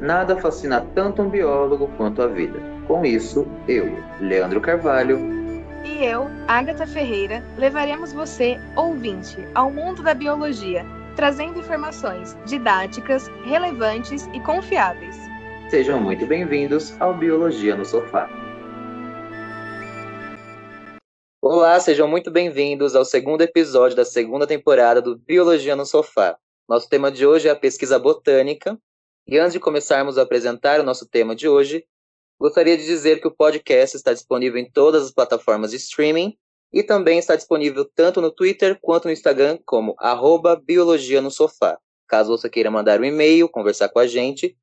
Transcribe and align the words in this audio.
nada 0.00 0.36
fascina 0.36 0.86
tanto 0.94 1.22
um 1.22 1.28
biólogo 1.28 1.88
quanto 1.96 2.22
a 2.22 2.26
vida. 2.26 2.58
Com 2.86 3.04
isso, 3.04 3.46
eu, 3.66 3.98
Leandro 4.20 4.60
Carvalho, 4.60 5.38
e 5.84 6.04
eu, 6.04 6.26
Agatha 6.46 6.86
Ferreira, 6.86 7.42
levaremos 7.56 8.12
você, 8.12 8.58
ouvinte, 8.76 9.36
ao 9.54 9.70
mundo 9.70 10.02
da 10.02 10.12
biologia, 10.12 10.84
trazendo 11.16 11.58
informações 11.58 12.36
didáticas, 12.44 13.28
relevantes 13.44 14.28
e 14.34 14.40
confiáveis. 14.40 15.16
Sejam 15.70 16.00
muito 16.00 16.26
bem-vindos 16.26 16.94
ao 17.00 17.14
Biologia 17.14 17.76
no 17.76 17.84
Sofá. 17.84 18.28
Olá, 21.40 21.78
sejam 21.80 22.08
muito 22.08 22.30
bem-vindos 22.30 22.94
ao 22.94 23.04
segundo 23.04 23.42
episódio 23.42 23.96
da 23.96 24.04
segunda 24.04 24.46
temporada 24.46 25.00
do 25.00 25.16
Biologia 25.16 25.74
no 25.74 25.86
Sofá. 25.86 26.36
Nosso 26.68 26.88
tema 26.88 27.10
de 27.10 27.26
hoje 27.26 27.48
é 27.48 27.50
a 27.50 27.56
pesquisa 27.56 27.98
botânica. 27.98 28.78
E 29.30 29.38
antes 29.38 29.52
de 29.52 29.60
começarmos 29.60 30.16
a 30.16 30.22
apresentar 30.22 30.80
o 30.80 30.82
nosso 30.82 31.06
tema 31.06 31.36
de 31.36 31.46
hoje, 31.46 31.86
gostaria 32.40 32.78
de 32.78 32.86
dizer 32.86 33.20
que 33.20 33.28
o 33.28 33.30
podcast 33.30 33.94
está 33.94 34.14
disponível 34.14 34.58
em 34.58 34.70
todas 34.70 35.04
as 35.04 35.12
plataformas 35.12 35.72
de 35.72 35.76
streaming 35.76 36.34
e 36.72 36.82
também 36.82 37.18
está 37.18 37.36
disponível 37.36 37.84
tanto 37.94 38.22
no 38.22 38.30
Twitter 38.30 38.78
quanto 38.80 39.04
no 39.04 39.12
Instagram 39.12 39.58
como 39.66 39.94
arroba 39.98 40.56
Biologia 40.56 41.20
no 41.20 41.30
Sofá. 41.30 41.78
Caso 42.06 42.30
você 42.30 42.48
queira 42.48 42.70
mandar 42.70 42.98
um 43.00 43.04
e-mail, 43.04 43.50
conversar 43.50 43.90
com 43.90 43.98
a 43.98 44.06
gente, 44.06 44.56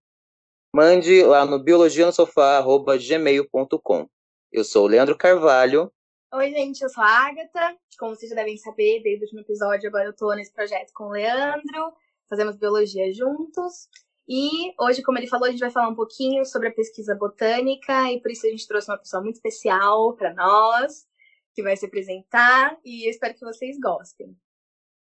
mande 0.73 1.21
lá 1.21 1.45
no 1.45 1.59
biologianosofá.gmail.com. 1.59 4.09
Eu 4.51 4.63
sou 4.63 4.85
o 4.85 4.87
Leandro 4.87 5.15
Carvalho 5.15 5.91
Oi, 6.33 6.49
gente, 6.49 6.81
eu 6.81 6.89
sou 6.89 7.03
a 7.03 7.27
Agatha. 7.27 7.77
Como 7.97 8.13
vocês 8.13 8.29
já 8.29 8.35
devem 8.35 8.57
saber, 8.57 9.01
desde 9.01 9.21
o 9.21 9.25
último 9.25 9.39
episódio, 9.41 9.87
agora 9.87 10.03
eu 10.05 10.13
tô 10.13 10.33
nesse 10.33 10.51
projeto 10.51 10.91
com 10.93 11.05
o 11.05 11.11
Leandro. 11.11 11.93
Fazemos 12.27 12.57
biologia 12.57 13.13
juntos. 13.13 13.87
E 14.27 14.73
hoje, 14.79 15.03
como 15.03 15.19
ele 15.19 15.27
falou, 15.27 15.47
a 15.47 15.51
gente 15.51 15.59
vai 15.59 15.69
falar 15.69 15.89
um 15.89 15.95
pouquinho 15.95 16.43
sobre 16.45 16.69
a 16.69 16.73
pesquisa 16.73 17.13
botânica 17.13 18.11
e 18.11 18.19
por 18.19 18.31
isso 18.31 18.47
a 18.47 18.49
gente 18.49 18.67
trouxe 18.67 18.89
uma 18.89 18.97
pessoa 18.97 19.21
muito 19.21 19.35
especial 19.35 20.13
para 20.13 20.33
nós, 20.33 21.05
que 21.53 21.61
vai 21.61 21.77
se 21.77 21.85
apresentar 21.85 22.75
e 22.83 23.05
eu 23.05 23.11
espero 23.11 23.35
que 23.35 23.45
vocês 23.45 23.79
gostem. 23.79 24.35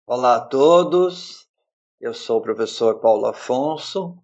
Olá 0.07 0.37
a 0.37 0.41
todos, 0.41 1.49
eu 1.99 2.13
sou 2.13 2.39
o 2.39 2.43
professor 2.43 3.01
Paulo 3.01 3.25
Afonso, 3.25 4.19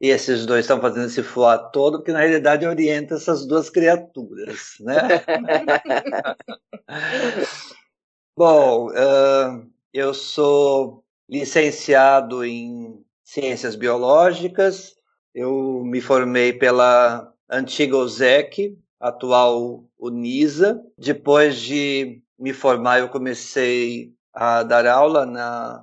e 0.00 0.08
esses 0.08 0.44
dois 0.44 0.64
estão 0.64 0.80
fazendo 0.80 1.06
esse 1.06 1.22
fuá 1.22 1.56
todo, 1.56 2.02
que 2.02 2.10
na 2.10 2.18
realidade 2.18 2.66
orienta 2.66 3.14
essas 3.14 3.46
duas 3.46 3.70
criaturas, 3.70 4.74
né? 4.80 4.96
Bom, 8.36 8.88
uh, 8.88 9.70
eu 9.94 10.12
sou 10.12 11.04
licenciado 11.28 12.44
em 12.44 13.00
Ciências 13.32 13.74
Biológicas, 13.74 14.94
eu 15.34 15.82
me 15.86 16.02
formei 16.02 16.52
pela 16.52 17.32
antiga 17.50 17.96
OSEC, 17.96 18.78
atual 19.00 19.86
UNISA. 19.98 20.78
Depois 20.98 21.58
de 21.58 22.22
me 22.38 22.52
formar, 22.52 22.98
eu 22.98 23.08
comecei 23.08 24.12
a 24.34 24.62
dar 24.62 24.86
aula 24.86 25.24
na, 25.24 25.82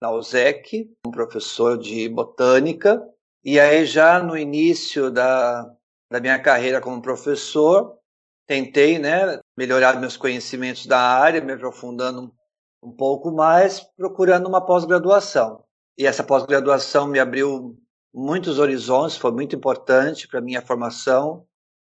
na 0.00 0.12
OSEC, 0.12 0.88
um 1.04 1.10
professor 1.10 1.76
de 1.76 2.08
botânica, 2.08 3.04
e 3.42 3.58
aí, 3.58 3.84
já 3.84 4.22
no 4.22 4.38
início 4.38 5.10
da, 5.10 5.68
da 6.08 6.20
minha 6.20 6.38
carreira 6.38 6.80
como 6.80 7.02
professor, 7.02 7.98
tentei 8.46 9.00
né, 9.00 9.40
melhorar 9.58 9.98
meus 9.98 10.16
conhecimentos 10.16 10.86
da 10.86 11.00
área, 11.00 11.40
me 11.40 11.54
aprofundando 11.54 12.32
um 12.80 12.92
pouco 12.92 13.32
mais, 13.32 13.80
procurando 13.80 14.46
uma 14.46 14.64
pós-graduação. 14.64 15.64
E 15.96 16.06
essa 16.06 16.24
pós-graduação 16.24 17.06
me 17.06 17.20
abriu 17.20 17.78
muitos 18.12 18.58
horizontes, 18.58 19.16
foi 19.16 19.32
muito 19.32 19.54
importante 19.54 20.26
para 20.28 20.40
minha 20.40 20.62
formação 20.62 21.46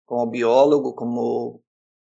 como 0.06 0.30
biólogo, 0.30 0.92
como 0.92 1.60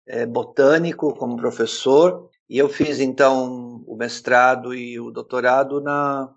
é, 0.07 0.25
botânico, 0.25 1.13
como 1.15 1.37
professor. 1.37 2.29
E 2.49 2.57
eu 2.57 2.69
fiz, 2.69 2.99
então, 2.99 3.83
o 3.85 3.95
mestrado 3.95 4.73
e 4.73 4.99
o 4.99 5.11
doutorado 5.11 5.81
na 5.81 6.33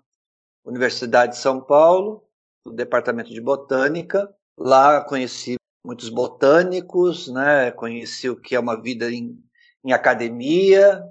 Universidade 0.65 1.33
de 1.33 1.39
São 1.39 1.59
Paulo, 1.59 2.23
do 2.65 2.71
departamento 2.71 3.31
de 3.31 3.41
botânica. 3.41 4.33
Lá 4.57 5.01
conheci 5.01 5.55
muitos 5.83 6.09
botânicos, 6.09 7.27
né? 7.27 7.71
Conheci 7.71 8.29
o 8.29 8.39
que 8.39 8.55
é 8.55 8.59
uma 8.59 8.79
vida 8.79 9.11
em, 9.11 9.43
em 9.83 9.91
academia. 9.91 11.03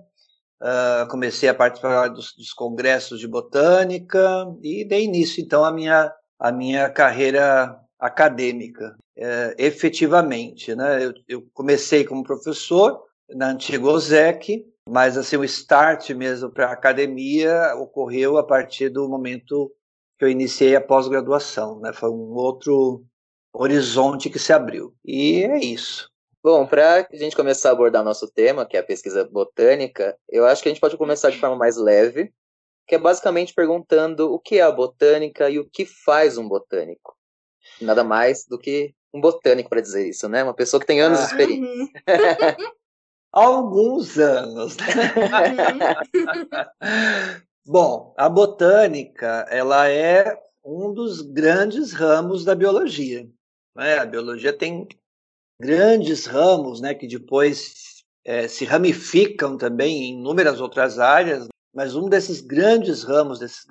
Uh, 0.63 1.09
comecei 1.09 1.49
a 1.49 1.55
participar 1.55 2.07
dos, 2.07 2.37
dos, 2.37 2.53
congressos 2.53 3.19
de 3.19 3.27
botânica 3.27 4.47
e 4.63 4.85
dei 4.85 5.03
início 5.03 5.43
então 5.43 5.65
à 5.65 5.73
minha 5.73 6.15
a 6.39 6.53
minha 6.53 6.89
carreira 6.89 7.77
acadêmica, 7.99 8.97
uh, 9.19 9.55
efetivamente, 9.59 10.73
né? 10.77 11.05
Eu, 11.05 11.15
eu, 11.29 11.47
comecei 11.53 12.05
como 12.05 12.23
professor 12.23 13.03
na 13.29 13.51
antiga 13.51 13.89
OSEC, 13.89 14.65
mas 14.89 15.17
assim 15.17 15.37
o 15.37 15.45
start 15.45 16.11
mesmo 16.11 16.49
para 16.49 16.69
a 16.69 16.73
academia 16.73 17.75
ocorreu 17.77 18.39
a 18.39 18.45
partir 18.45 18.89
do 18.89 19.09
momento 19.09 19.69
que 20.17 20.25
eu 20.25 20.29
iniciei 20.29 20.77
a 20.77 20.81
pós-graduação, 20.81 21.81
né? 21.81 21.93
Foi 21.93 22.11
um 22.11 22.35
outro 22.35 23.05
horizonte 23.53 24.31
que 24.31 24.39
se 24.39 24.53
abriu. 24.53 24.95
E 25.05 25.43
é 25.43 25.59
isso. 25.59 26.12
Bom, 26.43 26.67
para 26.67 27.07
a 27.09 27.17
gente 27.17 27.37
começar 27.37 27.69
a 27.69 27.73
abordar 27.73 28.03
nosso 28.03 28.29
tema, 28.29 28.67
que 28.67 28.77
é 28.77 28.81
a 28.81 28.85
pesquisa 28.85 29.25
botânica, 29.25 30.19
eu 30.29 30.45
acho 30.45 30.61
que 30.61 30.69
a 30.69 30.73
gente 30.73 30.81
pode 30.81 30.97
começar 30.97 31.31
de 31.31 31.39
forma 31.39 31.55
mais 31.55 31.77
leve, 31.77 32.35
que 32.89 32.97
é 32.97 32.99
basicamente 32.99 33.55
perguntando 33.55 34.33
o 34.33 34.41
que 34.41 34.59
é 34.59 34.63
a 34.63 34.73
botânica 34.73 35.49
e 35.49 35.61
o 35.61 35.71
que 35.71 35.87
faz 35.87 36.37
um 36.37 36.49
botânico. 36.49 37.17
Nada 37.81 38.03
mais 38.03 38.45
do 38.45 38.59
que 38.59 38.93
um 39.15 39.21
botânico 39.21 39.71
para 39.71 39.81
dizer 39.81 40.09
isso, 40.09 40.29
né? 40.29 40.43
Uma 40.43 40.53
pessoa 40.53 40.81
que 40.81 40.87
tem 40.87 41.01
anos 41.01 41.21
de 41.21 41.27
experiência. 41.27 42.03
Alguns 43.31 44.19
anos. 44.19 44.77
Né? 44.77 44.85
Bom, 47.65 48.13
a 48.17 48.29
botânica 48.29 49.47
ela 49.49 49.89
é 49.89 50.37
um 50.65 50.93
dos 50.93 51.23
grandes 51.23 51.93
ramos 51.93 52.45
da 52.45 52.57
biologia. 52.57 53.31
Né? 53.77 53.99
A 53.99 54.05
biologia 54.05 54.53
tem 54.53 54.89
grandes 55.63 56.27
ramos, 56.27 56.81
né, 56.81 56.93
que 56.93 57.07
depois 57.07 58.03
é, 58.25 58.49
se 58.49 58.65
ramificam 58.65 59.57
também 59.57 60.05
em 60.05 60.19
inúmeras 60.19 60.61
outras 60.61 60.99
áreas. 60.99 61.47
Mas 61.73 61.95
um 61.95 62.09
desses 62.09 62.41
grandes 62.41 63.03
ramos, 63.05 63.39
desses 63.39 63.65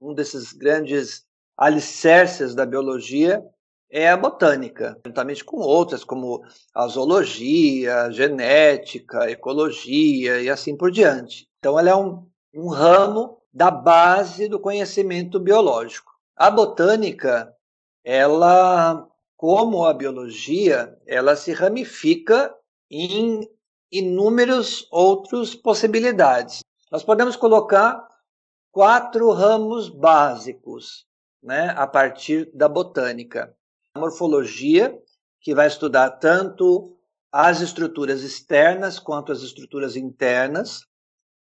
um 0.00 0.14
desses 0.14 0.52
grandes 0.52 1.24
alicerces 1.56 2.54
da 2.54 2.64
biologia 2.64 3.44
é 3.90 4.08
a 4.08 4.16
botânica, 4.16 4.98
juntamente 5.06 5.44
com 5.44 5.58
outras 5.58 6.02
como 6.02 6.42
a 6.74 6.86
zoologia, 6.86 8.02
a 8.02 8.10
genética, 8.10 9.24
a 9.24 9.30
ecologia 9.30 10.40
e 10.40 10.48
assim 10.48 10.76
por 10.76 10.90
diante. 10.90 11.46
Então, 11.58 11.78
ela 11.78 11.90
é 11.90 11.94
um 11.94 12.26
um 12.54 12.68
ramo 12.68 13.38
da 13.52 13.70
base 13.70 14.48
do 14.48 14.60
conhecimento 14.60 15.40
biológico. 15.40 16.12
A 16.36 16.50
botânica, 16.50 17.52
ela, 18.04 19.06
como 19.46 19.84
a 19.84 19.92
biologia, 19.92 20.98
ela 21.06 21.36
se 21.36 21.52
ramifica 21.52 22.56
em 22.90 23.46
inúmeras 23.92 24.88
outras 24.90 25.54
possibilidades. 25.54 26.60
Nós 26.90 27.04
podemos 27.04 27.36
colocar 27.36 28.08
quatro 28.72 29.30
ramos 29.32 29.90
básicos 29.90 31.06
né, 31.42 31.74
a 31.76 31.86
partir 31.86 32.50
da 32.54 32.66
botânica. 32.70 33.54
A 33.94 34.00
morfologia, 34.00 34.98
que 35.42 35.54
vai 35.54 35.66
estudar 35.66 36.12
tanto 36.12 36.96
as 37.30 37.60
estruturas 37.60 38.22
externas 38.22 38.98
quanto 38.98 39.30
as 39.30 39.42
estruturas 39.42 39.94
internas 39.94 40.86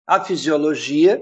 a 0.06 0.22
fisiologia, 0.22 1.20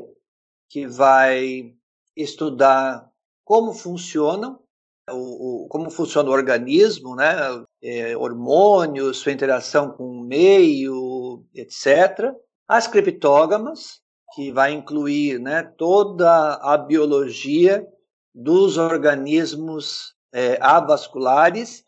que 0.68 0.86
vai 0.86 1.74
estudar 2.14 3.10
como 3.42 3.72
funcionam, 3.72 4.62
o, 5.10 5.64
o, 5.64 5.68
como 5.68 5.90
funciona 5.90 6.28
o 6.28 6.32
organismo, 6.32 7.14
né? 7.14 7.34
É, 7.82 8.16
hormônios, 8.16 9.18
sua 9.18 9.32
interação 9.32 9.90
com 9.90 10.04
o 10.04 10.20
meio, 10.20 11.44
etc. 11.54 12.32
As 12.66 12.86
criptógamas, 12.86 14.00
que 14.34 14.52
vai 14.52 14.72
incluir 14.72 15.40
né, 15.40 15.62
toda 15.62 16.54
a 16.54 16.76
biologia 16.76 17.86
dos 18.34 18.76
organismos 18.76 20.14
é, 20.32 20.58
avasculares 20.60 21.84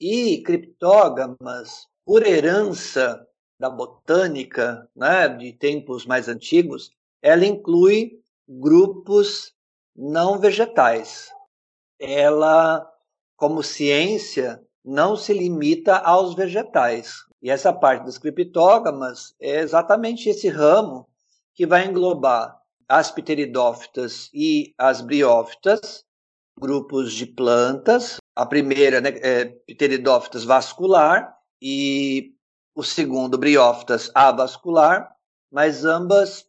e 0.00 0.42
criptógamas, 0.42 1.86
por 2.04 2.26
herança 2.26 3.24
da 3.58 3.70
botânica, 3.70 4.88
né, 4.94 5.28
de 5.28 5.52
tempos 5.52 6.04
mais 6.04 6.28
antigos, 6.28 6.90
ela 7.22 7.46
inclui 7.46 8.20
grupos 8.46 9.54
não 9.96 10.38
vegetais. 10.38 11.30
Ela, 12.04 12.86
como 13.36 13.62
ciência, 13.62 14.62
não 14.84 15.16
se 15.16 15.32
limita 15.32 15.96
aos 15.96 16.34
vegetais. 16.34 17.16
E 17.42 17.50
essa 17.50 17.72
parte 17.72 18.04
das 18.04 18.18
criptógamas 18.18 19.34
é 19.40 19.60
exatamente 19.60 20.28
esse 20.28 20.48
ramo 20.48 21.08
que 21.54 21.66
vai 21.66 21.86
englobar 21.86 22.58
as 22.88 23.10
pteridófitas 23.10 24.30
e 24.32 24.74
as 24.76 25.00
briófitas, 25.00 26.04
grupos 26.58 27.12
de 27.12 27.26
plantas. 27.26 28.16
A 28.36 28.44
primeira 28.44 29.00
né, 29.00 29.10
é 29.22 29.44
Pteridophytus 29.44 30.44
vascular 30.44 31.34
e 31.60 32.34
o 32.74 32.82
segundo 32.82 33.38
Bryophytus 33.38 34.10
avascular, 34.14 35.14
mas 35.50 35.84
ambas 35.84 36.46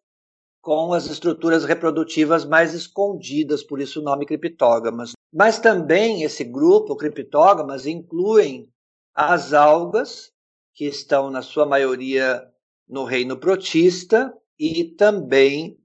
com 0.61 0.93
as 0.93 1.05
estruturas 1.05 1.63
reprodutivas 1.63 2.43
mais 2.43 2.73
escondidas, 2.73 3.61
por 3.61 3.79
isso 3.79 4.01
o 4.01 4.03
nome 4.03 4.25
criptógamas. 4.25 5.11
Mas 5.35 5.59
também 5.59 6.23
esse 6.23 6.45
grupo, 6.45 6.95
criptógamas, 6.95 7.85
incluem 7.85 8.69
as 9.13 9.51
algas, 9.51 10.31
que 10.73 10.85
estão 10.85 11.29
na 11.29 11.41
sua 11.41 11.65
maioria 11.65 12.41
no 12.87 13.03
reino 13.03 13.35
protista, 13.35 14.33
e 14.57 14.85
também 14.85 15.77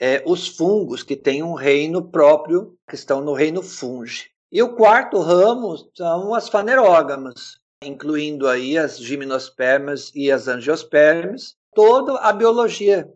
é, 0.00 0.22
os 0.24 0.48
fungos, 0.48 1.02
que 1.02 1.16
têm 1.16 1.42
um 1.42 1.52
reino 1.52 2.10
próprio, 2.10 2.78
que 2.88 2.94
estão 2.94 3.20
no 3.20 3.34
reino 3.34 3.62
fungi. 3.62 4.30
E 4.50 4.62
o 4.62 4.74
quarto 4.74 5.20
ramo 5.20 5.76
são 5.94 6.32
as 6.32 6.48
fanerógamas, 6.48 7.58
incluindo 7.82 8.48
aí 8.48 8.78
as 8.78 8.96
gimnospermas 8.98 10.10
e 10.14 10.32
as 10.32 10.48
angiospermas, 10.48 11.56
toda 11.74 12.14
a 12.20 12.32
biologia 12.32 13.06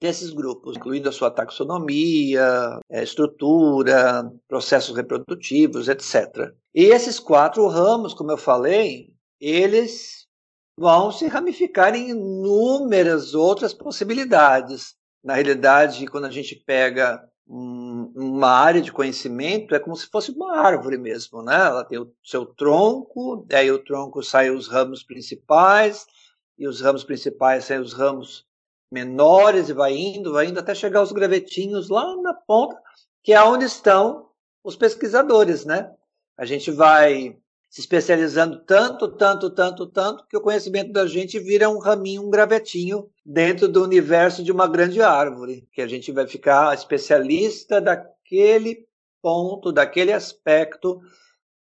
desses 0.00 0.30
grupos, 0.30 0.76
incluindo 0.76 1.08
a 1.08 1.12
sua 1.12 1.30
taxonomia, 1.30 2.78
é, 2.90 3.02
estrutura, 3.02 4.30
processos 4.48 4.94
reprodutivos, 4.94 5.88
etc. 5.88 6.52
E 6.74 6.84
esses 6.84 7.18
quatro 7.18 7.66
ramos, 7.66 8.12
como 8.12 8.30
eu 8.30 8.36
falei, 8.36 9.12
eles 9.40 10.26
vão 10.78 11.10
se 11.10 11.26
ramificar 11.26 11.94
em 11.94 12.10
inúmeras 12.10 13.34
outras 13.34 13.72
possibilidades. 13.72 14.94
Na 15.24 15.34
realidade, 15.34 16.06
quando 16.06 16.26
a 16.26 16.30
gente 16.30 16.54
pega 16.54 17.26
um, 17.48 18.12
uma 18.14 18.50
área 18.50 18.82
de 18.82 18.92
conhecimento, 18.92 19.74
é 19.74 19.78
como 19.78 19.96
se 19.96 20.06
fosse 20.06 20.30
uma 20.32 20.58
árvore 20.58 20.98
mesmo, 20.98 21.42
né? 21.42 21.54
Ela 21.54 21.84
tem 21.84 21.98
o 21.98 22.12
seu 22.22 22.44
tronco, 22.44 23.46
aí 23.52 23.70
o 23.70 23.82
tronco 23.82 24.22
sai 24.22 24.50
os 24.50 24.68
ramos 24.68 25.02
principais, 25.02 26.06
e 26.58 26.66
os 26.66 26.80
ramos 26.80 27.04
principais 27.04 27.64
saem 27.64 27.80
os 27.80 27.92
ramos 27.92 28.44
menores 28.90 29.68
e 29.68 29.72
vai 29.72 29.96
indo, 29.96 30.32
vai 30.32 30.46
indo 30.46 30.60
até 30.60 30.74
chegar 30.74 31.00
aos 31.00 31.12
gravetinhos 31.12 31.88
lá 31.88 32.16
na 32.16 32.34
ponta, 32.34 32.80
que 33.22 33.32
é 33.32 33.42
onde 33.42 33.64
estão 33.64 34.28
os 34.62 34.76
pesquisadores, 34.76 35.64
né? 35.64 35.92
A 36.36 36.44
gente 36.44 36.70
vai 36.70 37.36
se 37.68 37.80
especializando 37.80 38.64
tanto, 38.64 39.08
tanto, 39.08 39.50
tanto, 39.50 39.86
tanto, 39.86 40.26
que 40.28 40.36
o 40.36 40.40
conhecimento 40.40 40.92
da 40.92 41.06
gente 41.06 41.38
vira 41.38 41.68
um 41.68 41.78
raminho, 41.78 42.26
um 42.26 42.30
gravetinho 42.30 43.10
dentro 43.24 43.68
do 43.68 43.82
universo 43.82 44.42
de 44.42 44.52
uma 44.52 44.66
grande 44.66 45.02
árvore, 45.02 45.68
que 45.72 45.82
a 45.82 45.86
gente 45.86 46.12
vai 46.12 46.26
ficar 46.26 46.74
especialista 46.74 47.80
daquele 47.80 48.86
ponto, 49.20 49.72
daquele 49.72 50.12
aspecto 50.12 51.00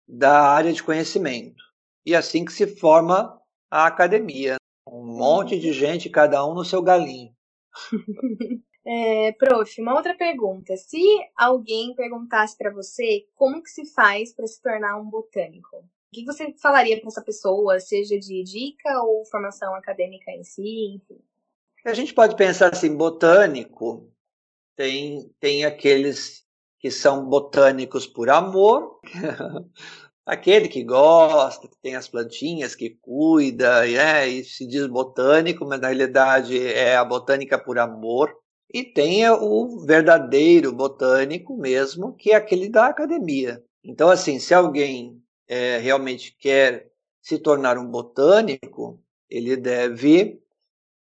da 0.07 0.41
área 0.41 0.73
de 0.73 0.83
conhecimento. 0.83 1.63
E 2.05 2.15
assim 2.15 2.43
que 2.43 2.51
se 2.51 2.67
forma 2.67 3.39
a 3.71 3.87
academia. 3.87 4.57
Um 4.87 5.05
monte 5.05 5.59
de 5.59 5.71
gente, 5.71 6.09
cada 6.09 6.45
um 6.45 6.53
no 6.53 6.65
seu 6.65 6.81
galinho. 6.81 7.33
É, 8.85 9.31
prof, 9.33 9.81
uma 9.81 9.95
outra 9.95 10.13
pergunta. 10.13 10.75
Se 10.75 11.01
alguém 11.37 11.95
perguntasse 11.95 12.57
para 12.57 12.69
você 12.69 13.25
como 13.33 13.63
que 13.63 13.69
se 13.69 13.85
faz 13.85 14.33
para 14.33 14.45
se 14.45 14.61
tornar 14.61 14.99
um 14.99 15.09
botânico, 15.09 15.77
o 15.77 15.85
que 16.11 16.25
você 16.25 16.53
falaria 16.61 16.99
para 16.99 17.07
essa 17.07 17.21
pessoa, 17.21 17.79
seja 17.79 18.19
de 18.19 18.43
dica 18.43 19.01
ou 19.03 19.25
formação 19.25 19.73
acadêmica 19.73 20.31
em 20.31 20.43
si? 20.43 21.01
A 21.85 21.93
gente 21.93 22.13
pode 22.13 22.35
pensar 22.35 22.73
assim, 22.73 22.95
botânico 22.95 24.11
tem 24.75 25.33
tem 25.39 25.65
aqueles 25.65 26.43
que 26.79 26.91
são 26.91 27.25
botânicos 27.25 28.05
por 28.05 28.29
amor, 28.29 28.99
Aquele 30.25 30.69
que 30.69 30.83
gosta, 30.83 31.67
que 31.67 31.77
tem 31.81 31.95
as 31.95 32.07
plantinhas, 32.07 32.75
que 32.75 32.91
cuida, 33.01 33.87
é, 33.87 34.27
e 34.27 34.43
se 34.43 34.65
diz 34.65 34.87
botânico, 34.87 35.65
mas 35.65 35.81
na 35.81 35.87
realidade 35.87 36.65
é 36.65 36.95
a 36.95 37.03
botânica 37.03 37.57
por 37.57 37.77
amor. 37.77 38.33
E 38.73 38.83
tem 38.83 39.29
o 39.29 39.85
verdadeiro 39.85 40.71
botânico 40.71 41.57
mesmo, 41.57 42.13
que 42.13 42.31
é 42.31 42.35
aquele 42.35 42.69
da 42.69 42.87
academia. 42.87 43.61
Então, 43.83 44.09
assim, 44.09 44.39
se 44.39 44.53
alguém 44.53 45.21
é, 45.47 45.77
realmente 45.77 46.35
quer 46.39 46.89
se 47.21 47.37
tornar 47.37 47.77
um 47.77 47.85
botânico, 47.85 48.99
ele 49.29 49.57
deve 49.57 50.41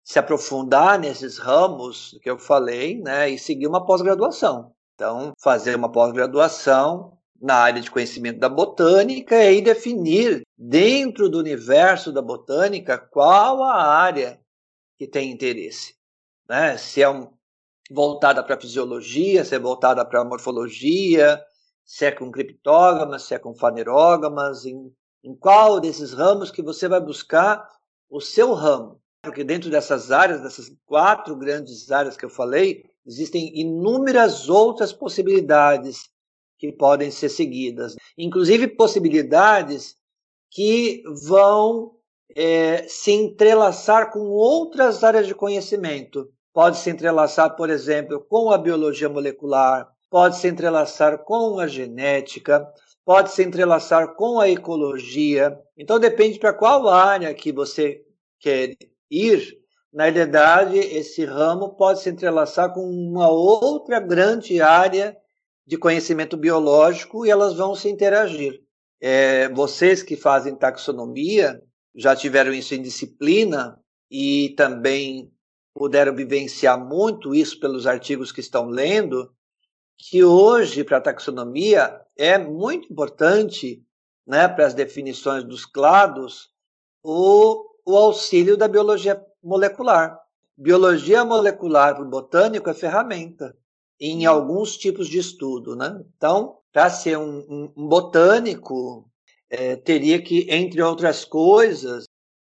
se 0.03 0.19
aprofundar 0.19 0.99
nesses 0.99 1.37
ramos 1.37 2.19
que 2.21 2.29
eu 2.29 2.37
falei, 2.37 2.99
né, 2.99 3.29
e 3.29 3.39
seguir 3.39 3.67
uma 3.67 3.85
pós-graduação. 3.85 4.73
Então, 4.95 5.33
fazer 5.41 5.75
uma 5.75 5.91
pós-graduação 5.91 7.17
na 7.43 7.55
área 7.55 7.81
de 7.81 7.91
conhecimento 7.91 8.39
da 8.39 8.47
botânica 8.47 9.51
e 9.51 9.61
definir 9.61 10.43
dentro 10.57 11.27
do 11.27 11.39
universo 11.39 12.09
da 12.09 12.21
botânica 12.21 12.97
qual 12.97 13.61
a 13.63 13.83
área 13.83 14.39
que 14.97 15.05
tem 15.05 15.29
interesse. 15.29 15.93
Né? 16.47 16.77
Se 16.77 17.01
é 17.01 17.09
um, 17.09 17.29
voltada 17.91 18.41
para 18.41 18.59
fisiologia, 18.59 19.43
se 19.43 19.53
é 19.53 19.59
voltada 19.59 20.05
para 20.05 20.23
morfologia, 20.23 21.43
se 21.83 22.05
é 22.05 22.11
com 22.13 22.31
criptógamas, 22.31 23.23
se 23.23 23.35
é 23.35 23.39
com 23.39 23.53
fanerógamas, 23.53 24.65
em, 24.65 24.89
em 25.21 25.35
qual 25.35 25.81
desses 25.81 26.13
ramos 26.13 26.49
que 26.49 26.61
você 26.61 26.87
vai 26.87 27.01
buscar 27.01 27.67
o 28.09 28.21
seu 28.21 28.53
ramo. 28.53 29.01
Porque 29.21 29.43
dentro 29.43 29.69
dessas 29.69 30.13
áreas, 30.13 30.41
dessas 30.41 30.71
quatro 30.85 31.35
grandes 31.35 31.91
áreas 31.91 32.15
que 32.15 32.23
eu 32.23 32.29
falei, 32.29 32.85
existem 33.05 33.51
inúmeras 33.59 34.47
outras 34.47 34.93
possibilidades 34.93 36.12
que 36.63 36.71
podem 36.71 37.11
ser 37.11 37.27
seguidas, 37.27 37.93
inclusive 38.17 38.69
possibilidades 38.69 39.97
que 40.49 41.03
vão 41.27 41.91
é, 42.33 42.85
se 42.87 43.11
entrelaçar 43.11 44.13
com 44.13 44.29
outras 44.29 45.03
áreas 45.03 45.27
de 45.27 45.35
conhecimento. 45.35 46.31
Pode 46.53 46.77
se 46.77 46.89
entrelaçar, 46.89 47.53
por 47.57 47.69
exemplo, 47.69 48.25
com 48.29 48.49
a 48.49 48.57
biologia 48.57 49.09
molecular, 49.09 49.89
pode 50.09 50.37
se 50.37 50.47
entrelaçar 50.47 51.25
com 51.25 51.59
a 51.59 51.67
genética, 51.67 52.65
pode 53.03 53.31
se 53.31 53.43
entrelaçar 53.43 54.15
com 54.15 54.39
a 54.39 54.47
ecologia. 54.47 55.59
Então 55.77 55.99
depende 55.99 56.39
para 56.39 56.53
qual 56.53 56.87
área 56.87 57.33
que 57.33 57.51
você 57.51 58.05
quer 58.39 58.77
ir. 59.11 59.59
Na 59.91 60.05
realidade, 60.05 60.77
esse 60.77 61.25
ramo 61.25 61.75
pode 61.75 61.99
se 61.99 62.09
entrelaçar 62.09 62.73
com 62.73 62.89
uma 62.89 63.27
outra 63.27 63.99
grande 63.99 64.61
área 64.61 65.17
de 65.65 65.77
conhecimento 65.77 66.35
biológico 66.35 67.25
e 67.25 67.29
elas 67.29 67.55
vão 67.55 67.75
se 67.75 67.89
interagir. 67.89 68.61
É, 69.01 69.49
vocês 69.49 70.03
que 70.03 70.15
fazem 70.15 70.55
taxonomia 70.55 71.61
já 71.95 72.15
tiveram 72.15 72.53
isso 72.53 72.73
em 72.73 72.81
disciplina 72.81 73.79
e 74.09 74.53
também 74.57 75.31
puderam 75.73 76.15
vivenciar 76.15 76.79
muito 76.79 77.33
isso 77.33 77.59
pelos 77.59 77.87
artigos 77.87 78.31
que 78.31 78.39
estão 78.39 78.67
lendo, 78.67 79.33
que 79.97 80.23
hoje, 80.23 80.83
para 80.83 80.97
a 80.97 81.01
taxonomia, 81.01 81.99
é 82.17 82.37
muito 82.37 82.91
importante, 82.91 83.83
né, 84.25 84.47
para 84.47 84.65
as 84.65 84.73
definições 84.73 85.43
dos 85.43 85.65
clados, 85.65 86.49
o, 87.01 87.65
o 87.85 87.97
auxílio 87.97 88.55
da 88.55 88.67
biologia 88.67 89.21
molecular. 89.41 90.19
Biologia 90.55 91.25
molecular 91.25 91.95
para 91.95 92.03
o 92.03 92.09
botânico 92.09 92.69
é 92.69 92.73
ferramenta 92.73 93.55
em 94.05 94.25
alguns 94.25 94.75
tipos 94.75 95.07
de 95.07 95.17
estudo. 95.17 95.75
Né? 95.75 96.03
Então, 96.17 96.57
para 96.73 96.89
ser 96.89 97.17
um, 97.17 97.39
um, 97.49 97.73
um 97.77 97.87
botânico, 97.87 99.09
é, 99.49 99.77
teria 99.77 100.21
que, 100.21 100.45
entre 100.49 100.81
outras 100.81 101.23
coisas, 101.23 102.03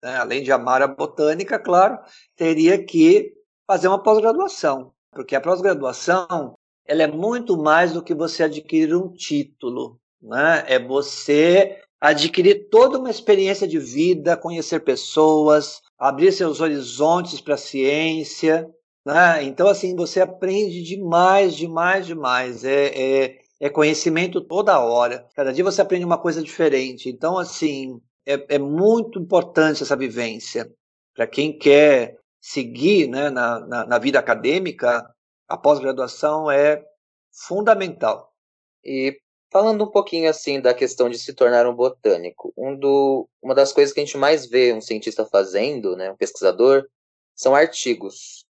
né, 0.03 0.17
além 0.17 0.41
de 0.41 0.51
amar 0.51 0.81
a 0.81 0.87
botânica, 0.87 1.59
claro, 1.59 1.99
teria 2.35 2.83
que 2.83 3.33
fazer 3.67 3.87
uma 3.87 4.01
pós-graduação, 4.01 4.91
porque 5.11 5.35
a 5.35 5.41
pós-graduação 5.41 6.55
ela 6.87 7.03
é 7.03 7.07
muito 7.07 7.57
mais 7.57 7.93
do 7.93 8.03
que 8.03 8.13
você 8.13 8.43
adquirir 8.43 8.95
um 8.95 9.11
título, 9.11 9.99
né? 10.21 10.63
É 10.67 10.79
você 10.79 11.81
adquirir 11.99 12.69
toda 12.69 12.99
uma 12.99 13.09
experiência 13.09 13.67
de 13.67 13.79
vida, 13.79 14.37
conhecer 14.37 14.81
pessoas, 14.81 15.81
abrir 15.97 16.31
seus 16.31 16.61
horizontes 16.61 17.41
para 17.41 17.55
a 17.55 17.57
ciência, 17.57 18.69
né? 19.05 19.43
Então, 19.43 19.67
assim, 19.67 19.95
você 19.95 20.19
aprende 20.19 20.81
demais, 20.81 21.55
demais, 21.55 22.07
demais. 22.07 22.65
É, 22.65 22.87
é, 22.87 23.39
é, 23.59 23.69
conhecimento 23.69 24.41
toda 24.41 24.79
hora. 24.79 25.27
Cada 25.35 25.53
dia 25.53 25.63
você 25.63 25.81
aprende 25.81 26.05
uma 26.05 26.17
coisa 26.17 26.41
diferente. 26.41 27.09
Então, 27.09 27.37
assim, 27.37 28.01
é, 28.25 28.55
é 28.55 28.59
muito 28.59 29.19
importante 29.19 29.83
essa 29.83 29.95
vivência. 29.95 30.71
Para 31.13 31.27
quem 31.27 31.57
quer 31.57 32.17
seguir 32.41 33.07
né, 33.07 33.29
na, 33.29 33.59
na, 33.59 33.85
na 33.85 33.99
vida 33.99 34.19
acadêmica, 34.19 35.07
a 35.47 35.57
pós-graduação 35.57 36.49
é 36.49 36.83
fundamental. 37.31 38.33
E 38.83 39.19
falando 39.51 39.83
um 39.83 39.91
pouquinho 39.91 40.29
assim 40.29 40.59
da 40.59 40.73
questão 40.73 41.09
de 41.09 41.17
se 41.17 41.33
tornar 41.33 41.67
um 41.67 41.75
botânico, 41.75 42.53
um 42.57 42.77
do, 42.77 43.27
uma 43.41 43.55
das 43.55 43.71
coisas 43.71 43.93
que 43.93 43.99
a 43.99 44.05
gente 44.05 44.17
mais 44.17 44.45
vê 44.45 44.73
um 44.73 44.81
cientista 44.81 45.25
fazendo, 45.25 45.95
né, 45.95 46.11
um 46.11 46.15
pesquisador, 46.15 46.85
são 47.35 47.55
artigos 47.55 48.44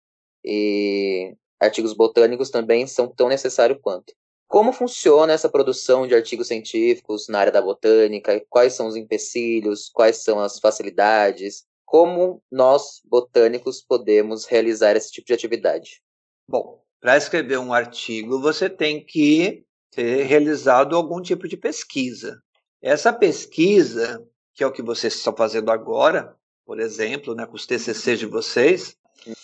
e 0.45 1.35
artigos 1.59 1.93
botânicos 1.95 2.51
também 2.51 2.87
são 2.87 3.09
tão 3.09 3.29
necessários 3.29 3.79
quanto. 3.81 4.13
Como 4.47 4.73
funciona 4.73 5.33
essa 5.33 5.49
produção 5.49 6.07
de 6.07 6.15
artigos 6.15 6.49
científicos 6.49 7.27
na 7.29 7.41
área 7.41 7.53
da 7.53 7.63
botânica? 7.63 8.45
Quais 8.49 8.75
são 8.75 8.87
os 8.87 8.95
empecilhos? 8.95 9.89
Quais 9.93 10.19
são 10.19 10.39
as 10.39 10.59
facilidades? 10.59 11.65
Como 11.85 12.43
nós, 12.51 13.01
botânicos, 13.05 13.83
podemos 13.83 14.45
realizar 14.45 14.97
esse 14.97 15.11
tipo 15.11 15.27
de 15.27 15.33
atividade? 15.33 16.03
Bom, 16.49 16.81
para 17.01 17.17
escrever 17.17 17.59
um 17.59 17.73
artigo, 17.73 18.41
você 18.41 18.69
tem 18.69 19.05
que 19.05 19.65
ter 19.91 20.25
realizado 20.25 20.97
algum 20.97 21.21
tipo 21.21 21.49
de 21.49 21.57
pesquisa. 21.57 22.41
Essa 22.81 23.13
pesquisa, 23.13 24.23
que 24.55 24.63
é 24.63 24.67
o 24.67 24.73
que 24.73 24.83
vocês 24.83 25.15
estão 25.15 25.35
fazendo 25.35 25.71
agora, 25.71 26.37
por 26.67 26.81
exemplo, 26.81 27.35
né, 27.35 27.47
com 27.47 27.55
os 27.55 27.67
TCCs 27.67 28.19
de 28.19 28.27
vocês, 28.27 28.97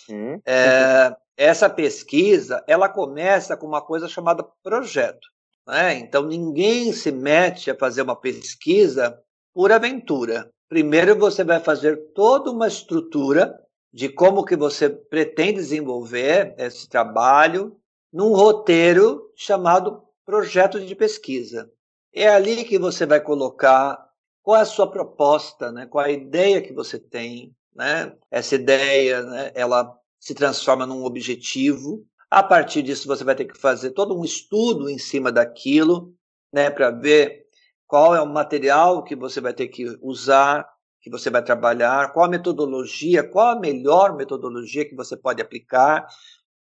uhum. 0.08 0.40
é, 0.46 1.14
essa 1.36 1.70
pesquisa 1.70 2.62
ela 2.66 2.88
começa 2.88 3.56
com 3.56 3.66
uma 3.66 3.80
coisa 3.80 4.08
chamada 4.08 4.44
projeto. 4.62 5.28
Né? 5.66 5.94
Então, 5.94 6.22
ninguém 6.24 6.92
se 6.92 7.10
mete 7.10 7.70
a 7.70 7.76
fazer 7.76 8.02
uma 8.02 8.16
pesquisa 8.16 9.18
por 9.54 9.72
aventura. 9.72 10.50
Primeiro, 10.68 11.18
você 11.18 11.42
vai 11.42 11.60
fazer 11.60 11.96
toda 12.14 12.50
uma 12.50 12.68
estrutura 12.68 13.58
de 13.92 14.08
como 14.08 14.44
que 14.44 14.56
você 14.56 14.88
pretende 14.88 15.54
desenvolver 15.54 16.54
esse 16.58 16.88
trabalho 16.88 17.76
num 18.12 18.32
roteiro 18.32 19.30
chamado 19.34 20.02
projeto 20.24 20.80
de 20.80 20.94
pesquisa. 20.94 21.70
É 22.12 22.28
ali 22.28 22.64
que 22.64 22.78
você 22.78 23.06
vai 23.06 23.20
colocar 23.20 23.98
qual 24.42 24.58
é 24.58 24.60
a 24.60 24.64
sua 24.64 24.90
proposta, 24.90 25.72
né? 25.72 25.86
qual 25.86 26.04
é 26.04 26.08
a 26.08 26.12
ideia 26.12 26.62
que 26.62 26.72
você 26.72 26.98
tem. 26.98 27.54
Né? 27.74 28.12
Essa 28.30 28.54
ideia, 28.54 29.22
né? 29.22 29.52
ela 29.54 29.96
se 30.18 30.34
transforma 30.34 30.86
num 30.86 31.04
objetivo. 31.04 32.04
A 32.30 32.42
partir 32.42 32.82
disso, 32.82 33.08
você 33.08 33.24
vai 33.24 33.34
ter 33.34 33.46
que 33.46 33.58
fazer 33.58 33.90
todo 33.90 34.16
um 34.16 34.24
estudo 34.24 34.88
em 34.88 34.98
cima 34.98 35.32
daquilo, 35.32 36.14
né, 36.52 36.70
para 36.70 36.90
ver 36.90 37.46
qual 37.86 38.14
é 38.14 38.20
o 38.20 38.26
material 38.26 39.02
que 39.02 39.16
você 39.16 39.40
vai 39.40 39.52
ter 39.52 39.68
que 39.68 39.98
usar, 40.00 40.68
que 41.00 41.10
você 41.10 41.30
vai 41.30 41.42
trabalhar, 41.42 42.12
qual 42.12 42.26
a 42.26 42.28
metodologia, 42.28 43.24
qual 43.24 43.56
a 43.56 43.58
melhor 43.58 44.14
metodologia 44.14 44.88
que 44.88 44.94
você 44.94 45.16
pode 45.16 45.42
aplicar 45.42 46.06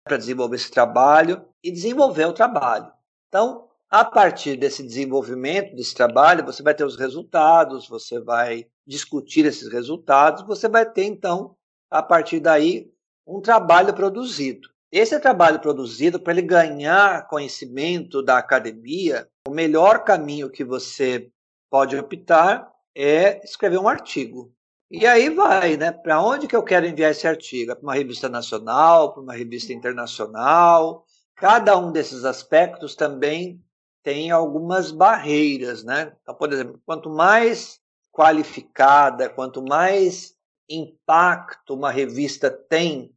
para 0.04 0.16
desenvolver 0.16 0.56
esse 0.56 0.70
trabalho 0.70 1.44
e 1.62 1.70
desenvolver 1.70 2.24
o 2.26 2.32
trabalho. 2.32 2.90
Então, 3.28 3.68
a 3.90 4.04
partir 4.04 4.56
desse 4.56 4.82
desenvolvimento 4.82 5.74
desse 5.74 5.94
trabalho, 5.94 6.44
você 6.44 6.62
vai 6.62 6.74
ter 6.74 6.84
os 6.84 6.96
resultados, 6.96 7.88
você 7.88 8.20
vai 8.20 8.66
discutir 8.88 9.45
esses 9.45 9.71
resultados, 9.71 10.47
você 10.47 10.66
vai 10.66 10.90
ter 10.90 11.04
então, 11.04 11.54
a 11.90 12.02
partir 12.02 12.40
daí, 12.40 12.90
um 13.26 13.40
trabalho 13.40 13.92
produzido. 13.92 14.68
Esse 14.90 15.21
trabalho 15.21 15.61
produzido, 15.61 16.18
para 16.18 16.33
ele 16.33 16.40
ganhar 16.40 17.28
conhecimento 17.28 18.23
da 18.23 18.38
academia, 18.38 19.28
o 19.47 19.50
melhor 19.50 20.02
caminho 20.02 20.49
que 20.49 20.64
você 20.64 21.30
pode 21.71 21.95
optar 21.95 22.73
é 22.97 23.45
escrever 23.45 23.78
um 23.78 23.87
artigo. 23.87 24.50
E 24.90 25.07
aí 25.07 25.28
vai, 25.28 25.76
né? 25.76 25.92
Para 25.92 26.23
onde 26.23 26.47
que 26.47 26.57
eu 26.57 26.62
quero 26.62 26.87
enviar 26.87 27.11
esse 27.11 27.28
artigo? 27.28 27.76
Para 27.76 27.83
uma 27.83 27.95
revista 27.95 28.26
nacional, 28.26 29.12
para 29.12 29.23
uma 29.23 29.35
revista 29.35 29.75
internacional? 29.75 31.04
Cada 31.37 31.76
um 31.76 31.92
desses 31.92 32.25
aspectos 32.25 32.97
também 32.97 33.62
tem 34.02 34.30
algumas 34.30 34.90
barreiras, 34.90 35.85
né? 35.85 36.16
Então, 36.23 36.35
por 36.35 36.50
exemplo, 36.50 36.80
quanto 36.87 37.11
mais 37.11 37.78
qualificada, 38.18 39.28
quanto 39.28 39.62
mais 39.62 40.34
impacto 40.68 41.75
uma 41.75 41.88
revista 41.88 42.50
tem 42.50 43.14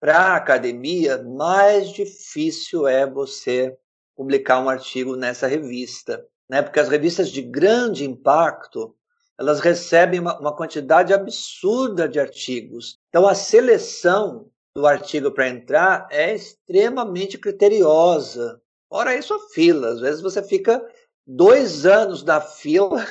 para 0.00 0.18
a 0.18 0.36
academia, 0.36 1.22
mais 1.22 1.90
difícil 1.90 2.88
é 2.88 3.08
você 3.08 3.78
publicar 4.16 4.58
um 4.58 4.68
artigo 4.68 5.14
nessa 5.14 5.46
revista, 5.46 6.26
né? 6.50 6.62
Porque 6.62 6.80
as 6.80 6.88
revistas 6.88 7.30
de 7.30 7.42
grande 7.42 8.04
impacto 8.04 8.96
elas 9.38 9.60
recebem 9.60 10.18
uma, 10.18 10.36
uma 10.40 10.54
quantidade 10.54 11.14
absurda 11.14 12.08
de 12.08 12.18
artigos. 12.18 12.98
Então 13.08 13.28
a 13.28 13.36
seleção 13.36 14.50
do 14.76 14.84
artigo 14.84 15.30
para 15.30 15.48
entrar 15.48 16.08
é 16.10 16.34
extremamente 16.34 17.38
criteriosa. 17.38 18.60
Ora 18.90 19.14
isso 19.14 19.32
a 19.32 19.38
fila, 19.50 19.90
às 19.90 20.00
vezes 20.00 20.20
você 20.20 20.42
fica 20.42 20.84
dois 21.24 21.86
anos 21.86 22.24
na 22.24 22.40
fila. 22.40 23.06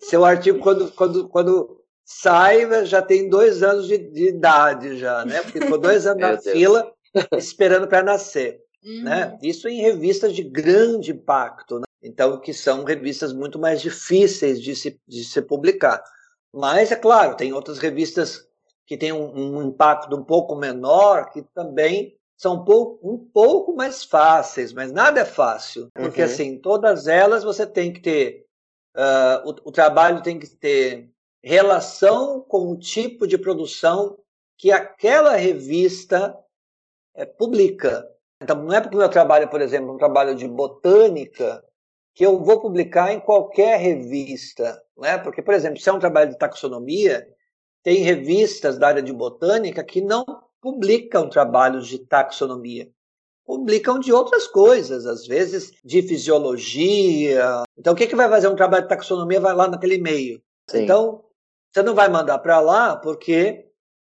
Seu 0.00 0.24
artigo 0.24 0.60
quando, 0.60 0.90
quando, 0.92 1.28
quando 1.28 1.80
sai, 2.04 2.84
já 2.86 3.02
tem 3.02 3.28
dois 3.28 3.62
anos 3.62 3.86
de, 3.86 3.98
de 3.98 4.28
idade 4.28 4.96
já, 4.98 5.24
né? 5.24 5.42
Porque 5.42 5.60
ficou 5.60 5.78
dois 5.78 6.06
anos 6.06 6.20
na 6.22 6.38
fila 6.38 6.92
esperando 7.36 7.86
para 7.86 8.02
nascer. 8.02 8.60
Uhum. 8.84 9.02
Né? 9.02 9.38
Isso 9.42 9.68
em 9.68 9.80
revistas 9.80 10.34
de 10.34 10.42
grande 10.42 11.12
impacto, 11.12 11.78
né? 11.78 11.84
então 12.02 12.40
que 12.40 12.52
são 12.52 12.84
revistas 12.84 13.32
muito 13.32 13.58
mais 13.58 13.80
difíceis 13.80 14.60
de 14.60 14.74
se, 14.74 14.98
de 15.06 15.24
se 15.24 15.42
publicar. 15.42 16.02
Mas 16.52 16.90
é 16.90 16.96
claro, 16.96 17.36
tem 17.36 17.52
outras 17.52 17.78
revistas 17.78 18.46
que 18.86 18.96
têm 18.96 19.12
um, 19.12 19.58
um 19.58 19.62
impacto 19.68 20.16
um 20.16 20.24
pouco 20.24 20.56
menor 20.56 21.30
que 21.30 21.42
também 21.54 22.16
são 22.36 22.54
um 22.54 22.64
pouco, 22.64 23.08
um 23.08 23.18
pouco 23.18 23.76
mais 23.76 24.02
fáceis, 24.02 24.72
mas 24.72 24.90
nada 24.90 25.20
é 25.20 25.24
fácil, 25.26 25.88
porque 25.94 26.22
uhum. 26.22 26.26
assim 26.26 26.58
todas 26.58 27.06
elas 27.06 27.44
você 27.44 27.66
tem 27.66 27.92
que 27.92 28.00
ter 28.00 28.46
uh, 28.96 29.48
o, 29.48 29.68
o 29.68 29.72
trabalho 29.72 30.22
tem 30.22 30.38
que 30.38 30.46
ter 30.48 31.10
relação 31.42 32.40
com 32.40 32.70
o 32.70 32.78
tipo 32.78 33.26
de 33.26 33.38
produção 33.38 34.18
que 34.58 34.70
aquela 34.70 35.36
revista 35.36 36.36
é, 37.14 37.24
publica. 37.24 38.06
Então, 38.42 38.62
não 38.62 38.74
é 38.74 38.80
porque 38.80 38.96
o 38.96 38.98
meu 38.98 39.08
trabalho, 39.08 39.48
por 39.48 39.60
exemplo, 39.60 39.94
um 39.94 39.98
trabalho 39.98 40.34
de 40.34 40.46
botânica, 40.46 41.64
que 42.14 42.24
eu 42.24 42.42
vou 42.42 42.60
publicar 42.60 43.12
em 43.12 43.20
qualquer 43.20 43.78
revista. 43.78 44.82
Né? 44.98 45.16
Porque, 45.18 45.40
por 45.40 45.54
exemplo, 45.54 45.80
se 45.80 45.88
é 45.88 45.92
um 45.92 45.98
trabalho 45.98 46.30
de 46.30 46.38
taxonomia, 46.38 47.26
tem 47.82 48.02
revistas 48.02 48.78
da 48.78 48.88
área 48.88 49.02
de 49.02 49.12
botânica 49.12 49.82
que 49.82 50.00
não 50.00 50.24
publicam 50.60 51.28
trabalhos 51.28 51.88
de 51.88 51.98
taxonomia. 51.98 52.90
Publicam 53.50 53.98
de 53.98 54.12
outras 54.12 54.46
coisas, 54.46 55.06
às 55.06 55.26
vezes 55.26 55.72
de 55.84 56.02
fisiologia. 56.02 57.64
Então, 57.76 57.94
o 57.94 57.96
que, 57.96 58.06
que 58.06 58.14
vai 58.14 58.28
fazer 58.28 58.46
um 58.46 58.54
trabalho 58.54 58.84
de 58.84 58.88
taxonomia? 58.88 59.40
Vai 59.40 59.52
lá 59.52 59.66
naquele 59.66 59.98
meio. 59.98 60.40
Sim. 60.68 60.84
Então, 60.84 61.24
você 61.68 61.82
não 61.82 61.92
vai 61.92 62.08
mandar 62.08 62.38
para 62.38 62.60
lá 62.60 62.94
porque 62.94 63.66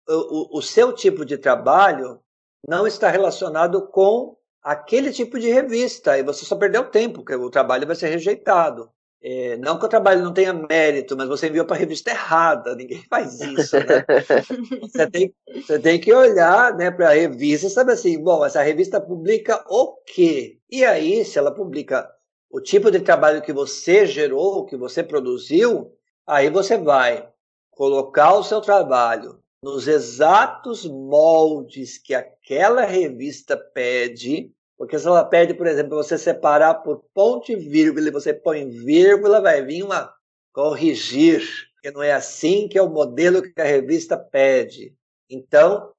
o, 0.07 0.57
o, 0.57 0.59
o 0.59 0.61
seu 0.61 0.93
tipo 0.93 1.25
de 1.25 1.35
trabalho 1.35 2.19
não 2.67 2.85
está 2.85 3.09
relacionado 3.09 3.87
com 3.87 4.37
aquele 4.61 5.11
tipo 5.11 5.39
de 5.39 5.51
revista 5.51 6.15
e 6.15 6.21
você 6.21 6.45
só 6.45 6.55
perdeu 6.55 6.91
tempo, 6.91 7.15
porque 7.15 7.33
o 7.33 7.49
trabalho 7.49 7.87
vai 7.87 7.95
ser 7.95 8.09
rejeitado. 8.09 8.87
É, 9.25 9.55
não 9.55 9.79
que 9.79 9.85
o 9.85 9.89
trabalho 9.89 10.21
não 10.21 10.33
tenha 10.33 10.51
mérito, 10.51 11.15
mas 11.15 11.29
você 11.29 11.47
enviou 11.47 11.65
para 11.65 11.77
a 11.77 11.79
revista 11.79 12.11
errada, 12.11 12.75
ninguém 12.75 13.01
faz 13.09 13.39
isso. 13.39 13.77
Né? 13.77 14.05
você, 14.81 15.09
tem, 15.09 15.33
você 15.55 15.79
tem 15.79 15.97
que 15.97 16.13
olhar 16.13 16.75
né, 16.75 16.91
para 16.91 17.09
a 17.09 17.13
revista 17.13 17.67
e 17.67 17.69
saber 17.69 17.93
assim: 17.93 18.21
bom, 18.21 18.45
essa 18.45 18.61
revista 18.61 18.99
publica 18.99 19.63
o 19.69 19.95
quê? 20.05 20.57
E 20.69 20.83
aí, 20.83 21.23
se 21.23 21.39
ela 21.39 21.51
publica 21.51 22.11
o 22.51 22.59
tipo 22.59 22.91
de 22.91 22.99
trabalho 22.99 23.41
que 23.41 23.53
você 23.53 24.05
gerou, 24.05 24.65
que 24.65 24.75
você 24.75 25.01
produziu, 25.01 25.95
aí 26.27 26.49
você 26.49 26.77
vai 26.77 27.29
colocar 27.71 28.33
o 28.35 28.43
seu 28.43 28.59
trabalho 28.59 29.39
nos 29.63 29.87
exatos 29.87 30.85
moldes 30.85 31.97
que 31.97 32.13
aquela 32.13 32.83
revista 32.83 33.55
pede, 33.55 34.51
porque 34.83 34.99
se 34.99 35.07
ela 35.07 35.23
pede, 35.23 35.53
por 35.53 35.65
exemplo, 35.65 35.95
você 35.95 36.17
separar 36.17 36.73
por 36.73 37.05
ponto 37.13 37.49
e 37.49 37.55
vírgula 37.55 38.09
e 38.09 38.11
você 38.11 38.33
põe 38.33 38.69
vírgula, 38.69 39.39
vai 39.39 39.63
vir 39.63 39.81
uma 39.81 40.13
corrigir, 40.51 41.41
que 41.81 41.89
não 41.89 42.03
é 42.03 42.11
assim 42.11 42.67
que 42.67 42.77
é 42.77 42.81
o 42.81 42.89
modelo 42.89 43.41
que 43.41 43.61
a 43.61 43.63
revista 43.63 44.17
pede. 44.17 44.93
Então, 45.29 45.93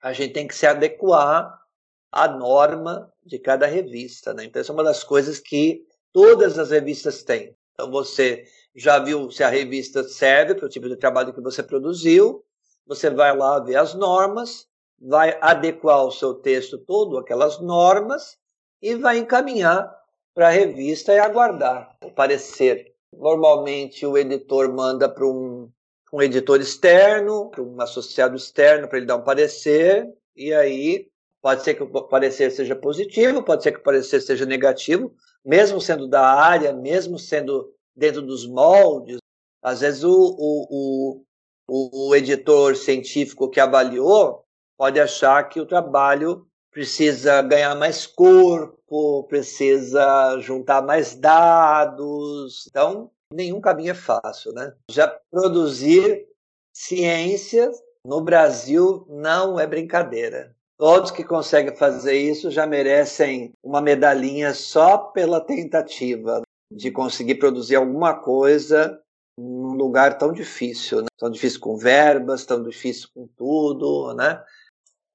a 0.00 0.12
gente 0.12 0.32
tem 0.32 0.46
que 0.46 0.54
se 0.54 0.64
adequar 0.64 1.60
à 2.12 2.28
norma 2.28 3.12
de 3.26 3.36
cada 3.40 3.66
revista. 3.66 4.32
Né? 4.32 4.44
Então, 4.44 4.60
essa 4.60 4.70
é 4.70 4.74
uma 4.74 4.84
das 4.84 5.02
coisas 5.02 5.40
que 5.40 5.84
todas 6.12 6.56
as 6.56 6.70
revistas 6.70 7.24
têm. 7.24 7.56
Então, 7.74 7.90
você 7.90 8.44
já 8.76 9.00
viu 9.00 9.28
se 9.32 9.42
a 9.42 9.48
revista 9.48 10.04
serve 10.04 10.54
para 10.54 10.66
o 10.66 10.70
tipo 10.70 10.88
de 10.88 10.96
trabalho 10.96 11.34
que 11.34 11.40
você 11.40 11.64
produziu, 11.64 12.44
você 12.86 13.10
vai 13.10 13.36
lá 13.36 13.58
ver 13.58 13.74
as 13.74 13.92
normas, 13.92 14.68
vai 15.00 15.38
adequar 15.40 16.04
o 16.04 16.12
seu 16.12 16.34
texto 16.34 16.76
todo 16.76 17.16
aquelas 17.16 17.58
normas 17.60 18.36
e 18.82 18.94
vai 18.94 19.18
encaminhar 19.18 19.90
para 20.34 20.48
a 20.48 20.50
revista 20.50 21.12
e 21.12 21.18
aguardar 21.18 21.96
o 22.04 22.10
parecer. 22.10 22.92
Normalmente 23.12 24.06
o 24.06 24.16
editor 24.18 24.72
manda 24.72 25.08
para 25.08 25.26
um, 25.26 25.70
um 26.12 26.22
editor 26.22 26.60
externo, 26.60 27.50
para 27.50 27.62
um 27.62 27.80
associado 27.80 28.36
externo, 28.36 28.88
para 28.88 28.98
ele 28.98 29.06
dar 29.06 29.16
um 29.16 29.24
parecer, 29.24 30.08
e 30.36 30.52
aí 30.52 31.08
pode 31.42 31.62
ser 31.62 31.74
que 31.74 31.82
o 31.82 32.02
parecer 32.02 32.50
seja 32.50 32.76
positivo, 32.76 33.42
pode 33.42 33.62
ser 33.62 33.72
que 33.72 33.80
o 33.80 33.82
parecer 33.82 34.20
seja 34.20 34.44
negativo, 34.44 35.14
mesmo 35.44 35.80
sendo 35.80 36.06
da 36.06 36.22
área, 36.22 36.72
mesmo 36.72 37.18
sendo 37.18 37.72
dentro 37.96 38.22
dos 38.22 38.46
moldes. 38.46 39.18
Às 39.62 39.80
vezes 39.80 40.04
o, 40.04 40.12
o, 40.12 41.24
o, 41.66 42.08
o 42.08 42.14
editor 42.14 42.76
científico 42.76 43.48
que 43.48 43.60
avaliou 43.60 44.44
pode 44.80 44.98
achar 44.98 45.46
que 45.46 45.60
o 45.60 45.66
trabalho 45.66 46.46
precisa 46.72 47.42
ganhar 47.42 47.74
mais 47.74 48.06
corpo, 48.06 49.24
precisa 49.24 50.38
juntar 50.40 50.80
mais 50.80 51.14
dados. 51.14 52.66
Então, 52.66 53.10
nenhum 53.30 53.60
caminho 53.60 53.90
é 53.90 53.94
fácil, 53.94 54.54
né? 54.54 54.72
Já 54.90 55.06
produzir 55.30 56.26
ciência 56.74 57.70
no 58.06 58.22
Brasil 58.22 59.04
não 59.10 59.60
é 59.60 59.66
brincadeira. 59.66 60.56
Todos 60.78 61.10
que 61.10 61.24
conseguem 61.24 61.76
fazer 61.76 62.16
isso 62.16 62.50
já 62.50 62.66
merecem 62.66 63.52
uma 63.62 63.82
medalhinha 63.82 64.54
só 64.54 64.96
pela 64.96 65.42
tentativa 65.42 66.40
de 66.72 66.90
conseguir 66.90 67.34
produzir 67.34 67.76
alguma 67.76 68.14
coisa 68.14 68.98
num 69.38 69.74
lugar 69.74 70.16
tão 70.16 70.32
difícil, 70.32 71.02
né? 71.02 71.08
tão 71.18 71.30
difícil 71.30 71.60
com 71.60 71.76
verbas, 71.76 72.46
tão 72.46 72.62
difícil 72.62 73.10
com 73.14 73.26
tudo, 73.36 74.14
né? 74.14 74.42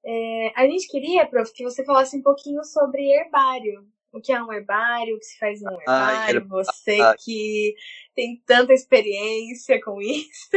É, 0.06 0.52
a 0.54 0.66
gente 0.68 0.86
queria, 0.86 1.26
prof, 1.26 1.52
que 1.52 1.64
você 1.64 1.84
falasse 1.84 2.16
um 2.16 2.22
pouquinho 2.22 2.62
sobre 2.62 3.10
herbário. 3.12 3.84
O 4.12 4.20
que 4.20 4.32
é 4.32 4.40
um 4.42 4.52
herbário, 4.52 5.16
o 5.16 5.18
que 5.18 5.26
se 5.26 5.38
faz 5.38 5.60
em 5.60 5.66
um 5.66 5.80
herbário, 5.80 6.42
ah, 6.42 6.48
você 6.48 6.98
que 7.18 7.74
tem 8.14 8.40
tanta 8.46 8.72
experiência 8.72 9.82
com 9.82 10.00
isso. 10.00 10.48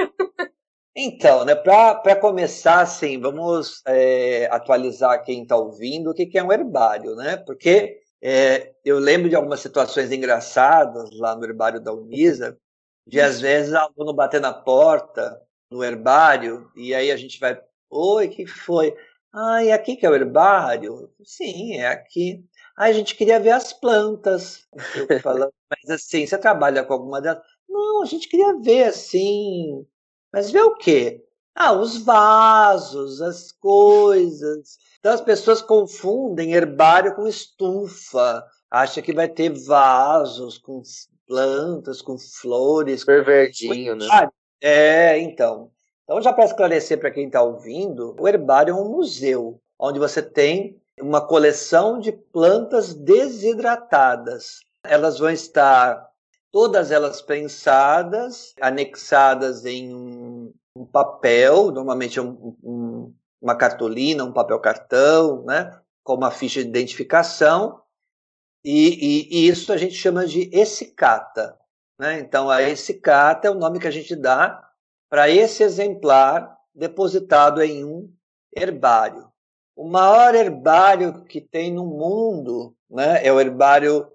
Então, 0.96 1.44
né, 1.44 1.56
para 1.56 2.16
começar, 2.16 2.82
assim, 2.82 3.20
vamos 3.20 3.82
é, 3.88 4.48
atualizar 4.52 5.24
quem 5.24 5.44
está 5.44 5.58
ouvindo 5.58 6.12
o 6.12 6.14
que, 6.14 6.26
que 6.26 6.38
é 6.38 6.44
um 6.44 6.52
herbário, 6.52 7.16
né? 7.16 7.38
Porque 7.38 8.00
é, 8.22 8.74
eu 8.86 9.00
lembro 9.00 9.30
de 9.30 9.36
algumas 9.36 9.62
situações 9.62 10.12
engraçadas 10.12 11.10
lá 11.18 11.36
no 11.36 11.44
herbário 11.44 11.80
da 11.80 11.94
Unisa, 11.94 12.58
de 13.06 13.20
às 13.20 13.42
vezes 13.42 13.74
aluno 13.74 14.14
bater 14.14 14.40
na 14.40 14.54
porta 14.54 15.42
no 15.72 15.84
herbário 15.84 16.70
e 16.76 16.94
aí 16.94 17.12
a 17.12 17.18
gente 17.18 17.40
vai, 17.40 17.60
oi, 17.90 18.28
o 18.28 18.30
que 18.30 18.46
foi? 18.46 18.96
Ah, 19.34 19.64
é 19.64 19.72
aqui 19.72 19.96
que 19.96 20.06
é 20.06 20.10
o 20.10 20.16
herbário? 20.16 21.12
Sim, 21.24 21.78
é 21.78 21.88
aqui. 21.88 22.44
Ah, 22.76 22.86
a 22.86 22.92
gente 22.92 23.16
queria 23.16 23.40
ver 23.40 23.52
as 23.52 23.72
plantas. 23.74 24.68
Eu 24.96 25.08
falando, 25.22 25.54
mas 25.70 25.90
assim, 25.90 26.26
você 26.26 26.38
trabalha 26.38 26.84
com 26.84 26.94
alguma 26.94 27.22
delas? 27.22 27.44
Não, 27.68 28.02
a 28.02 28.06
gente 28.06 28.28
queria 28.28 28.58
ver 28.60 28.86
assim. 28.86 29.86
Mas 30.34 30.50
ver 30.50 30.64
o 30.64 30.76
quê? 30.76 31.24
Ah, 31.54 31.74
os 31.74 31.98
vasos, 31.98 33.22
as 33.22 33.52
coisas. 33.52 34.78
Então 35.00 35.14
as 35.14 35.22
pessoas 35.22 35.62
confundem 35.62 36.54
herbário 36.54 37.16
com 37.16 37.28
estufa. 37.28 38.44
Acha 38.72 39.02
que 39.02 39.14
vai 39.14 39.28
ter 39.28 39.50
vasos 39.50 40.58
com 40.58 40.82
plantas, 41.28 42.02
com 42.02 42.18
flores. 42.18 43.02
Super 43.02 43.24
verdinho, 43.24 43.96
né? 43.96 44.08
É, 44.62 45.20
então. 45.20 45.72
Então, 46.10 46.20
já 46.24 46.34
para 46.34 46.46
esclarecer 46.46 47.00
para 47.00 47.12
quem 47.12 47.28
está 47.28 47.40
ouvindo, 47.40 48.16
o 48.20 48.28
herbário 48.28 48.72
é 48.72 48.76
um 48.76 48.90
museu 48.90 49.62
onde 49.78 50.00
você 50.00 50.24
tem 50.24 50.82
uma 51.00 51.22
coleção 51.22 52.00
de 52.00 52.12
plantas 52.12 52.96
desidratadas. 52.96 54.62
Elas 54.84 55.20
vão 55.20 55.30
estar 55.30 56.10
todas 56.52 56.90
elas 56.90 57.22
pensadas, 57.22 58.56
anexadas 58.60 59.66
em 59.66 59.94
um, 59.94 60.52
papel, 60.92 61.70
normalmente 61.70 62.18
é 62.18 62.24
um, 62.24 62.58
um, 62.64 63.14
uma 63.40 63.54
cartolina, 63.54 64.24
um 64.24 64.34
papel 64.34 64.60
cartão, 64.60 65.44
né, 65.44 65.80
com 66.04 66.16
uma 66.16 66.32
ficha 66.32 66.64
de 66.64 66.70
identificação, 66.70 67.84
e, 68.66 69.28
e, 69.30 69.42
e 69.42 69.48
isso 69.48 69.72
a 69.72 69.78
gente 69.78 69.94
chama 69.94 70.26
de 70.26 70.50
escicata. 70.52 71.56
Né? 72.00 72.20
Então, 72.20 72.50
a 72.50 72.64
escicata 72.64 73.48
é 73.48 73.52
o 73.52 73.60
nome 73.60 73.80
que 73.80 73.88
a 73.88 73.92
gente 73.92 74.16
dá 74.16 74.69
para 75.10 75.30
esse 75.30 75.64
exemplar 75.64 76.58
depositado 76.74 77.62
em 77.62 77.84
um 77.84 78.10
herbário. 78.56 79.28
O 79.76 79.88
maior 79.88 80.36
herbário 80.36 81.24
que 81.24 81.42
tem 81.42 81.74
no 81.74 81.86
mundo 81.86 82.76
né, 82.90 83.26
é 83.26 83.32
o 83.32 83.40
herbário 83.40 84.08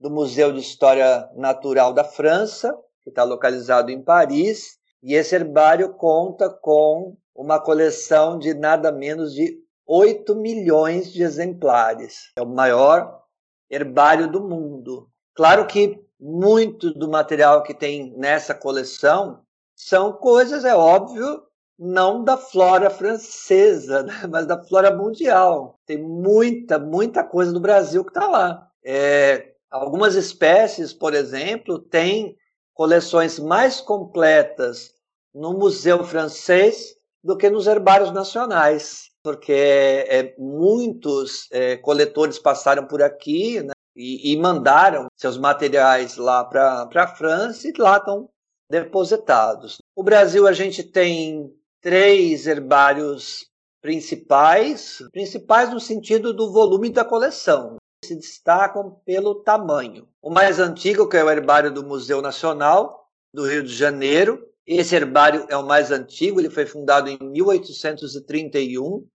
do 0.00 0.10
Museu 0.10 0.52
de 0.52 0.60
História 0.60 1.28
Natural 1.34 1.92
da 1.92 2.04
França, 2.04 2.76
que 3.02 3.10
está 3.10 3.24
localizado 3.24 3.90
em 3.90 4.02
Paris, 4.02 4.78
e 5.02 5.14
esse 5.14 5.34
herbário 5.34 5.94
conta 5.94 6.48
com 6.48 7.16
uma 7.34 7.60
coleção 7.60 8.38
de 8.38 8.54
nada 8.54 8.90
menos 8.90 9.34
de 9.34 9.58
8 9.86 10.36
milhões 10.36 11.12
de 11.12 11.22
exemplares. 11.22 12.30
É 12.36 12.42
o 12.42 12.46
maior 12.46 13.22
herbário 13.70 14.30
do 14.30 14.40
mundo. 14.40 15.08
Claro 15.34 15.66
que 15.66 16.04
muito 16.18 16.92
do 16.92 17.08
material 17.08 17.62
que 17.62 17.72
tem 17.72 18.12
nessa 18.16 18.54
coleção 18.54 19.40
são 19.78 20.12
coisas, 20.12 20.64
é 20.64 20.74
óbvio, 20.74 21.40
não 21.78 22.24
da 22.24 22.36
flora 22.36 22.90
francesa, 22.90 24.02
né? 24.02 24.26
mas 24.28 24.44
da 24.44 24.60
flora 24.60 24.94
mundial. 24.94 25.78
Tem 25.86 25.96
muita, 25.96 26.80
muita 26.80 27.22
coisa 27.22 27.52
do 27.52 27.60
Brasil 27.60 28.04
que 28.04 28.10
está 28.10 28.26
lá. 28.26 28.68
É, 28.84 29.52
algumas 29.70 30.16
espécies, 30.16 30.92
por 30.92 31.14
exemplo, 31.14 31.78
têm 31.78 32.36
coleções 32.74 33.38
mais 33.38 33.80
completas 33.80 34.92
no 35.32 35.52
Museu 35.52 36.02
Francês 36.02 36.96
do 37.22 37.36
que 37.36 37.48
nos 37.48 37.68
herbários 37.68 38.12
nacionais, 38.12 39.10
porque 39.22 39.52
é, 39.52 40.34
muitos 40.38 41.46
é, 41.52 41.76
coletores 41.76 42.38
passaram 42.38 42.84
por 42.86 43.00
aqui 43.00 43.62
né, 43.62 43.72
e, 43.94 44.32
e 44.32 44.36
mandaram 44.36 45.06
seus 45.16 45.38
materiais 45.38 46.16
lá 46.16 46.44
para 46.44 46.88
a 46.92 47.06
França 47.08 47.68
e 47.68 47.72
lá 47.78 47.98
estão 47.98 48.28
depositados. 48.70 49.78
O 49.96 50.02
Brasil 50.02 50.46
a 50.46 50.52
gente 50.52 50.82
tem 50.82 51.52
três 51.80 52.46
herbários 52.46 53.46
principais, 53.80 55.02
principais 55.12 55.70
no 55.70 55.80
sentido 55.80 56.34
do 56.34 56.52
volume 56.52 56.90
da 56.90 57.04
coleção. 57.04 57.76
Se 58.04 58.14
destacam 58.14 59.00
pelo 59.04 59.36
tamanho. 59.36 60.08
O 60.22 60.30
mais 60.30 60.58
antigo, 60.60 61.08
que 61.08 61.16
é 61.16 61.24
o 61.24 61.30
herbário 61.30 61.72
do 61.72 61.84
Museu 61.84 62.22
Nacional 62.22 63.08
do 63.32 63.46
Rio 63.46 63.62
de 63.62 63.74
Janeiro. 63.74 64.46
Esse 64.66 64.94
herbário 64.94 65.46
é 65.48 65.56
o 65.56 65.66
mais 65.66 65.90
antigo, 65.90 66.40
ele 66.40 66.50
foi 66.50 66.66
fundado 66.66 67.08
em 67.08 67.18
1831 67.18 69.06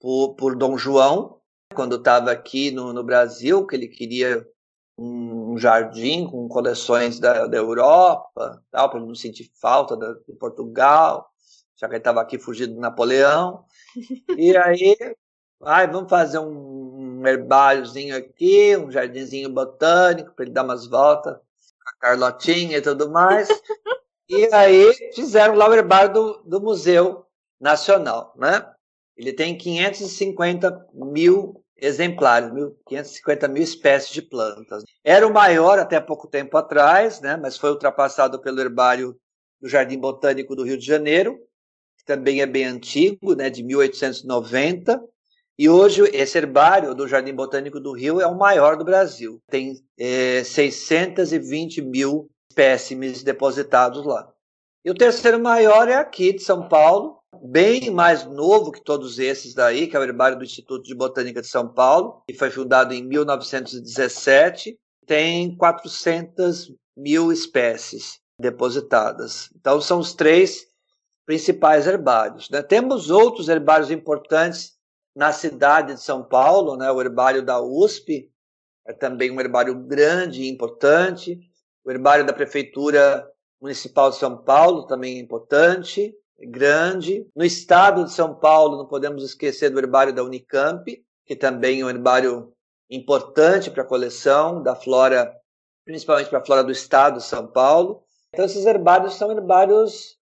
por, 0.00 0.34
por 0.34 0.56
Dom 0.56 0.78
João, 0.78 1.40
quando 1.74 1.96
estava 1.96 2.30
aqui 2.30 2.70
no, 2.70 2.92
no 2.92 3.02
Brasil, 3.02 3.66
que 3.66 3.74
ele 3.74 3.88
queria 3.88 4.46
um 5.02 5.56
jardim 5.56 6.26
com 6.26 6.46
coleções 6.46 7.18
da, 7.18 7.46
da 7.46 7.56
Europa, 7.56 8.62
tal, 8.70 8.90
para 8.90 8.98
ele 8.98 9.08
não 9.08 9.14
sentir 9.14 9.50
falta 9.58 9.96
da, 9.96 10.12
de 10.12 10.34
Portugal, 10.34 11.30
já 11.74 11.88
que 11.88 11.94
ele 11.94 12.00
estava 12.00 12.20
aqui 12.20 12.38
fugindo 12.38 12.74
do 12.74 12.80
Napoleão. 12.80 13.64
E 14.36 14.56
aí, 14.56 14.96
ai, 15.64 15.88
vamos 15.88 16.08
fazer 16.08 16.38
um, 16.38 17.18
um 17.20 17.26
herbáriozinho 17.26 18.16
aqui, 18.16 18.76
um 18.76 18.90
jardinzinho 18.90 19.48
botânico, 19.48 20.32
para 20.32 20.44
ele 20.44 20.54
dar 20.54 20.62
umas 20.62 20.86
voltas 20.86 21.34
com 21.34 21.88
a 21.88 21.98
Carlotinha 21.98 22.76
e 22.76 22.82
tudo 22.82 23.10
mais. 23.10 23.48
E 24.32 24.48
aí 24.54 24.94
fizeram 25.12 25.56
lá 25.56 25.68
o 25.68 25.74
herbário 25.74 26.12
do, 26.12 26.42
do 26.44 26.60
Museu 26.60 27.26
Nacional, 27.60 28.32
né? 28.36 28.64
Ele 29.16 29.32
tem 29.32 29.58
550 29.58 30.86
mil 30.94 31.59
exemplares, 31.80 32.50
550 32.86 33.48
mil 33.48 33.62
espécies 33.62 34.12
de 34.12 34.22
plantas. 34.22 34.84
Era 35.04 35.26
o 35.26 35.32
maior 35.32 35.78
até 35.78 36.00
pouco 36.00 36.28
tempo 36.28 36.56
atrás, 36.56 37.20
né, 37.20 37.36
mas 37.36 37.56
foi 37.56 37.70
ultrapassado 37.70 38.40
pelo 38.40 38.60
herbário 38.60 39.16
do 39.60 39.68
Jardim 39.68 39.98
Botânico 39.98 40.54
do 40.56 40.64
Rio 40.64 40.78
de 40.78 40.86
Janeiro, 40.86 41.38
que 41.98 42.04
também 42.04 42.40
é 42.40 42.46
bem 42.46 42.64
antigo, 42.64 43.34
né, 43.34 43.50
de 43.50 43.62
1890. 43.62 45.02
E 45.58 45.68
hoje 45.68 46.02
esse 46.14 46.38
herbário 46.38 46.94
do 46.94 47.06
Jardim 47.06 47.34
Botânico 47.34 47.78
do 47.78 47.92
Rio 47.92 48.20
é 48.20 48.26
o 48.26 48.38
maior 48.38 48.76
do 48.76 48.84
Brasil. 48.84 49.42
Tem 49.50 49.74
é, 49.98 50.42
620 50.42 51.82
mil 51.82 52.30
espécimes 52.50 53.22
depositados 53.22 54.04
lá. 54.04 54.32
E 54.84 54.90
o 54.90 54.94
terceiro 54.94 55.38
maior 55.38 55.88
é 55.88 55.94
aqui 55.94 56.32
de 56.32 56.42
São 56.42 56.66
Paulo, 56.66 57.19
bem 57.42 57.90
mais 57.90 58.24
novo 58.24 58.72
que 58.72 58.82
todos 58.82 59.18
esses 59.18 59.54
daí, 59.54 59.86
que 59.86 59.96
é 59.96 60.00
o 60.00 60.02
herbário 60.02 60.38
do 60.38 60.44
Instituto 60.44 60.84
de 60.84 60.94
Botânica 60.94 61.40
de 61.40 61.46
São 61.46 61.68
Paulo, 61.72 62.22
que 62.28 62.34
foi 62.34 62.50
fundado 62.50 62.92
em 62.92 63.02
1917, 63.02 64.78
tem 65.06 65.56
400 65.56 66.72
mil 66.96 67.32
espécies 67.32 68.20
depositadas. 68.38 69.50
Então, 69.58 69.80
são 69.80 69.98
os 69.98 70.14
três 70.14 70.66
principais 71.26 71.86
herbários. 71.86 72.48
Né? 72.50 72.62
Temos 72.62 73.10
outros 73.10 73.48
herbários 73.48 73.90
importantes 73.90 74.72
na 75.14 75.32
cidade 75.32 75.94
de 75.94 76.00
São 76.00 76.22
Paulo, 76.22 76.76
né? 76.76 76.90
o 76.90 77.00
herbário 77.00 77.42
da 77.44 77.60
USP, 77.60 78.30
é 78.86 78.92
também 78.92 79.30
um 79.30 79.40
herbário 79.40 79.74
grande 79.74 80.42
e 80.42 80.48
importante, 80.48 81.38
o 81.84 81.90
herbário 81.90 82.26
da 82.26 82.32
Prefeitura 82.32 83.26
Municipal 83.60 84.10
de 84.10 84.16
São 84.16 84.36
Paulo 84.36 84.86
também 84.86 85.16
é 85.16 85.20
importante, 85.20 86.14
grande. 86.46 87.26
No 87.34 87.44
estado 87.44 88.04
de 88.04 88.12
São 88.12 88.34
Paulo, 88.34 88.76
não 88.76 88.86
podemos 88.86 89.22
esquecer 89.22 89.70
do 89.70 89.78
herbário 89.78 90.12
da 90.12 90.22
Unicamp, 90.22 90.84
que 91.26 91.36
também 91.36 91.80
é 91.80 91.84
um 91.84 91.90
herbário 91.90 92.52
importante 92.90 93.70
para 93.70 93.82
a 93.82 93.86
coleção 93.86 94.62
da 94.62 94.74
flora, 94.74 95.32
principalmente 95.84 96.28
para 96.28 96.38
a 96.38 96.44
flora 96.44 96.64
do 96.64 96.72
estado 96.72 97.18
de 97.18 97.24
São 97.24 97.46
Paulo. 97.46 98.02
Então, 98.32 98.44
esses 98.44 98.66
herbários 98.66 99.14
são 99.14 99.30
herbários 99.30 100.18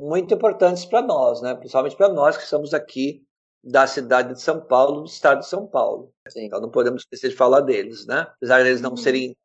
muito 0.00 0.34
importantes 0.34 0.84
para 0.84 1.02
nós, 1.02 1.40
né? 1.40 1.54
principalmente 1.54 1.96
para 1.96 2.08
nós 2.08 2.36
que 2.36 2.44
estamos 2.44 2.74
aqui 2.74 3.22
da 3.62 3.86
cidade 3.86 4.34
de 4.34 4.42
São 4.42 4.60
Paulo, 4.60 5.02
do 5.02 5.06
estado 5.06 5.40
de 5.40 5.46
São 5.46 5.66
Paulo. 5.66 6.12
Sim. 6.28 6.46
Então 6.46 6.60
não 6.60 6.70
podemos 6.70 7.02
esquecer 7.02 7.30
de 7.30 7.36
falar 7.36 7.60
deles, 7.60 8.06
né? 8.06 8.22
Apesar 8.36 8.62
de 8.62 8.68
eles 8.68 8.80
não 8.80 8.90
uhum. 8.90 8.96
serem 8.96 9.36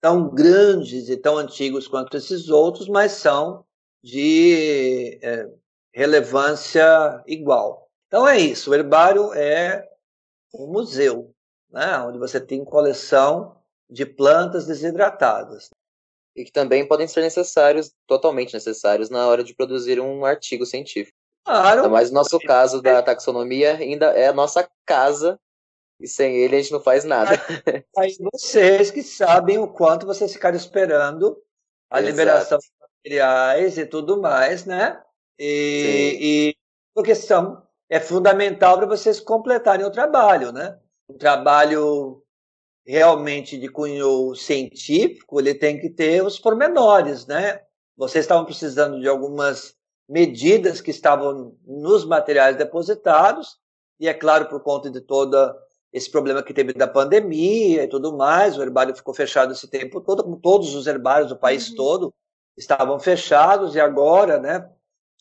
tão 0.00 0.28
grandes 0.28 1.08
e 1.08 1.16
tão 1.16 1.38
antigos 1.38 1.88
quanto 1.88 2.16
esses 2.16 2.50
outros, 2.50 2.88
mas 2.88 3.12
são 3.12 3.64
de 4.02 5.18
é, 5.22 5.48
relevância 5.92 7.22
igual. 7.26 7.88
Então 8.06 8.26
é 8.26 8.38
isso, 8.38 8.70
o 8.70 8.74
herbário 8.74 9.32
é 9.34 9.88
um 10.54 10.66
museu, 10.66 11.34
né, 11.70 11.98
onde 11.98 12.18
você 12.18 12.40
tem 12.40 12.64
coleção 12.64 13.56
de 13.88 14.04
plantas 14.04 14.66
desidratadas. 14.66 15.70
E 16.34 16.44
que 16.44 16.52
também 16.52 16.86
podem 16.86 17.06
ser 17.06 17.20
necessários, 17.20 17.92
totalmente 18.06 18.54
necessários, 18.54 19.10
na 19.10 19.26
hora 19.26 19.44
de 19.44 19.54
produzir 19.54 20.00
um 20.00 20.24
artigo 20.24 20.64
científico. 20.64 21.16
Claro. 21.44 21.90
Mas 21.90 22.10
no 22.10 22.14
nosso 22.14 22.38
caso 22.40 22.80
da 22.80 23.02
taxonomia 23.02 23.76
ainda 23.76 24.06
é 24.06 24.28
a 24.28 24.32
nossa 24.32 24.68
casa 24.86 25.38
e 26.00 26.08
sem 26.08 26.36
ele 26.36 26.56
a 26.56 26.60
gente 26.60 26.72
não 26.72 26.80
faz 26.80 27.04
nada. 27.04 27.30
Aí 27.96 28.16
vocês 28.32 28.90
que 28.90 29.02
sabem 29.02 29.58
o 29.58 29.68
quanto 29.68 30.06
vocês 30.06 30.32
ficaram 30.32 30.56
esperando 30.56 31.40
a 31.90 32.00
Exato. 32.00 32.10
liberação 32.10 32.58
de 32.58 32.70
materiais 32.80 33.78
e 33.78 33.86
tudo 33.86 34.20
mais, 34.20 34.64
né? 34.64 35.02
E, 35.44 36.18
e 36.20 36.56
porque 36.94 37.16
são, 37.16 37.60
é 37.90 37.98
fundamental 37.98 38.76
para 38.76 38.86
vocês 38.86 39.18
completarem 39.18 39.84
o 39.84 39.90
trabalho, 39.90 40.52
né? 40.52 40.78
Um 41.08 41.18
trabalho 41.18 42.22
realmente 42.86 43.58
de 43.58 43.68
cunho 43.68 44.36
científico, 44.36 45.40
ele 45.40 45.52
tem 45.52 45.80
que 45.80 45.90
ter 45.90 46.24
os 46.24 46.38
pormenores, 46.38 47.26
né? 47.26 47.60
Vocês 47.96 48.24
estavam 48.24 48.44
precisando 48.44 49.00
de 49.00 49.08
algumas 49.08 49.74
medidas 50.08 50.80
que 50.80 50.92
estavam 50.92 51.56
nos 51.66 52.04
materiais 52.04 52.56
depositados, 52.56 53.58
e 53.98 54.06
é 54.06 54.14
claro, 54.14 54.48
por 54.48 54.62
conta 54.62 54.90
de 54.90 55.00
toda 55.00 55.56
esse 55.92 56.08
problema 56.08 56.42
que 56.42 56.54
teve 56.54 56.72
da 56.72 56.86
pandemia 56.86 57.82
e 57.82 57.88
tudo 57.88 58.16
mais, 58.16 58.56
o 58.56 58.62
herbário 58.62 58.94
ficou 58.94 59.12
fechado 59.12 59.52
esse 59.52 59.66
tempo 59.68 60.00
todo, 60.00 60.22
como 60.22 60.36
todos 60.36 60.74
os 60.76 60.86
herbários 60.86 61.30
do 61.30 61.36
país 61.36 61.70
uhum. 61.70 61.76
todo 61.76 62.14
estavam 62.56 62.98
fechados, 63.00 63.74
e 63.74 63.80
agora, 63.80 64.38
né, 64.38 64.70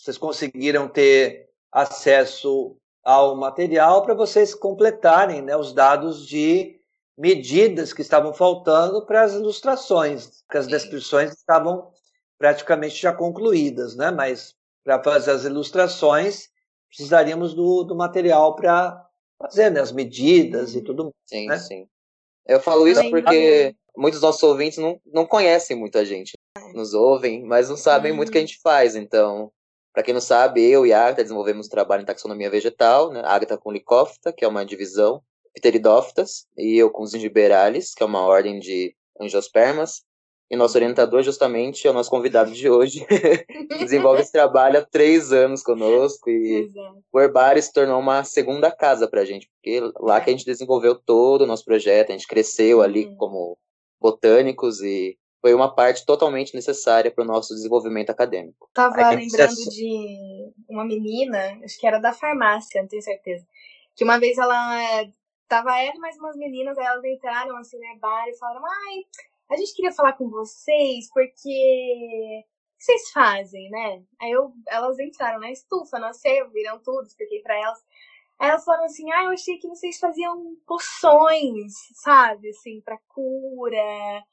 vocês 0.02 0.18
conseguiram 0.18 0.88
ter 0.88 1.48
acesso 1.72 2.76
ao 3.04 3.36
material 3.36 4.04
para 4.04 4.14
vocês 4.14 4.54
completarem 4.54 5.42
né, 5.42 5.56
os 5.56 5.74
dados 5.74 6.28
de 6.28 6.80
medidas 7.18 7.94
que 7.94 8.02
estavam 8.02 8.34
faltando 8.34 9.06
para 9.06 9.22
as 9.22 9.34
ilustrações, 9.34 10.44
porque 10.48 10.58
as 10.58 10.68
descrições 10.68 11.32
estavam 11.34 11.92
praticamente 12.38 13.00
já 13.00 13.14
concluídas, 13.14 13.96
né? 13.96 14.10
Mas 14.10 14.56
para 14.84 15.02
fazer 15.04 15.32
as 15.32 15.46
ilustrações 15.46 16.50
precisaríamos 16.88 17.54
do, 17.54 17.84
do 17.84 17.96
material 17.96 18.56
para 18.56 19.08
fazer 19.40 19.70
né, 19.70 19.80
as 19.80 19.92
medidas 19.92 20.74
e 20.74 20.80
uhum. 20.80 20.84
tudo. 20.84 21.16
Sim, 21.26 21.46
né? 21.48 21.60
sim. 21.60 21.88
Eu 22.48 22.60
falo 22.60 22.88
isso 22.88 23.08
porque 23.12 23.76
muitos 23.96 24.20
dos 24.20 24.28
nossos 24.28 24.44
ouvintes 24.44 24.80
não, 24.80 25.00
não 25.06 25.26
conhecem 25.26 25.78
muita 25.78 26.04
gente, 26.04 26.34
nos 26.74 26.96
ouvem, 26.96 27.44
mas 27.44 27.70
não 27.70 27.78
sabem 27.78 28.12
muito 28.12 28.30
o 28.30 28.32
que 28.32 28.40
a 28.40 28.42
uhum. 28.42 28.48
gente 28.48 28.60
faz. 28.64 28.96
Então, 28.96 29.52
para 29.94 30.04
quem 30.04 30.14
não 30.14 30.22
sabe, 30.22 30.64
eu 30.64 30.86
e 30.86 30.94
a 30.94 31.02
Agatha 31.02 31.24
desenvolvemos 31.24 31.68
trabalho 31.68 32.04
em 32.04 32.06
taxonomia 32.06 32.50
vegetal, 32.50 33.12
né? 33.12 33.22
A 33.24 33.34
Agatha 33.34 33.58
com 33.58 33.72
Licófita, 33.72 34.32
que 34.32 34.46
é 34.46 34.48
uma 34.48 34.66
divisão, 34.66 35.22
Pteridófitas, 35.54 36.48
e 36.58 36.78
eu 36.78 36.90
com 36.90 37.06
Zingiberales, 37.06 37.94
que 37.94 38.02
é 38.02 38.06
uma 38.06 38.22
ordem 38.22 38.60
de 38.60 38.96
angiospermas. 39.20 40.04
E 40.50 40.56
nosso 40.56 40.78
orientador, 40.78 41.24
justamente, 41.24 41.88
é 41.88 41.90
o 41.90 41.94
nosso 41.94 42.10
convidado 42.10 42.52
de 42.52 42.70
hoje, 42.70 43.06
que 43.08 43.80
desenvolve 43.80 44.22
esse 44.22 44.32
trabalho 44.32 44.80
há 44.80 44.82
três 44.82 45.32
anos 45.32 45.64
conosco. 45.64 46.30
E 46.30 46.66
Exato. 46.66 47.04
o 47.12 47.20
Herbário 47.20 47.62
se 47.62 47.72
tornou 47.72 48.00
uma 48.00 48.24
segunda 48.24 48.70
casa 48.70 49.08
para 49.08 49.22
a 49.22 49.26
gente, 49.26 49.50
porque 49.50 49.82
lá 50.00 50.20
que 50.20 50.30
a 50.30 50.34
gente 50.34 50.46
desenvolveu 50.46 50.96
todo 50.96 51.44
o 51.44 51.48
nosso 51.48 51.64
projeto, 51.64 52.10
a 52.10 52.14
gente 52.14 52.28
cresceu 52.28 52.82
ali 52.82 53.06
uhum. 53.06 53.16
como 53.16 53.58
botânicos 54.00 54.82
e 54.82 55.18
foi 55.42 55.54
uma 55.56 55.74
parte 55.74 56.06
totalmente 56.06 56.54
necessária 56.54 57.12
para 57.12 57.24
o 57.24 57.28
nosso 57.28 57.54
desenvolvimento 57.56 58.12
acadêmico. 58.12 58.70
Tava 58.74 59.10
lembrando 59.10 59.56
de 59.70 60.54
uma 60.70 60.86
menina, 60.86 61.60
acho 61.64 61.80
que 61.80 61.88
era 61.88 61.98
da 61.98 62.14
farmácia, 62.14 62.82
não 62.82 62.88
tenho 62.88 63.02
certeza, 63.02 63.46
que 63.96 64.04
uma 64.04 64.20
vez 64.20 64.38
ela 64.38 65.04
tava 65.48 65.82
ela 65.82 65.96
e 65.96 66.00
mais 66.00 66.18
umas 66.18 66.38
meninas, 66.38 66.78
aí 66.78 66.86
elas 66.86 67.04
entraram 67.04 67.58
assim 67.58 67.78
no 67.78 67.86
herbário 67.86 68.34
e 68.34 68.38
falaram, 68.38 68.62
ai, 68.66 69.04
a 69.50 69.58
gente 69.58 69.76
queria 69.76 69.92
falar 69.92 70.14
com 70.14 70.30
vocês 70.30 71.10
porque 71.12 71.28
o 71.28 71.42
que 71.42 72.46
vocês 72.78 73.12
fazem, 73.12 73.70
né? 73.70 74.04
Aí 74.22 74.32
eu, 74.32 74.54
elas 74.68 74.98
entraram 75.00 75.40
na 75.40 75.52
estufa, 75.52 76.00
não 76.00 76.14
sei, 76.14 76.44
viram 76.50 76.80
tudo, 76.80 77.06
expliquei 77.06 77.42
para 77.42 77.60
elas. 77.60 77.80
Aí 78.40 78.50
elas 78.50 78.64
falaram 78.64 78.86
assim, 78.86 79.12
ah, 79.12 79.26
eu 79.26 79.32
achei 79.32 79.58
que 79.58 79.68
vocês 79.68 80.00
faziam 80.00 80.56
poções, 80.66 81.74
sabe, 81.96 82.50
assim, 82.50 82.82
para 82.82 82.98
cura, 83.10 84.24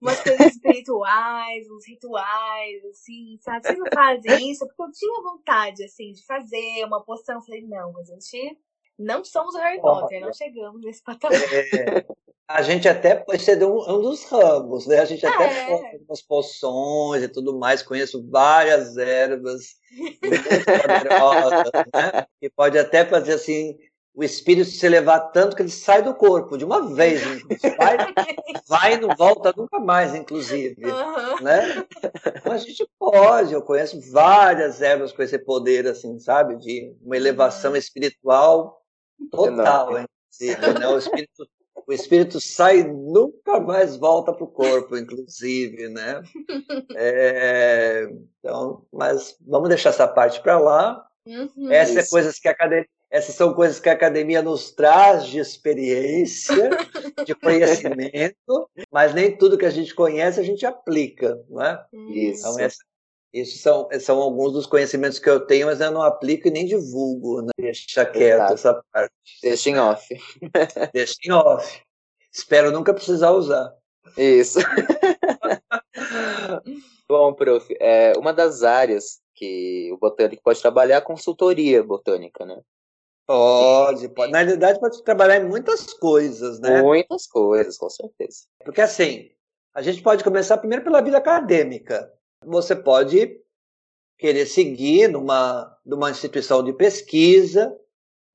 umas 0.00 0.20
coisas 0.20 0.46
espirituais, 0.46 1.70
uns 1.70 1.86
rituais, 1.86 2.84
assim, 2.86 3.38
sabe? 3.40 3.66
Vocês 3.66 3.78
não 3.78 3.86
fazem 3.92 4.50
isso? 4.50 4.66
Porque 4.66 4.82
eu 4.82 4.92
tinha 4.92 5.22
vontade, 5.22 5.84
assim, 5.84 6.12
de 6.12 6.24
fazer 6.24 6.84
uma 6.84 7.04
poção. 7.04 7.36
Eu 7.36 7.42
falei, 7.42 7.62
não, 7.62 7.96
a 7.98 8.02
gente 8.02 8.58
não 8.98 9.24
somos 9.24 9.54
o 9.54 9.58
Harry 9.58 9.80
Potter, 9.80 10.20
não 10.20 10.32
chegamos 10.32 10.82
nesse 10.82 11.02
patamar. 11.02 11.40
É, 11.52 12.04
a 12.48 12.62
gente 12.62 12.88
até 12.88 13.14
pode 13.14 13.42
ser 13.42 13.62
um, 13.62 13.78
um 13.78 14.02
dos 14.02 14.24
ramos, 14.24 14.86
né? 14.86 14.98
A 14.98 15.04
gente 15.04 15.24
até 15.24 15.44
é. 15.44 15.66
faz 15.66 15.94
algumas 15.94 16.22
poções 16.22 17.22
e 17.22 17.28
tudo 17.28 17.58
mais, 17.58 17.82
conheço 17.82 18.26
várias 18.28 18.96
ervas 18.96 19.76
poderosas, 20.66 21.70
né? 21.94 22.26
E 22.42 22.50
pode 22.50 22.76
até 22.76 23.06
fazer 23.06 23.34
assim, 23.34 23.78
o 24.14 24.24
espírito 24.24 24.70
se 24.70 24.84
elevar 24.84 25.30
tanto 25.32 25.54
que 25.54 25.62
ele 25.62 25.70
sai 25.70 26.02
do 26.02 26.14
corpo 26.14 26.58
de 26.58 26.64
uma 26.64 26.94
vez, 26.94 27.22
vai, 27.78 27.96
vai 28.66 28.94
e 28.94 29.00
não 29.00 29.14
volta 29.14 29.54
nunca 29.56 29.78
mais, 29.78 30.14
inclusive, 30.14 30.84
uhum. 30.84 31.42
né? 31.42 31.86
Mas 32.44 32.62
a 32.62 32.66
gente 32.66 32.88
pode, 32.98 33.52
eu 33.52 33.62
conheço 33.62 34.00
várias 34.10 34.82
ervas 34.82 35.12
com 35.12 35.22
esse 35.22 35.38
poder, 35.38 35.86
assim, 35.86 36.18
sabe, 36.18 36.56
de 36.56 36.94
uma 37.02 37.16
elevação 37.16 37.76
espiritual 37.76 38.80
Total, 39.30 39.90
inclusive, 40.00 40.78
né? 40.78 40.88
O 40.88 40.98
espírito, 40.98 41.48
o 41.86 41.92
espírito 41.92 42.40
sai 42.40 42.80
e 42.80 42.84
nunca 42.84 43.60
mais 43.60 43.96
volta 43.96 44.32
para 44.32 44.44
o 44.44 44.50
corpo, 44.50 44.96
inclusive, 44.96 45.88
né? 45.88 46.22
É, 46.96 48.08
então, 48.38 48.86
mas 48.92 49.36
vamos 49.40 49.68
deixar 49.68 49.90
essa 49.90 50.08
parte 50.08 50.40
para 50.40 50.58
lá. 50.58 51.06
Uhum, 51.26 51.70
Essas 51.70 52.06
é 52.06 52.10
coisas 52.10 52.38
que 52.38 52.48
a 52.48 52.52
academia, 52.52 52.88
essas 53.10 53.34
são 53.34 53.52
coisas 53.52 53.80
que 53.80 53.88
a 53.88 53.92
academia 53.92 54.40
nos 54.40 54.70
traz 54.70 55.26
de 55.26 55.38
experiência, 55.38 56.70
de 57.26 57.34
conhecimento, 57.34 58.70
mas 58.90 59.12
nem 59.12 59.36
tudo 59.36 59.58
que 59.58 59.66
a 59.66 59.70
gente 59.70 59.94
conhece 59.94 60.38
a 60.38 60.44
gente 60.44 60.64
aplica, 60.64 61.42
não 61.48 61.62
é? 61.62 61.84
Isso. 61.92 62.46
Então, 62.46 62.60
essa, 62.60 62.78
isso 63.32 63.58
são, 63.58 63.88
são 64.00 64.18
alguns 64.18 64.52
dos 64.52 64.66
conhecimentos 64.66 65.18
que 65.18 65.28
eu 65.28 65.40
tenho, 65.40 65.66
mas 65.66 65.80
eu 65.80 65.90
não 65.90 66.02
aplico 66.02 66.48
e 66.48 66.50
nem 66.50 66.66
divulgo, 66.66 67.42
né? 67.42 67.50
Deixa 67.58 68.04
quieto 68.04 68.34
Exato. 68.34 68.54
essa 68.54 68.84
parte. 68.92 69.14
Deixa 69.42 69.70
em 69.70 69.78
off. 69.78 70.20
Deixa 70.94 71.14
em 71.24 71.32
off. 71.32 71.82
Espero 72.32 72.70
nunca 72.70 72.94
precisar 72.94 73.32
usar. 73.32 73.74
Isso. 74.16 74.60
Bom, 77.08 77.34
prof, 77.34 77.74
é, 77.80 78.12
uma 78.16 78.32
das 78.32 78.62
áreas 78.62 79.20
que 79.34 79.90
o 79.92 79.98
botânico 79.98 80.42
pode 80.44 80.60
trabalhar 80.60 80.96
é 80.96 80.98
a 80.98 81.02
consultoria 81.02 81.82
botânica, 81.82 82.44
né? 82.44 82.60
Pode, 83.30 84.08
pode. 84.08 84.32
Na 84.32 84.38
realidade, 84.38 84.80
pode 84.80 85.04
trabalhar 85.04 85.36
em 85.36 85.48
muitas 85.48 85.92
coisas, 85.92 86.58
né? 86.58 86.82
Muitas 86.82 87.28
coisas, 87.28 87.78
com 87.78 87.88
certeza. 87.88 88.40
Porque 88.64 88.80
assim, 88.80 89.30
a 89.72 89.80
gente 89.82 90.02
pode 90.02 90.24
começar 90.24 90.58
primeiro 90.58 90.82
pela 90.82 91.00
vida 91.00 91.18
acadêmica. 91.18 92.12
Você 92.44 92.74
pode 92.74 93.40
querer 94.18 94.46
seguir 94.46 95.06
numa, 95.06 95.78
numa 95.86 96.10
instituição 96.10 96.60
de 96.64 96.72
pesquisa, 96.72 97.72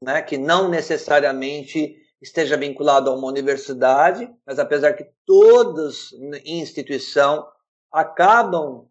né, 0.02 0.22
que 0.22 0.38
não 0.38 0.70
necessariamente 0.70 1.98
esteja 2.22 2.56
vinculado 2.56 3.10
a 3.10 3.14
uma 3.14 3.28
universidade, 3.28 4.34
mas 4.48 4.60
apesar 4.60 4.94
que 4.94 5.06
todas 5.26 6.14
em 6.46 6.62
instituição 6.62 7.46
acabam 7.92 8.88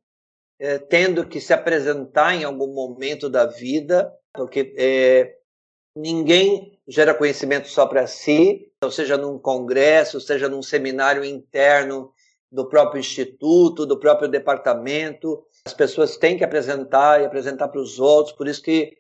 é, 0.59 0.77
tendo 0.77 1.27
que 1.27 1.41
se 1.41 1.55
apresentar 1.55 2.35
em 2.35 2.45
algum 2.45 2.75
momento 2.75 3.31
da 3.31 3.47
vida, 3.47 4.13
porque 4.35 4.75
é, 4.77 5.39
ninguém 5.97 6.79
gera 6.87 7.15
conhecimento 7.15 7.69
só 7.69 7.87
para 7.87 8.07
si, 8.07 8.71
ou 8.83 8.91
seja 8.91 9.17
num 9.17 9.39
congresso, 9.39 10.21
seja 10.21 10.49
num 10.49 10.63
seminário 10.63 11.25
interno 11.25 12.13
do 12.51 12.69
próprio 12.69 13.01
instituto, 13.01 13.87
do 13.87 13.99
próprio 13.99 14.29
departamento. 14.29 15.45
As 15.67 15.75
pessoas 15.75 16.17
têm 16.17 16.37
que 16.37 16.45
apresentar 16.45 17.21
e 17.21 17.25
apresentar 17.25 17.69
para 17.69 17.81
os 17.81 17.99
outros, 17.99 18.37
por 18.37 18.47
isso 18.47 18.63
que 18.63 18.97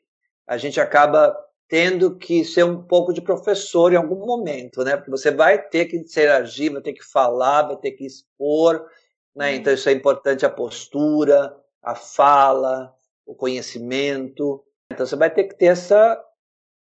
a 0.47 0.57
gente 0.57 0.81
acaba 0.81 1.37
tendo 1.69 2.17
que 2.17 2.45
ser 2.45 2.65
um 2.65 2.83
pouco 2.83 3.13
de 3.13 3.23
professor 3.23 3.93
em 3.93 3.97
algum 3.97 4.27
momento, 4.27 4.85
né? 4.85 4.97
Porque 4.97 5.11
você 5.11 5.31
vai 5.31 5.59
ter 5.59 5.87
que 5.87 5.97
interagir, 5.97 6.73
vai 6.73 6.83
ter 6.83 6.93
que 6.93 7.05
falar, 7.05 7.63
vai 7.63 7.77
ter 7.77 7.93
que 7.93 8.05
expor, 8.05 8.85
né? 9.35 9.51
Uhum. 9.51 9.57
Então 9.57 9.73
isso 9.73 9.89
é 9.89 9.93
importante 9.93 10.45
a 10.45 10.51
postura, 10.51 11.57
a 11.83 11.95
fala, 11.95 12.95
o 13.27 13.35
conhecimento. 13.35 14.63
Então 14.93 15.07
você 15.07 15.17
vai 15.17 15.31
ter 15.31 15.45
que 15.45 15.57
ter 15.57 15.67
essa 15.67 16.23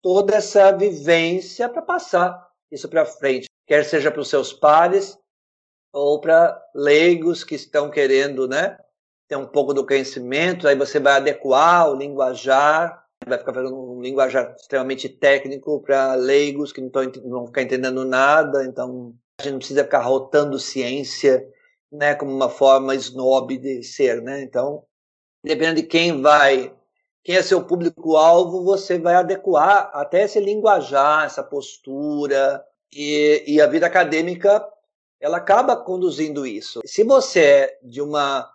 toda 0.02 0.34
essa 0.34 0.72
vivência 0.76 1.68
para 1.68 1.80
passar 1.80 2.52
isso 2.70 2.88
para 2.88 3.04
frente, 3.04 3.48
quer 3.66 3.84
seja 3.84 4.10
para 4.10 4.20
os 4.20 4.28
seus 4.28 4.52
pares 4.52 5.18
ou 5.92 6.20
para 6.20 6.58
leigos 6.74 7.44
que 7.44 7.54
estão 7.54 7.90
querendo, 7.90 8.48
né, 8.48 8.78
ter 9.28 9.36
um 9.36 9.46
pouco 9.46 9.74
do 9.74 9.86
conhecimento, 9.86 10.66
aí 10.66 10.74
você 10.74 10.98
vai 10.98 11.14
adequar 11.14 11.90
o 11.90 11.94
linguajar, 11.94 13.04
vai 13.26 13.38
ficar 13.38 13.52
fazendo 13.52 13.76
um 13.76 14.00
linguajar 14.00 14.54
extremamente 14.58 15.08
técnico 15.08 15.80
para 15.82 16.14
leigos 16.14 16.72
que 16.72 16.80
não, 16.80 16.90
não 17.22 17.30
vão 17.30 17.46
ficar 17.46 17.62
entendendo 17.62 18.04
nada, 18.04 18.64
então 18.64 19.14
a 19.38 19.42
gente 19.42 19.52
não 19.52 19.58
precisa 19.58 19.84
ficar 19.84 20.00
rotando 20.00 20.58
ciência, 20.58 21.46
né, 21.90 22.14
como 22.14 22.32
uma 22.32 22.48
forma 22.48 22.94
snob 22.94 23.56
de 23.58 23.82
ser, 23.82 24.22
né? 24.22 24.42
Então, 24.42 24.82
dependendo 25.44 25.82
de 25.82 25.86
quem 25.86 26.22
vai, 26.22 26.74
quem 27.24 27.36
é 27.36 27.42
seu 27.42 27.64
público-alvo, 27.64 28.64
você 28.64 28.98
vai 28.98 29.14
adequar 29.14 29.90
até 29.94 30.22
esse 30.22 30.40
linguajar, 30.40 31.24
essa 31.24 31.42
postura, 31.42 32.64
e, 32.92 33.44
e 33.46 33.60
a 33.60 33.66
vida 33.66 33.86
acadêmica 33.86 34.66
ela 35.20 35.36
acaba 35.36 35.76
conduzindo 35.76 36.44
isso. 36.44 36.80
Se 36.84 37.04
você 37.04 37.40
é 37.40 37.78
de 37.82 38.02
uma 38.02 38.50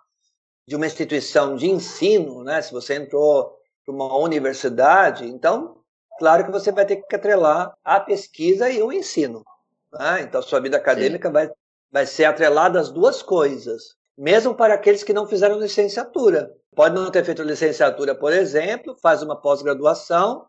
de 0.66 0.76
uma 0.76 0.86
instituição 0.86 1.56
de 1.56 1.66
ensino, 1.66 2.44
né? 2.44 2.60
Se 2.60 2.70
você 2.70 2.94
entrou 2.96 3.56
para 3.86 3.94
uma 3.94 4.18
universidade, 4.18 5.26
então 5.26 5.78
claro 6.18 6.44
que 6.44 6.50
você 6.50 6.70
vai 6.70 6.84
ter 6.84 6.96
que 6.96 7.16
atrelar 7.16 7.74
a 7.82 7.98
pesquisa 7.98 8.68
e 8.68 8.82
o 8.82 8.92
ensino. 8.92 9.42
Né? 9.90 10.20
Então 10.22 10.42
sua 10.42 10.60
vida 10.60 10.76
acadêmica 10.76 11.30
vai 11.30 11.50
vai 11.90 12.04
ser 12.04 12.26
atrelada 12.26 12.78
às 12.78 12.90
duas 12.90 13.22
coisas, 13.22 13.96
mesmo 14.16 14.54
para 14.54 14.74
aqueles 14.74 15.02
que 15.02 15.14
não 15.14 15.26
fizeram 15.26 15.58
licenciatura. 15.58 16.54
Pode 16.78 16.94
não 16.94 17.10
ter 17.10 17.24
feito 17.24 17.42
licenciatura, 17.42 18.14
por 18.14 18.32
exemplo, 18.32 18.94
faz 19.02 19.20
uma 19.20 19.34
pós-graduação, 19.34 20.46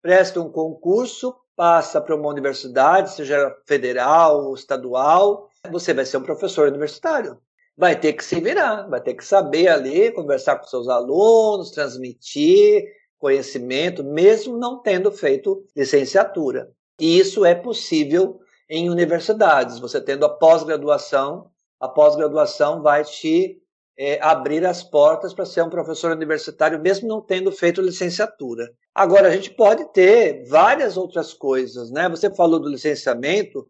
presta 0.00 0.40
um 0.40 0.48
concurso, 0.48 1.34
passa 1.56 2.00
para 2.00 2.14
uma 2.14 2.28
universidade, 2.28 3.10
seja 3.10 3.52
federal 3.66 4.44
ou 4.44 4.54
estadual, 4.54 5.50
você 5.72 5.92
vai 5.92 6.06
ser 6.06 6.18
um 6.18 6.22
professor 6.22 6.68
universitário. 6.68 7.40
Vai 7.76 7.98
ter 7.98 8.12
que 8.12 8.24
se 8.24 8.40
virar, 8.40 8.88
vai 8.88 9.00
ter 9.00 9.14
que 9.14 9.24
saber 9.24 9.66
ali, 9.66 10.12
conversar 10.12 10.60
com 10.60 10.66
seus 10.68 10.88
alunos, 10.88 11.72
transmitir 11.72 12.84
conhecimento, 13.18 14.04
mesmo 14.04 14.56
não 14.56 14.80
tendo 14.80 15.10
feito 15.10 15.66
licenciatura. 15.76 16.70
E 17.00 17.18
isso 17.18 17.44
é 17.44 17.52
possível 17.52 18.38
em 18.70 18.88
universidades. 18.88 19.80
Você 19.80 20.00
tendo 20.00 20.24
a 20.24 20.28
pós-graduação, 20.28 21.50
a 21.80 21.88
pós-graduação 21.88 22.80
vai 22.80 23.02
te 23.02 23.60
é, 23.98 24.18
abrir 24.20 24.64
as 24.66 24.82
portas 24.82 25.32
para 25.32 25.46
ser 25.46 25.62
um 25.62 25.70
professor 25.70 26.12
universitário, 26.12 26.80
mesmo 26.80 27.08
não 27.08 27.20
tendo 27.20 27.52
feito 27.52 27.80
licenciatura. 27.80 28.70
Agora, 28.94 29.28
a 29.28 29.30
gente 29.30 29.50
pode 29.50 29.92
ter 29.92 30.44
várias 30.48 30.96
outras 30.96 31.32
coisas, 31.32 31.90
né? 31.90 32.08
Você 32.08 32.32
falou 32.34 32.60
do 32.60 32.68
licenciamento, 32.68 33.66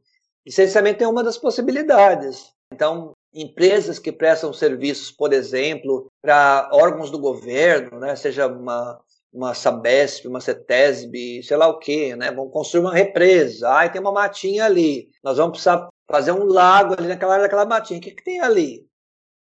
licenciamento 0.47 1.03
é 1.03 1.09
uma 1.09 1.23
das 1.23 1.39
possibilidades. 1.39 2.53
Então, 2.73 3.13
empresas 3.33 3.99
que 3.99 4.13
prestam 4.13 4.53
serviços, 4.53 5.11
por 5.11 5.33
exemplo, 5.33 6.11
para 6.23 6.69
órgãos 6.73 7.11
do 7.11 7.19
governo, 7.19 7.99
né? 7.99 8.15
seja 8.17 8.47
uma, 8.47 9.01
uma 9.33 9.55
Sabesp, 9.55 10.27
uma 10.27 10.41
CETESB, 10.41 11.43
sei 11.43 11.57
lá 11.57 11.69
o 11.69 11.79
quê, 11.79 12.15
né? 12.17 12.31
Vamos 12.31 12.53
construir 12.53 12.83
uma 12.83 12.95
represa. 12.95 13.69
Ai, 13.69 13.91
tem 13.91 14.01
uma 14.01 14.13
matinha 14.13 14.65
ali. 14.65 15.09
Nós 15.23 15.37
vamos 15.37 15.53
precisar 15.53 15.89
fazer 16.09 16.33
um 16.33 16.45
lago 16.45 16.95
ali 16.95 17.09
naquela 17.09 17.33
área 17.33 17.45
daquela 17.45 17.67
matinha. 17.67 17.99
O 17.99 18.03
que, 18.03 18.13
que 18.13 18.25
tem 18.25 18.41
ali? 18.41 18.87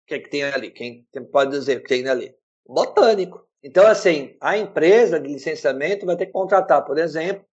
O 0.05 0.07
que, 0.07 0.19
que 0.19 0.29
tem 0.29 0.43
ali? 0.43 0.69
Quem 0.69 1.03
pode 1.31 1.49
dizer 1.49 1.77
o 1.77 1.81
que 1.81 1.89
tem 1.89 2.07
ali? 2.07 2.31
Botânico. 2.67 3.43
Então, 3.63 3.87
assim, 3.87 4.37
a 4.39 4.55
empresa 4.55 5.19
de 5.19 5.27
licenciamento 5.27 6.05
vai 6.05 6.15
ter 6.15 6.27
que 6.27 6.31
contratar, 6.31 6.85
por 6.85 6.99
exemplo. 6.99 7.43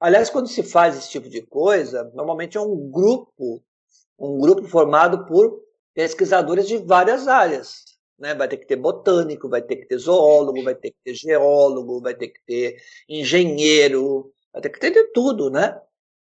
Aliás, 0.00 0.28
quando 0.28 0.48
se 0.48 0.64
faz 0.64 0.98
esse 0.98 1.08
tipo 1.08 1.28
de 1.28 1.42
coisa, 1.42 2.10
normalmente 2.12 2.58
é 2.58 2.60
um 2.60 2.90
grupo, 2.90 3.62
um 4.18 4.40
grupo 4.40 4.66
formado 4.66 5.24
por 5.26 5.62
pesquisadores 5.94 6.66
de 6.66 6.78
várias 6.78 7.28
áreas. 7.28 7.84
Né? 8.18 8.34
Vai 8.34 8.48
ter 8.48 8.56
que 8.56 8.66
ter 8.66 8.74
botânico, 8.74 9.48
vai 9.48 9.62
ter 9.62 9.76
que 9.76 9.86
ter 9.86 9.98
zoólogo, 9.98 10.64
vai 10.64 10.74
ter 10.74 10.90
que 10.90 10.96
ter 11.04 11.14
geólogo, 11.14 12.00
vai 12.00 12.16
ter 12.16 12.28
que 12.28 12.40
ter 12.44 12.82
engenheiro, 13.08 14.32
vai 14.52 14.60
ter 14.60 14.70
que 14.70 14.80
ter 14.80 14.90
de 14.90 15.04
tudo, 15.12 15.48
né? 15.48 15.80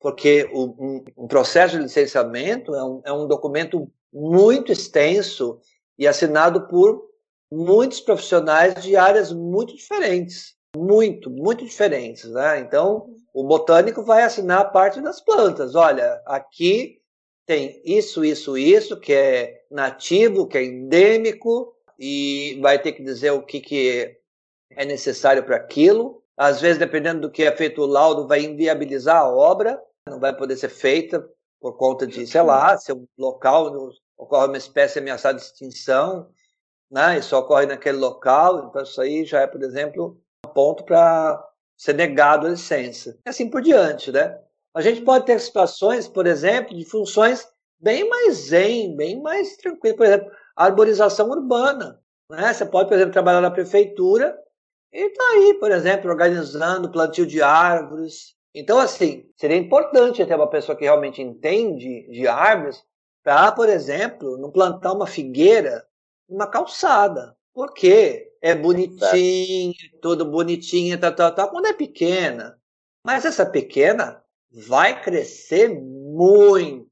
Porque 0.00 0.50
o, 0.52 0.64
um, 0.64 1.04
um, 1.16 1.28
processo 1.28 1.76
de 1.76 1.82
licenciamento 1.84 2.74
é 2.74 2.82
um, 2.82 3.02
é 3.04 3.12
um 3.12 3.28
documento 3.28 3.88
muito 4.12 4.72
extenso 4.72 5.60
e 5.98 6.06
assinado 6.06 6.66
por 6.68 7.08
muitos 7.50 8.00
profissionais 8.00 8.82
de 8.82 8.96
áreas 8.96 9.32
muito 9.32 9.74
diferentes, 9.74 10.54
muito, 10.76 11.30
muito 11.30 11.64
diferentes, 11.64 12.24
né? 12.30 12.60
Então, 12.60 13.14
o 13.34 13.44
botânico 13.44 14.02
vai 14.02 14.22
assinar 14.22 14.60
a 14.60 14.64
parte 14.64 15.00
das 15.00 15.20
plantas. 15.20 15.74
Olha, 15.74 16.20
aqui 16.26 17.00
tem 17.46 17.80
isso, 17.84 18.24
isso, 18.24 18.56
isso, 18.56 18.98
que 18.98 19.12
é 19.12 19.62
nativo, 19.70 20.46
que 20.46 20.58
é 20.58 20.64
endêmico, 20.64 21.74
e 21.98 22.58
vai 22.62 22.80
ter 22.80 22.92
que 22.92 23.02
dizer 23.02 23.32
o 23.32 23.42
que, 23.42 23.60
que 23.60 24.16
é 24.70 24.84
necessário 24.84 25.42
para 25.42 25.56
aquilo. 25.56 26.22
Às 26.36 26.60
vezes, 26.60 26.78
dependendo 26.78 27.22
do 27.22 27.30
que 27.30 27.42
é 27.42 27.54
feito 27.54 27.82
o 27.82 27.86
laudo, 27.86 28.26
vai 28.26 28.42
inviabilizar 28.42 29.16
a 29.16 29.28
obra, 29.28 29.82
não 30.08 30.18
vai 30.18 30.34
poder 30.34 30.56
ser 30.56 30.70
feita 30.70 31.28
por 31.60 31.76
conta 31.76 32.06
de, 32.06 32.26
sei 32.26 32.42
lá, 32.42 32.76
se 32.78 32.92
um 32.92 33.06
local 33.18 33.92
ocorre 34.16 34.46
uma 34.46 34.56
espécie 34.56 34.98
ameaçada 34.98 35.38
de 35.38 35.44
extinção, 35.44 36.30
né? 36.90 37.18
Isso 37.18 37.36
ocorre 37.36 37.66
naquele 37.66 37.98
local, 37.98 38.68
então 38.68 38.82
isso 38.82 39.00
aí 39.00 39.24
já 39.24 39.40
é, 39.40 39.46
por 39.46 39.62
exemplo, 39.62 40.18
um 40.44 40.48
ponto 40.50 40.84
para 40.84 41.46
ser 41.76 41.94
negado 41.94 42.46
a 42.46 42.50
licença. 42.50 43.18
E 43.24 43.28
assim 43.28 43.48
por 43.48 43.62
diante, 43.62 44.10
né? 44.10 44.38
A 44.74 44.80
gente 44.80 45.02
pode 45.02 45.26
ter 45.26 45.38
situações, 45.40 46.08
por 46.08 46.26
exemplo, 46.26 46.76
de 46.76 46.84
funções 46.84 47.46
bem 47.80 48.08
mais 48.08 48.36
zen, 48.36 48.94
bem 48.96 49.20
mais 49.20 49.56
tranquilas. 49.56 49.96
Por 49.96 50.06
exemplo, 50.06 50.30
arborização 50.54 51.28
urbana. 51.30 52.00
Né? 52.30 52.52
Você 52.52 52.64
pode, 52.66 52.88
por 52.88 52.94
exemplo, 52.94 53.12
trabalhar 53.12 53.40
na 53.40 53.50
prefeitura 53.50 54.38
e 54.92 55.06
está 55.06 55.24
aí, 55.30 55.54
por 55.54 55.72
exemplo, 55.72 56.10
organizando 56.10 56.90
plantio 56.90 57.26
de 57.26 57.42
árvores. 57.42 58.36
Então, 58.54 58.78
assim, 58.78 59.30
seria 59.36 59.56
importante 59.56 60.24
ter 60.24 60.34
uma 60.34 60.50
pessoa 60.50 60.76
que 60.76 60.84
realmente 60.84 61.22
entende 61.22 62.08
de 62.10 62.26
árvores 62.26 62.82
para, 63.22 63.52
por 63.52 63.68
exemplo, 63.68 64.36
não 64.36 64.50
plantar 64.50 64.92
uma 64.92 65.06
figueira 65.06 65.86
numa 66.28 66.46
calçada. 66.46 67.36
Por 67.54 67.72
quê? 67.72 68.32
É 68.42 68.54
bonitinho, 68.54 69.74
tudo 70.00 70.24
bonitinho, 70.24 70.98
tal, 70.98 71.14
tal, 71.14 71.34
tal, 71.34 71.50
quando 71.50 71.66
é 71.66 71.72
pequena. 71.72 72.58
Mas 73.04 73.24
essa 73.24 73.46
pequena 73.46 74.22
vai 74.50 75.00
crescer 75.00 75.68
muito. 75.68 76.89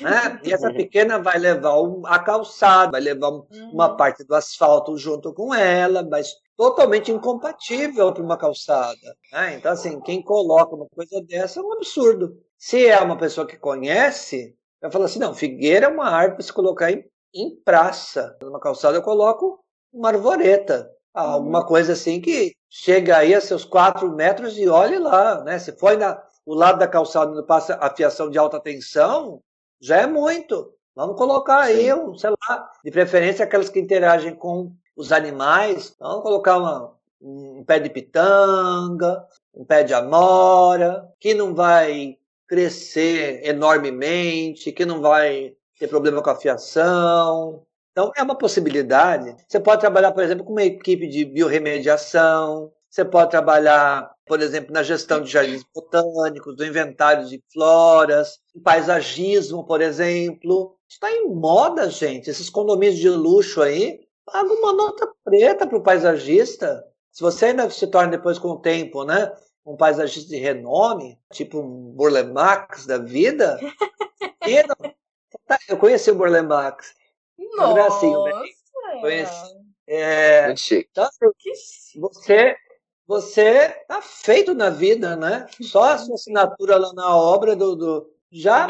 Né? 0.00 0.40
E 0.44 0.52
essa 0.52 0.72
pequena 0.72 1.18
vai 1.18 1.38
levar 1.38 1.74
a 2.06 2.18
calçada, 2.18 2.92
vai 2.92 3.00
levar 3.00 3.28
uma 3.28 3.90
uhum. 3.90 3.96
parte 3.96 4.24
do 4.24 4.34
asfalto 4.34 4.96
junto 4.96 5.32
com 5.32 5.54
ela, 5.54 6.02
mas 6.02 6.34
totalmente 6.56 7.10
incompatível 7.10 8.12
para 8.12 8.22
uma 8.22 8.36
calçada. 8.36 9.16
Né? 9.32 9.54
Então, 9.54 9.72
assim, 9.72 10.00
quem 10.00 10.22
coloca 10.22 10.76
uma 10.76 10.86
coisa 10.94 11.22
dessa 11.22 11.60
é 11.60 11.62
um 11.62 11.72
absurdo. 11.72 12.38
Se 12.58 12.86
é 12.86 13.00
uma 13.00 13.16
pessoa 13.16 13.46
que 13.46 13.56
conhece, 13.56 14.54
vai 14.80 14.90
falar 14.90 15.06
assim: 15.06 15.18
não, 15.18 15.34
figueira 15.34 15.86
é 15.86 15.88
uma 15.88 16.10
árvore 16.10 16.36
para 16.36 16.44
se 16.44 16.52
colocar 16.52 16.92
em, 16.92 17.04
em 17.34 17.56
praça. 17.64 18.36
Numa 18.42 18.60
calçada 18.60 18.98
eu 18.98 19.02
coloco 19.02 19.64
uma 19.92 20.10
arvoreta. 20.10 20.90
Alguma 21.12 21.60
uhum. 21.60 21.66
coisa 21.66 21.94
assim 21.94 22.20
que 22.20 22.52
chega 22.68 23.16
aí 23.16 23.34
a 23.34 23.40
seus 23.40 23.64
quatro 23.64 24.14
metros 24.14 24.56
e 24.56 24.68
olhe 24.68 24.98
lá, 24.98 25.42
né? 25.42 25.58
Se 25.58 25.72
for 25.72 25.96
na, 25.96 26.22
o 26.46 26.54
lado 26.54 26.78
da 26.78 26.86
calçada 26.86 27.32
onde 27.32 27.46
passa 27.46 27.76
a 27.80 27.94
fiação 27.94 28.30
de 28.30 28.38
alta 28.38 28.60
tensão, 28.60 29.42
já 29.80 29.98
é 29.98 30.06
muito. 30.06 30.72
Vamos 30.94 31.16
colocar 31.16 31.60
aí, 31.60 31.92
um, 31.94 32.14
sei 32.14 32.30
lá, 32.30 32.70
de 32.84 32.90
preferência 32.90 33.44
aquelas 33.44 33.68
que 33.68 33.80
interagem 33.80 34.34
com 34.34 34.72
os 34.96 35.12
animais. 35.12 35.94
Vamos 35.98 36.22
colocar 36.22 36.58
uma, 36.58 36.92
um 37.20 37.64
pé 37.64 37.78
de 37.78 37.88
pitanga, 37.88 39.24
um 39.54 39.64
pé 39.64 39.82
de 39.82 39.94
amora, 39.94 41.08
que 41.18 41.32
não 41.32 41.54
vai 41.54 42.18
crescer 42.46 43.46
enormemente, 43.46 44.72
que 44.72 44.84
não 44.84 45.00
vai 45.00 45.54
ter 45.78 45.88
problema 45.88 46.22
com 46.22 46.30
a 46.30 46.36
fiação. 46.36 47.62
Então, 47.92 48.12
é 48.16 48.22
uma 48.22 48.36
possibilidade. 48.36 49.34
Você 49.48 49.58
pode 49.58 49.80
trabalhar, 49.80 50.12
por 50.12 50.22
exemplo, 50.22 50.44
com 50.44 50.52
uma 50.52 50.62
equipe 50.62 51.06
de 51.08 51.24
biorremediação, 51.24 52.72
você 52.88 53.04
pode 53.04 53.30
trabalhar, 53.30 54.10
por 54.30 54.40
exemplo, 54.40 54.72
na 54.72 54.84
gestão 54.84 55.20
de 55.20 55.28
jardins 55.28 55.64
botânicos, 55.74 56.54
do 56.54 56.64
inventário 56.64 57.26
de 57.26 57.42
floras, 57.52 58.38
em 58.54 58.60
paisagismo, 58.60 59.66
por 59.66 59.80
exemplo. 59.80 60.76
Está 60.88 61.10
em 61.10 61.34
moda, 61.34 61.90
gente. 61.90 62.30
Esses 62.30 62.48
condomínios 62.48 63.00
de 63.00 63.08
luxo 63.08 63.60
aí, 63.60 64.06
paga 64.24 64.52
uma 64.52 64.72
nota 64.72 65.12
preta 65.24 65.66
para 65.66 65.76
o 65.76 65.82
paisagista. 65.82 66.86
Se 67.10 67.22
você 67.22 67.46
ainda 67.46 67.68
se 67.70 67.88
torna 67.88 68.12
depois 68.12 68.38
com 68.38 68.50
o 68.50 68.60
tempo, 68.60 69.02
né? 69.02 69.32
Um 69.66 69.76
paisagista 69.76 70.28
de 70.28 70.36
renome, 70.36 71.18
tipo 71.32 71.58
um 71.58 71.90
Burle 71.90 72.22
Marx 72.22 72.86
da 72.86 72.98
vida. 72.98 73.58
eu 75.68 75.76
conheci 75.76 76.12
o 76.12 76.14
Burle 76.14 76.42
Marx. 76.42 76.94
Nossa! 77.56 77.74
Brasil, 77.74 78.22
né? 78.22 78.32
Conheci. 79.00 79.60
É, 79.88 80.52
então, 80.52 81.04
assim, 81.04 81.98
você 81.98 82.54
você 83.10 83.70
tá 83.88 84.00
feito 84.00 84.54
na 84.54 84.70
vida, 84.70 85.16
né? 85.16 85.44
Só 85.62 85.82
a 85.82 85.98
sua 85.98 86.14
assinatura 86.14 86.78
lá 86.78 86.92
na 86.92 87.16
obra 87.16 87.56
do, 87.56 87.74
do 87.74 88.10
já 88.30 88.68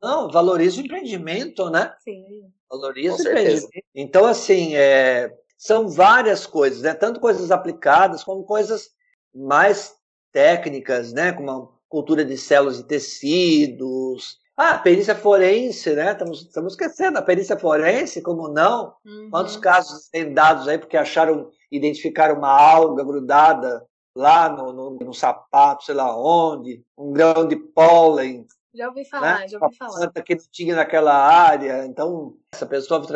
não 0.00 0.30
valoriza 0.30 0.80
o 0.80 0.84
empreendimento, 0.84 1.68
né? 1.68 1.94
Sim. 2.02 2.50
Valoriza 2.70 3.16
o 3.18 3.20
empreendimento. 3.20 3.68
Então 3.94 4.24
assim, 4.24 4.74
é, 4.74 5.30
são 5.58 5.90
várias 5.90 6.46
coisas, 6.46 6.80
né? 6.80 6.94
Tanto 6.94 7.20
coisas 7.20 7.50
aplicadas 7.50 8.24
como 8.24 8.44
coisas 8.44 8.88
mais 9.34 9.94
técnicas, 10.32 11.12
né? 11.12 11.32
Como 11.32 11.50
a 11.50 11.68
cultura 11.90 12.24
de 12.24 12.38
células 12.38 12.78
e 12.78 12.84
tecidos, 12.84 14.38
ah, 14.56 14.78
perícia 14.78 15.14
forense, 15.14 15.94
né? 15.94 16.12
Estamos, 16.12 16.42
estamos 16.42 16.72
esquecendo 16.72 17.18
a 17.18 17.22
perícia 17.22 17.58
forense, 17.58 18.22
como 18.22 18.48
não? 18.48 18.94
Uhum. 19.04 19.28
Quantos 19.30 19.56
casos 19.58 20.08
tem 20.08 20.32
dados 20.32 20.66
aí 20.66 20.78
porque 20.78 20.96
acharam, 20.96 21.50
identificaram 21.70 22.36
uma 22.36 22.48
alga 22.48 23.04
grudada 23.04 23.84
lá 24.16 24.48
no, 24.48 24.72
no, 24.72 24.90
no 24.98 25.12
sapato, 25.12 25.84
sei 25.84 25.94
lá 25.94 26.16
onde, 26.16 26.82
um 26.96 27.12
grão 27.12 27.46
de 27.46 27.56
pólen. 27.56 28.46
Já 28.74 28.88
ouvi 28.88 29.04
falar, 29.04 29.40
né? 29.40 29.48
já 29.48 29.58
ouvi 29.60 29.76
falar. 29.76 29.92
Planta 29.92 30.22
que 30.22 30.36
tinha 30.50 30.74
naquela 30.74 31.14
área. 31.14 31.84
Então, 31.84 32.34
essa 32.52 32.64
pessoa 32.64 33.06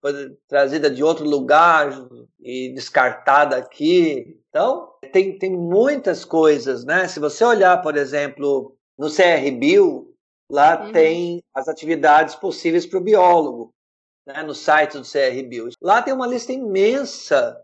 foi 0.00 0.38
trazida 0.48 0.90
de 0.90 1.04
outro 1.04 1.26
lugar 1.26 1.90
e 2.40 2.72
descartada 2.72 3.56
aqui. 3.56 4.40
Então, 4.48 4.90
tem, 5.12 5.38
tem 5.38 5.50
muitas 5.50 6.24
coisas, 6.24 6.84
né? 6.84 7.08
Se 7.08 7.20
você 7.20 7.44
olhar, 7.44 7.82
por 7.82 7.96
exemplo, 7.96 8.74
no 8.98 9.08
CRBio, 9.08 10.07
Lá 10.50 10.84
uhum. 10.84 10.92
tem 10.92 11.42
as 11.54 11.68
atividades 11.68 12.34
possíveis 12.34 12.86
para 12.86 12.98
o 12.98 13.02
biólogo, 13.02 13.74
né, 14.26 14.42
no 14.42 14.54
site 14.54 14.98
do 14.98 15.04
CRBio. 15.04 15.68
Lá 15.80 16.02
tem 16.02 16.14
uma 16.14 16.26
lista 16.26 16.52
imensa 16.52 17.60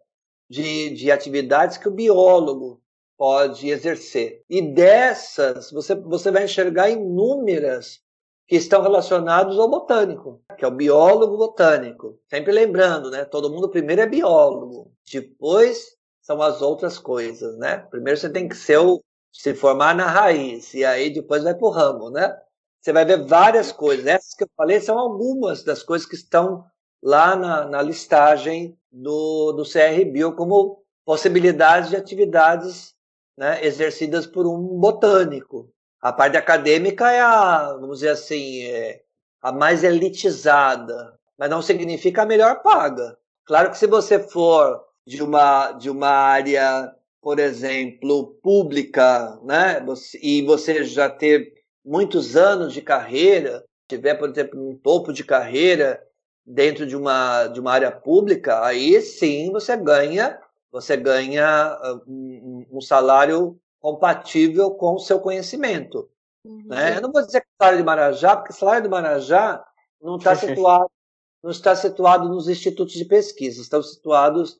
de, 0.48 0.90
de 0.90 1.10
atividades 1.10 1.78
que 1.78 1.88
o 1.88 1.94
biólogo 1.94 2.82
pode 3.16 3.68
exercer. 3.68 4.42
E 4.48 4.60
dessas, 4.60 5.70
você, 5.70 5.94
você 5.94 6.30
vai 6.30 6.44
enxergar 6.44 6.90
inúmeras 6.90 8.02
que 8.46 8.56
estão 8.56 8.82
relacionadas 8.82 9.58
ao 9.58 9.70
botânico, 9.70 10.42
que 10.58 10.64
é 10.64 10.68
o 10.68 10.74
biólogo 10.74 11.36
botânico. 11.36 12.18
Sempre 12.28 12.52
lembrando, 12.52 13.10
né? 13.10 13.24
Todo 13.24 13.50
mundo 13.50 13.70
primeiro 13.70 14.02
é 14.02 14.06
biólogo, 14.06 14.92
depois 15.10 15.96
são 16.20 16.40
as 16.42 16.60
outras 16.60 16.98
coisas, 16.98 17.56
né? 17.56 17.78
Primeiro 17.90 18.18
você 18.18 18.28
tem 18.28 18.48
que 18.48 18.56
ser 18.56 18.78
o, 18.78 19.02
se 19.32 19.54
formar 19.54 19.94
na 19.94 20.06
raiz, 20.06 20.74
e 20.74 20.84
aí 20.84 21.10
depois 21.10 21.42
vai 21.42 21.54
para 21.54 21.66
o 21.66 21.70
ramo, 21.70 22.10
né? 22.10 22.36
Você 22.84 22.92
vai 22.92 23.04
ver 23.06 23.24
várias 23.24 23.72
coisas. 23.72 24.06
Essas 24.06 24.34
que 24.34 24.44
eu 24.44 24.50
falei 24.54 24.78
são 24.78 24.98
algumas 24.98 25.64
das 25.64 25.82
coisas 25.82 26.06
que 26.06 26.16
estão 26.16 26.66
lá 27.02 27.34
na, 27.34 27.64
na 27.64 27.80
listagem 27.80 28.78
do, 28.92 29.52
do 29.52 29.64
CRBio 29.64 30.34
como 30.34 30.84
possibilidades 31.02 31.88
de 31.88 31.96
atividades 31.96 32.94
né, 33.38 33.64
exercidas 33.64 34.26
por 34.26 34.46
um 34.46 34.78
botânico. 34.78 35.70
A 35.98 36.12
parte 36.12 36.36
acadêmica 36.36 37.10
é 37.10 37.22
a, 37.22 37.72
vamos 37.72 38.00
dizer 38.00 38.10
assim, 38.10 38.64
é 38.64 39.02
a 39.40 39.50
mais 39.50 39.82
elitizada, 39.82 41.18
mas 41.38 41.48
não 41.48 41.62
significa 41.62 42.22
a 42.22 42.26
melhor 42.26 42.62
paga. 42.62 43.16
Claro 43.46 43.70
que 43.70 43.78
se 43.78 43.86
você 43.86 44.18
for 44.18 44.84
de 45.06 45.22
uma, 45.22 45.72
de 45.72 45.88
uma 45.88 46.08
área, 46.08 46.94
por 47.22 47.38
exemplo, 47.38 48.38
pública, 48.42 49.38
né, 49.42 49.82
e 50.20 50.42
você 50.42 50.84
já 50.84 51.08
ter 51.08 51.63
muitos 51.84 52.36
anos 52.36 52.72
de 52.72 52.80
carreira, 52.80 53.64
tiver, 53.88 54.14
por 54.14 54.30
exemplo, 54.30 54.70
um 54.70 54.76
topo 54.76 55.12
de 55.12 55.22
carreira 55.22 56.02
dentro 56.46 56.86
de 56.86 56.96
uma, 56.96 57.46
de 57.46 57.60
uma 57.60 57.72
área 57.72 57.90
pública, 57.90 58.64
aí 58.64 59.00
sim 59.00 59.50
você 59.50 59.76
ganha, 59.76 60.38
você 60.70 60.96
ganha 60.96 61.46
ah, 61.46 62.00
um, 62.06 62.66
um 62.70 62.80
salário 62.80 63.58
compatível 63.80 64.70
com 64.72 64.94
o 64.94 64.98
seu 64.98 65.20
conhecimento. 65.20 66.08
Uhum. 66.44 66.64
Né? 66.66 66.96
Eu 66.96 67.02
não 67.02 67.12
vou 67.12 67.24
dizer 67.24 67.40
que 67.40 67.46
salário 67.58 67.78
de 67.78 67.84
Marajá, 67.84 68.36
porque 68.36 68.52
o 68.52 68.56
salário 68.56 68.82
de 68.82 68.88
Marajá 68.88 69.64
não 70.00 70.16
está 70.16 70.34
situado, 70.36 70.90
não 71.42 71.50
está 71.50 71.74
situado 71.76 72.28
nos 72.28 72.48
institutos 72.48 72.94
de 72.94 73.04
pesquisa, 73.04 73.60
estão 73.60 73.82
situados 73.82 74.58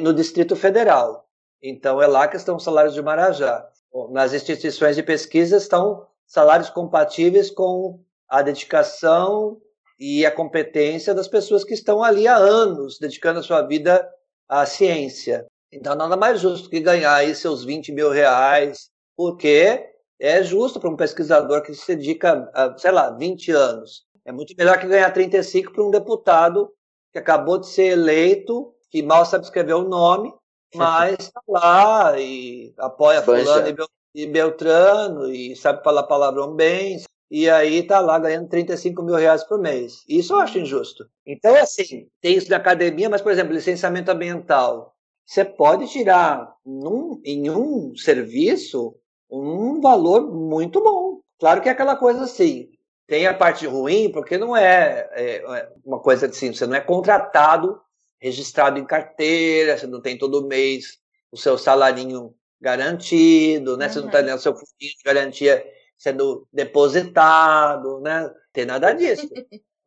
no 0.00 0.12
Distrito 0.12 0.56
Federal. 0.56 1.26
Então 1.62 2.00
é 2.00 2.06
lá 2.06 2.28
que 2.28 2.36
estão 2.36 2.56
os 2.56 2.64
salários 2.64 2.94
de 2.94 3.02
Marajá. 3.02 3.68
Nas 4.10 4.32
instituições 4.32 4.96
de 4.96 5.02
pesquisa 5.02 5.56
estão 5.56 6.06
salários 6.28 6.68
compatíveis 6.68 7.50
com 7.50 8.00
a 8.28 8.42
dedicação 8.42 9.58
e 9.98 10.24
a 10.24 10.30
competência 10.30 11.14
das 11.14 11.26
pessoas 11.26 11.64
que 11.64 11.74
estão 11.74 12.04
ali 12.04 12.28
há 12.28 12.36
anos 12.36 12.98
dedicando 13.00 13.40
a 13.40 13.42
sua 13.42 13.62
vida 13.62 14.06
à 14.46 14.64
ciência. 14.66 15.46
Então, 15.72 15.94
nada 15.96 16.16
mais 16.16 16.40
justo 16.40 16.70
que 16.70 16.80
ganhar 16.80 17.14
aí 17.14 17.34
seus 17.34 17.64
20 17.64 17.92
mil 17.92 18.10
reais, 18.10 18.90
porque 19.16 19.90
é 20.20 20.42
justo 20.42 20.78
para 20.78 20.90
um 20.90 20.96
pesquisador 20.96 21.62
que 21.62 21.74
se 21.74 21.96
dedica, 21.96 22.48
a, 22.54 22.76
sei 22.78 22.90
lá, 22.90 23.10
20 23.10 23.50
anos. 23.50 24.04
É 24.24 24.30
muito 24.30 24.54
melhor 24.56 24.78
que 24.78 24.86
ganhar 24.86 25.10
35 25.10 25.72
para 25.72 25.84
um 25.84 25.90
deputado 25.90 26.70
que 27.12 27.18
acabou 27.18 27.58
de 27.58 27.66
ser 27.66 27.86
eleito, 27.86 28.74
que 28.90 29.02
mal 29.02 29.24
sabe 29.24 29.44
escrever 29.44 29.74
o 29.74 29.88
nome, 29.88 30.32
mas 30.74 31.18
está 31.18 31.40
lá 31.48 32.18
e 32.18 32.74
apoia 32.78 33.22
fulano 33.22 33.68
e 33.68 33.72
e 34.14 34.26
Beltrano, 34.26 35.30
e 35.30 35.54
sabe 35.56 35.82
falar 35.82 36.04
palavrão 36.04 36.54
bem, 36.54 37.02
e 37.30 37.48
aí 37.48 37.82
tá 37.82 38.00
lá 38.00 38.18
ganhando 38.18 38.48
35 38.48 39.02
mil 39.02 39.14
reais 39.14 39.44
por 39.44 39.60
mês. 39.60 40.02
Isso 40.08 40.32
eu 40.32 40.38
acho 40.38 40.58
injusto. 40.58 41.06
Então, 41.26 41.54
assim, 41.56 42.08
tem 42.20 42.36
isso 42.36 42.48
da 42.48 42.56
academia, 42.56 43.08
mas, 43.08 43.20
por 43.20 43.30
exemplo, 43.30 43.52
licenciamento 43.52 44.10
ambiental. 44.10 44.94
Você 45.26 45.44
pode 45.44 45.86
tirar 45.88 46.54
num, 46.64 47.20
em 47.22 47.50
um 47.50 47.94
serviço 47.94 48.96
um 49.30 49.80
valor 49.80 50.32
muito 50.32 50.82
bom. 50.82 51.20
Claro 51.38 51.60
que 51.60 51.68
é 51.68 51.72
aquela 51.72 51.96
coisa 51.96 52.24
assim, 52.24 52.70
tem 53.06 53.26
a 53.26 53.34
parte 53.34 53.66
ruim, 53.66 54.10
porque 54.10 54.38
não 54.38 54.56
é, 54.56 55.08
é, 55.12 55.36
é 55.36 55.72
uma 55.84 56.00
coisa 56.00 56.26
assim, 56.26 56.52
você 56.52 56.66
não 56.66 56.74
é 56.74 56.80
contratado, 56.80 57.80
registrado 58.20 58.78
em 58.78 58.86
carteira, 58.86 59.76
você 59.76 59.86
não 59.86 60.00
tem 60.00 60.16
todo 60.16 60.46
mês 60.46 60.98
o 61.30 61.36
seu 61.36 61.58
salarinho 61.58 62.34
garantido, 62.60 63.76
né? 63.76 63.86
Uhum. 63.86 63.92
Você 63.92 63.98
não 64.00 64.06
está 64.06 64.22
tendo 64.22 64.38
seu 64.38 64.52
fundinho 64.52 64.92
de 64.96 65.04
garantia 65.04 65.64
sendo 65.96 66.46
depositado, 66.52 68.00
né? 68.00 68.30
Tem 68.52 68.64
nada 68.64 68.92
disso. 68.92 69.28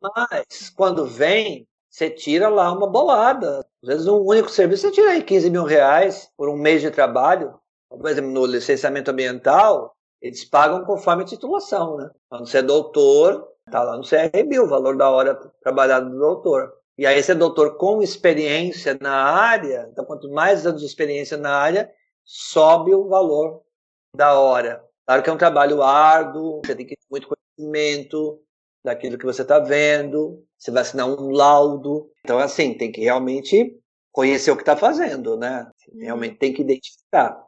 Mas 0.00 0.70
quando 0.76 1.06
vem, 1.06 1.66
você 1.90 2.10
tira 2.10 2.48
lá 2.48 2.72
uma 2.72 2.86
bolada. 2.86 3.66
Às 3.82 3.88
vezes 3.88 4.06
um 4.06 4.18
único 4.18 4.50
serviço, 4.50 4.82
você 4.82 4.90
tira 4.90 5.10
aí 5.10 5.22
15 5.22 5.50
mil 5.50 5.64
reais 5.64 6.30
por 6.36 6.48
um 6.48 6.56
mês 6.56 6.80
de 6.80 6.90
trabalho. 6.90 7.54
Por 7.88 8.08
exemplo, 8.08 8.30
no 8.30 8.46
licenciamento 8.46 9.10
ambiental, 9.10 9.94
eles 10.20 10.44
pagam 10.44 10.84
conforme 10.84 11.22
a 11.22 11.26
titulação, 11.26 11.96
né? 11.96 12.10
Quando 12.28 12.46
você 12.46 12.58
é 12.58 12.62
doutor, 12.62 13.46
tá 13.70 13.82
lá 13.82 13.96
no 13.96 14.04
CRB 14.04 14.60
o 14.60 14.68
valor 14.68 14.96
da 14.96 15.10
hora 15.10 15.34
trabalhada 15.62 16.08
do 16.08 16.18
doutor. 16.18 16.72
E 16.96 17.06
aí 17.06 17.22
você 17.22 17.32
é 17.32 17.34
doutor 17.34 17.76
com 17.76 18.02
experiência 18.02 18.96
na 19.00 19.12
área, 19.12 19.88
então 19.90 20.04
quanto 20.04 20.30
mais 20.30 20.66
anos 20.66 20.80
de 20.80 20.86
experiência 20.86 21.36
na 21.36 21.54
área, 21.56 21.90
sobe 22.24 22.94
o 22.94 23.08
valor 23.08 23.62
da 24.14 24.38
hora. 24.38 24.84
Claro 25.06 25.22
que 25.22 25.30
é 25.30 25.32
um 25.32 25.38
trabalho 25.38 25.82
árduo, 25.82 26.60
você 26.64 26.74
tem 26.74 26.86
que 26.86 26.96
ter 26.96 27.06
muito 27.10 27.28
conhecimento 27.28 28.40
daquilo 28.84 29.18
que 29.18 29.24
você 29.24 29.42
está 29.42 29.58
vendo, 29.58 30.44
você 30.58 30.70
vai 30.70 30.82
assinar 30.82 31.06
um 31.06 31.30
laudo. 31.30 32.10
Então, 32.24 32.38
assim, 32.38 32.74
tem 32.74 32.90
que 32.90 33.00
realmente 33.00 33.78
conhecer 34.10 34.50
o 34.50 34.56
que 34.56 34.62
está 34.62 34.76
fazendo, 34.76 35.36
né? 35.36 35.68
Uhum. 35.88 36.00
Realmente 36.00 36.36
tem 36.36 36.52
que 36.52 36.62
identificar. 36.62 37.44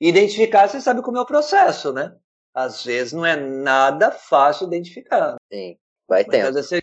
identificar, 0.00 0.68
você 0.68 0.80
sabe 0.80 1.02
como 1.02 1.18
é 1.18 1.20
o 1.20 1.26
processo, 1.26 1.92
né? 1.92 2.14
Às 2.54 2.84
vezes 2.84 3.12
não 3.12 3.24
é 3.24 3.36
nada 3.36 4.10
fácil 4.10 4.66
identificar. 4.66 5.36
Sim, 5.52 5.76
vai 6.08 6.24
ter. 6.24 6.40
Às 6.40 6.54
vezes 6.54 6.68
você, 6.68 6.82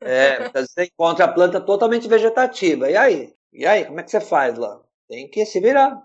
é, 0.00 0.44
às 0.46 0.52
vezes 0.52 0.72
você 0.72 0.84
encontra 0.84 1.26
a 1.26 1.32
planta 1.32 1.60
totalmente 1.60 2.08
vegetativa. 2.08 2.90
E 2.90 2.96
aí? 2.96 3.34
E 3.52 3.66
aí, 3.66 3.84
como 3.84 4.00
é 4.00 4.02
que 4.02 4.10
você 4.10 4.20
faz 4.20 4.56
lá? 4.58 4.80
Tem 5.08 5.28
que 5.28 5.44
se 5.44 5.60
virar. 5.60 6.02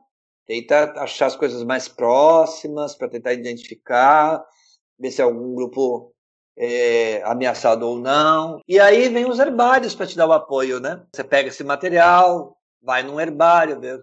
Tenta 0.48 0.94
achar 1.02 1.26
as 1.26 1.36
coisas 1.36 1.64
mais 1.64 1.90
próximas 1.90 2.96
para 2.96 3.10
tentar 3.10 3.34
identificar, 3.34 4.42
ver 4.98 5.12
se 5.12 5.22
é 5.22 5.26
algum 5.26 5.54
grupo 5.54 6.14
é, 6.58 7.22
ameaçado 7.24 7.86
ou 7.86 8.00
não. 8.00 8.62
E 8.66 8.80
aí 8.80 9.10
vem 9.10 9.30
os 9.30 9.40
herbários 9.40 9.94
para 9.94 10.08
te 10.08 10.16
dar 10.16 10.26
o 10.26 10.34
apoio, 10.34 10.80
né? 10.80 11.04
Você 11.14 11.24
pega 11.24 11.50
esse 11.50 11.64
material, 11.64 12.58
vai 12.82 13.04
num 13.04 13.20
herbário, 13.20 13.80
vê 13.80 14.02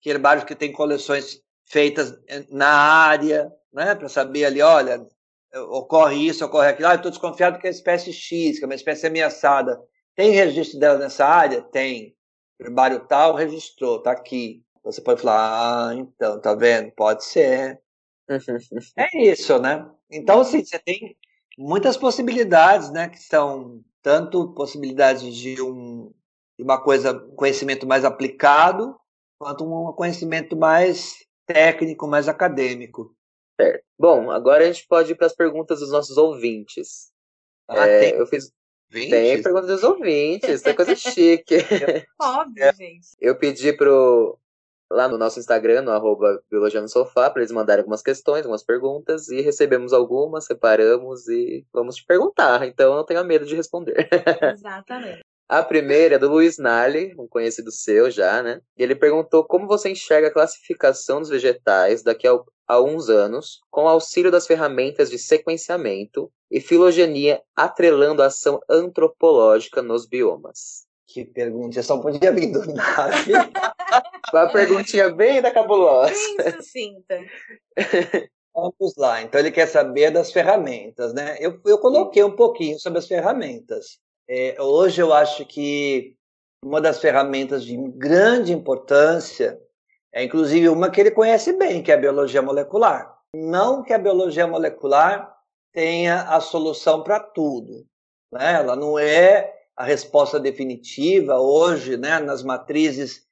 que 0.00 0.10
herbários 0.10 0.44
que 0.44 0.54
tem 0.54 0.70
coleções 0.70 1.40
feitas 1.64 2.14
na 2.50 2.68
área, 2.68 3.50
né? 3.72 3.94
Para 3.94 4.08
saber 4.08 4.44
ali, 4.44 4.60
olha, 4.60 5.04
ocorre 5.70 6.28
isso, 6.28 6.44
ocorre 6.44 6.68
aquilo. 6.68 6.88
Ah, 6.88 6.92
eu 6.92 6.96
estou 6.96 7.10
desconfiado 7.10 7.58
que 7.58 7.66
é 7.66 7.70
a 7.70 7.72
espécie 7.72 8.12
X, 8.12 8.58
que 8.58 8.64
é 8.64 8.68
uma 8.68 8.74
espécie 8.74 9.06
ameaçada. 9.06 9.80
Tem 10.14 10.30
registro 10.30 10.78
dela 10.78 10.98
nessa 10.98 11.26
área? 11.26 11.62
Tem. 11.62 12.14
Herbário 12.60 13.00
tal 13.06 13.34
registrou, 13.34 14.00
tá 14.00 14.12
aqui. 14.12 14.62
Você 14.86 15.00
pode 15.00 15.20
falar, 15.20 15.88
ah, 15.90 15.94
então, 15.96 16.40
tá 16.40 16.54
vendo? 16.54 16.92
Pode 16.92 17.24
ser. 17.24 17.80
é 18.96 19.18
isso, 19.20 19.58
né? 19.58 19.84
Então, 20.08 20.40
assim, 20.40 20.64
você 20.64 20.78
tem 20.78 21.16
muitas 21.58 21.96
possibilidades, 21.96 22.90
né? 22.92 23.08
Que 23.08 23.18
são 23.18 23.82
tanto 24.00 24.54
possibilidades 24.54 25.34
de 25.34 25.60
um, 25.60 26.12
de 26.56 26.62
uma 26.62 26.80
coisa, 26.80 27.12
conhecimento 27.36 27.84
mais 27.84 28.04
aplicado, 28.04 28.96
quanto 29.40 29.64
um 29.64 29.92
conhecimento 29.92 30.56
mais 30.56 31.16
técnico, 31.46 32.06
mais 32.06 32.28
acadêmico. 32.28 33.12
Certo. 33.60 33.84
Bom, 33.98 34.30
agora 34.30 34.62
a 34.62 34.72
gente 34.72 34.86
pode 34.86 35.10
ir 35.10 35.16
para 35.16 35.26
as 35.26 35.34
perguntas 35.34 35.80
dos 35.80 35.90
nossos 35.90 36.16
ouvintes. 36.16 37.10
Ah, 37.66 37.88
É, 37.88 37.98
tem 38.00 38.18
eu 38.20 38.26
fiz. 38.28 38.52
ouvintes? 38.88 39.10
Tem 39.10 39.42
perguntas 39.42 39.66
dos 39.66 39.82
ouvintes, 39.82 40.60
isso 40.60 40.68
é 40.68 40.74
coisa 40.74 40.94
chique. 40.94 41.56
Óbvio, 42.20 42.72
gente. 42.78 43.08
Eu 43.20 43.36
pedi 43.36 43.72
pro. 43.72 44.38
Lá 44.90 45.08
no 45.08 45.18
nosso 45.18 45.38
Instagram, 45.38 45.82
no 45.82 45.90
arroba 45.90 46.40
Biologia 46.50 46.80
no 46.80 46.88
Sofá, 46.88 47.28
para 47.28 47.42
eles 47.42 47.52
mandarem 47.52 47.80
algumas 47.80 48.02
questões, 48.02 48.40
algumas 48.40 48.62
perguntas, 48.62 49.28
e 49.28 49.40
recebemos 49.40 49.92
algumas, 49.92 50.44
separamos 50.44 51.26
e 51.28 51.66
vamos 51.72 51.96
te 51.96 52.04
perguntar. 52.04 52.66
Então 52.66 52.94
não 52.94 53.04
tenha 53.04 53.24
medo 53.24 53.44
de 53.44 53.56
responder. 53.56 54.08
Exatamente. 54.54 55.24
A 55.48 55.62
primeira 55.62 56.16
é 56.16 56.18
do 56.18 56.28
Luiz 56.28 56.58
Nali, 56.58 57.14
um 57.16 57.28
conhecido 57.28 57.70
seu 57.70 58.10
já, 58.10 58.42
né? 58.42 58.60
E 58.76 58.82
ele 58.82 58.96
perguntou 58.96 59.44
como 59.44 59.68
você 59.68 59.88
enxerga 59.90 60.26
a 60.26 60.32
classificação 60.32 61.20
dos 61.20 61.30
vegetais 61.30 62.02
daqui 62.02 62.26
a, 62.26 62.36
a 62.66 62.80
uns 62.80 63.08
anos, 63.08 63.60
com 63.70 63.84
o 63.84 63.88
auxílio 63.88 64.30
das 64.30 64.44
ferramentas 64.44 65.08
de 65.08 65.18
sequenciamento 65.18 66.28
e 66.50 66.60
filogenia 66.60 67.40
atrelando 67.54 68.22
a 68.22 68.26
ação 68.26 68.60
antropológica 68.68 69.82
nos 69.82 70.04
biomas. 70.04 70.84
Que 71.06 71.24
pergunta, 71.24 71.78
eu 71.78 71.82
só 71.84 71.98
podia 71.98 72.32
vir 72.32 72.50
do 72.50 72.66
nada. 72.74 73.14
Uma 74.32 74.52
perguntinha 74.52 75.10
bem 75.10 75.40
da 75.40 75.50
cabulosa. 75.50 76.12
Bem 76.38 76.52
sucinta. 76.52 77.20
Vamos 78.54 78.96
lá, 78.96 79.20
então 79.20 79.38
ele 79.38 79.50
quer 79.50 79.66
saber 79.66 80.10
das 80.10 80.32
ferramentas, 80.32 81.12
né? 81.12 81.36
Eu, 81.38 81.60
eu 81.66 81.78
coloquei 81.78 82.24
um 82.24 82.34
pouquinho 82.34 82.78
sobre 82.80 82.98
as 82.98 83.06
ferramentas. 83.06 83.98
É, 84.28 84.56
hoje 84.58 85.02
eu 85.02 85.12
acho 85.12 85.44
que 85.44 86.16
uma 86.64 86.80
das 86.80 86.98
ferramentas 86.98 87.64
de 87.64 87.76
grande 87.76 88.52
importância 88.52 89.60
é 90.12 90.24
inclusive 90.24 90.70
uma 90.70 90.90
que 90.90 90.98
ele 90.98 91.10
conhece 91.10 91.52
bem, 91.52 91.82
que 91.82 91.92
é 91.92 91.94
a 91.94 91.98
biologia 91.98 92.40
molecular. 92.40 93.14
Não 93.34 93.82
que 93.82 93.92
a 93.92 93.98
biologia 93.98 94.46
molecular 94.46 95.30
tenha 95.70 96.22
a 96.22 96.40
solução 96.40 97.02
para 97.02 97.20
tudo, 97.20 97.84
né? 98.32 98.54
Ela 98.54 98.74
não 98.74 98.98
é 98.98 99.52
a 99.76 99.84
resposta 99.84 100.40
definitiva. 100.40 101.38
Hoje, 101.38 101.98
né, 101.98 102.18
nas 102.18 102.42
matrizes 102.42 103.25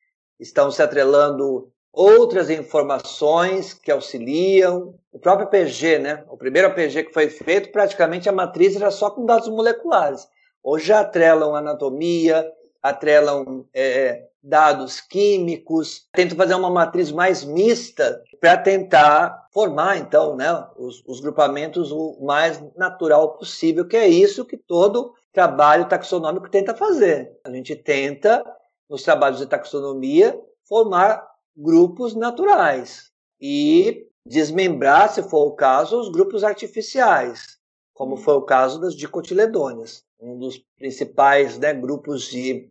estão 0.45 0.70
se 0.70 0.82
atrelando 0.82 1.70
outras 1.92 2.51
informações 2.51 3.72
que 3.72 3.90
auxiliam. 3.90 4.95
O 5.12 5.18
próprio 5.18 5.49
PG, 5.49 5.99
né? 5.99 6.24
O 6.28 6.36
primeiro 6.36 6.68
APG 6.68 7.05
que 7.05 7.12
foi 7.12 7.28
feito, 7.28 7.72
praticamente 7.72 8.28
a 8.28 8.32
matriz 8.32 8.76
era 8.76 8.90
só 8.90 9.11
com 9.11 9.24
dados 9.24 9.49
moleculares. 9.49 10.26
Hoje 10.62 10.86
já 10.86 11.01
atrelam 11.01 11.55
anatomia, 11.55 12.47
atrelam 12.82 13.64
é, 13.72 14.24
dados 14.42 15.01
químicos, 15.01 16.07
tentam 16.12 16.36
fazer 16.36 16.55
uma 16.55 16.70
matriz 16.70 17.11
mais 17.11 17.45
mista 17.45 18.22
para 18.40 18.59
tentar 18.59 19.49
formar, 19.53 19.97
então, 19.97 20.36
né, 20.36 20.66
os, 20.76 21.03
os 21.07 21.20
grupamentos 21.20 21.90
o 21.90 22.18
mais 22.20 22.62
natural 22.76 23.38
possível, 23.38 23.86
que 23.86 23.97
é 23.97 24.07
isso 24.07 24.45
que 24.45 24.57
todo 24.57 25.14
trabalho 25.32 25.88
taxonômico 25.88 26.51
tenta 26.51 26.74
fazer. 26.74 27.32
A 27.45 27.51
gente 27.51 27.74
tenta, 27.74 28.45
nos 28.89 29.03
trabalhos 29.03 29.39
de 29.39 29.47
taxonomia, 29.47 30.39
formar 30.68 31.26
grupos 31.57 32.14
naturais 32.14 33.11
e 33.41 34.07
desmembrar, 34.26 35.12
se 35.12 35.22
for 35.22 35.47
o 35.47 35.53
caso, 35.53 36.01
os 36.01 36.09
grupos 36.09 36.43
artificiais, 36.43 37.59
como 37.93 38.16
foi 38.16 38.35
o 38.35 38.43
caso 38.43 38.80
das 38.80 38.95
dicotiledôneas, 38.95 40.05
um 40.18 40.39
dos 40.39 40.59
principais 40.78 41.59
né, 41.59 41.72
grupos 41.74 42.24
de, 42.24 42.70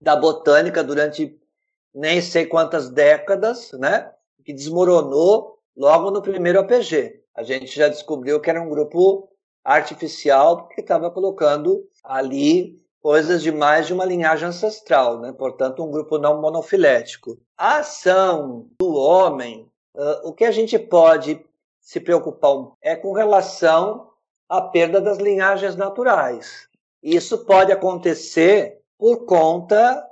da 0.00 0.16
botânica 0.16 0.82
durante 0.82 1.38
nem 1.94 2.20
sei 2.20 2.46
quantas 2.46 2.90
décadas, 2.90 3.72
né, 3.72 4.12
que 4.44 4.52
desmoronou 4.52 5.58
logo 5.76 6.10
no 6.10 6.22
primeiro 6.22 6.60
APG. 6.60 7.22
A 7.34 7.42
gente 7.42 7.74
já 7.76 7.88
descobriu 7.88 8.40
que 8.40 8.48
era 8.48 8.62
um 8.62 8.68
grupo 8.68 9.28
artificial 9.62 10.58
porque 10.58 10.80
estava 10.80 11.10
colocando 11.10 11.86
ali 12.04 12.80
coisas 13.06 13.40
de 13.40 13.52
mais 13.52 13.86
de 13.86 13.92
uma 13.92 14.04
linhagem 14.04 14.48
ancestral, 14.48 15.20
né? 15.20 15.30
portanto, 15.30 15.80
um 15.80 15.92
grupo 15.92 16.18
não 16.18 16.40
monofilético. 16.40 17.38
A 17.56 17.76
ação 17.76 18.66
do 18.80 18.96
homem, 18.96 19.70
uh, 19.94 20.28
o 20.28 20.32
que 20.32 20.44
a 20.44 20.50
gente 20.50 20.76
pode 20.76 21.40
se 21.80 22.00
preocupar 22.00 22.72
é 22.82 22.96
com 22.96 23.12
relação 23.12 24.10
à 24.48 24.60
perda 24.60 25.00
das 25.00 25.18
linhagens 25.18 25.76
naturais. 25.76 26.66
Isso 27.00 27.44
pode 27.44 27.70
acontecer 27.70 28.80
por 28.98 29.24
conta 29.24 30.04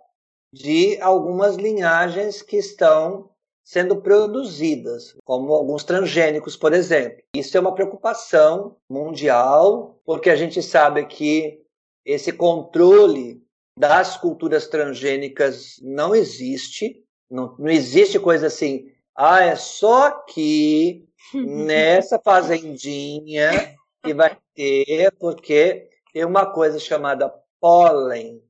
de 0.52 0.96
algumas 1.00 1.56
linhagens 1.56 2.42
que 2.42 2.58
estão 2.58 3.28
sendo 3.64 3.96
produzidas, 3.96 5.16
como 5.24 5.52
alguns 5.52 5.82
transgênicos, 5.82 6.56
por 6.56 6.72
exemplo. 6.72 7.20
Isso 7.34 7.56
é 7.56 7.60
uma 7.60 7.74
preocupação 7.74 8.76
mundial, 8.88 9.98
porque 10.06 10.30
a 10.30 10.36
gente 10.36 10.62
sabe 10.62 11.04
que 11.06 11.63
esse 12.04 12.32
controle 12.32 13.42
das 13.78 14.16
culturas 14.16 14.68
transgênicas 14.68 15.76
não 15.82 16.14
existe. 16.14 17.02
Não, 17.30 17.56
não 17.58 17.68
existe 17.68 18.18
coisa 18.20 18.46
assim, 18.46 18.92
ah, 19.16 19.42
é 19.42 19.56
só 19.56 20.10
que 20.10 21.08
nessa 21.34 22.18
fazendinha 22.18 23.74
que 24.02 24.12
vai 24.12 24.36
ter, 24.54 25.10
porque 25.18 25.88
tem 26.12 26.24
uma 26.24 26.46
coisa 26.46 26.78
chamada 26.78 27.32
pólen. 27.60 28.42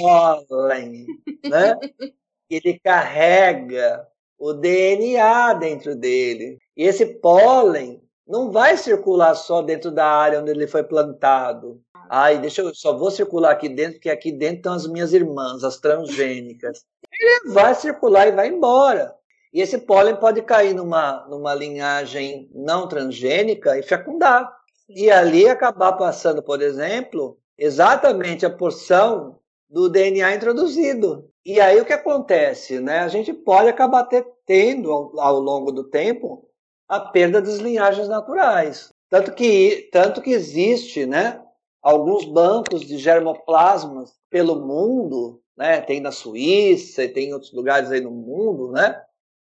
Pólen, 0.00 1.06
né? 1.44 1.74
Ele 2.48 2.78
carrega 2.78 4.08
o 4.38 4.54
DNA 4.54 5.52
dentro 5.54 5.94
dele. 5.94 6.58
E 6.76 6.84
esse 6.84 7.04
pólen 7.04 8.07
não 8.28 8.52
vai 8.52 8.76
circular 8.76 9.34
só 9.34 9.62
dentro 9.62 9.90
da 9.90 10.06
área 10.06 10.40
onde 10.40 10.50
ele 10.50 10.66
foi 10.66 10.84
plantado. 10.84 11.80
Ai, 12.10 12.38
deixa 12.38 12.60
eu 12.60 12.74
só 12.74 12.96
vou 12.96 13.10
circular 13.10 13.52
aqui 13.52 13.68
dentro, 13.68 13.94
porque 13.94 14.10
aqui 14.10 14.30
dentro 14.30 14.56
estão 14.56 14.74
as 14.74 14.86
minhas 14.86 15.12
irmãs, 15.12 15.64
as 15.64 15.78
transgênicas. 15.78 16.84
Ele 17.10 17.52
vai 17.52 17.74
circular 17.74 18.28
e 18.28 18.32
vai 18.32 18.48
embora. 18.48 19.14
E 19.52 19.62
esse 19.62 19.78
pólen 19.78 20.16
pode 20.16 20.42
cair 20.42 20.74
numa, 20.74 21.26
numa 21.28 21.54
linhagem 21.54 22.50
não 22.54 22.86
transgênica 22.86 23.78
e 23.78 23.82
fecundar. 23.82 24.50
E 24.88 25.10
ali 25.10 25.48
acabar 25.48 25.92
passando, 25.92 26.42
por 26.42 26.62
exemplo, 26.62 27.38
exatamente 27.56 28.44
a 28.44 28.50
porção 28.50 29.38
do 29.68 29.88
DNA 29.88 30.34
introduzido. 30.34 31.28
E 31.44 31.60
aí 31.60 31.80
o 31.80 31.84
que 31.84 31.92
acontece? 31.92 32.78
Né? 32.80 33.00
A 33.00 33.08
gente 33.08 33.32
pode 33.32 33.68
acabar 33.68 34.04
ter, 34.04 34.26
tendo, 34.46 34.92
ao, 34.92 35.18
ao 35.18 35.40
longo 35.40 35.72
do 35.72 35.84
tempo, 35.84 36.47
a 36.88 37.00
perda 37.00 37.42
das 37.42 37.58
linhagens 37.58 38.08
naturais. 38.08 38.92
Tanto 39.10 39.32
que, 39.32 39.88
tanto 39.92 40.20
que 40.20 40.30
existe 40.30 41.06
né, 41.06 41.42
alguns 41.82 42.24
bancos 42.24 42.80
de 42.82 42.98
germoplasmas 42.98 44.14
pelo 44.30 44.56
mundo, 44.56 45.40
né, 45.56 45.80
tem 45.80 46.00
na 46.00 46.12
Suíça 46.12 47.04
e 47.04 47.08
tem 47.08 47.28
em 47.28 47.32
outros 47.32 47.52
lugares 47.52 47.90
aí 47.90 48.00
no 48.00 48.10
mundo, 48.10 48.70
né? 48.72 49.02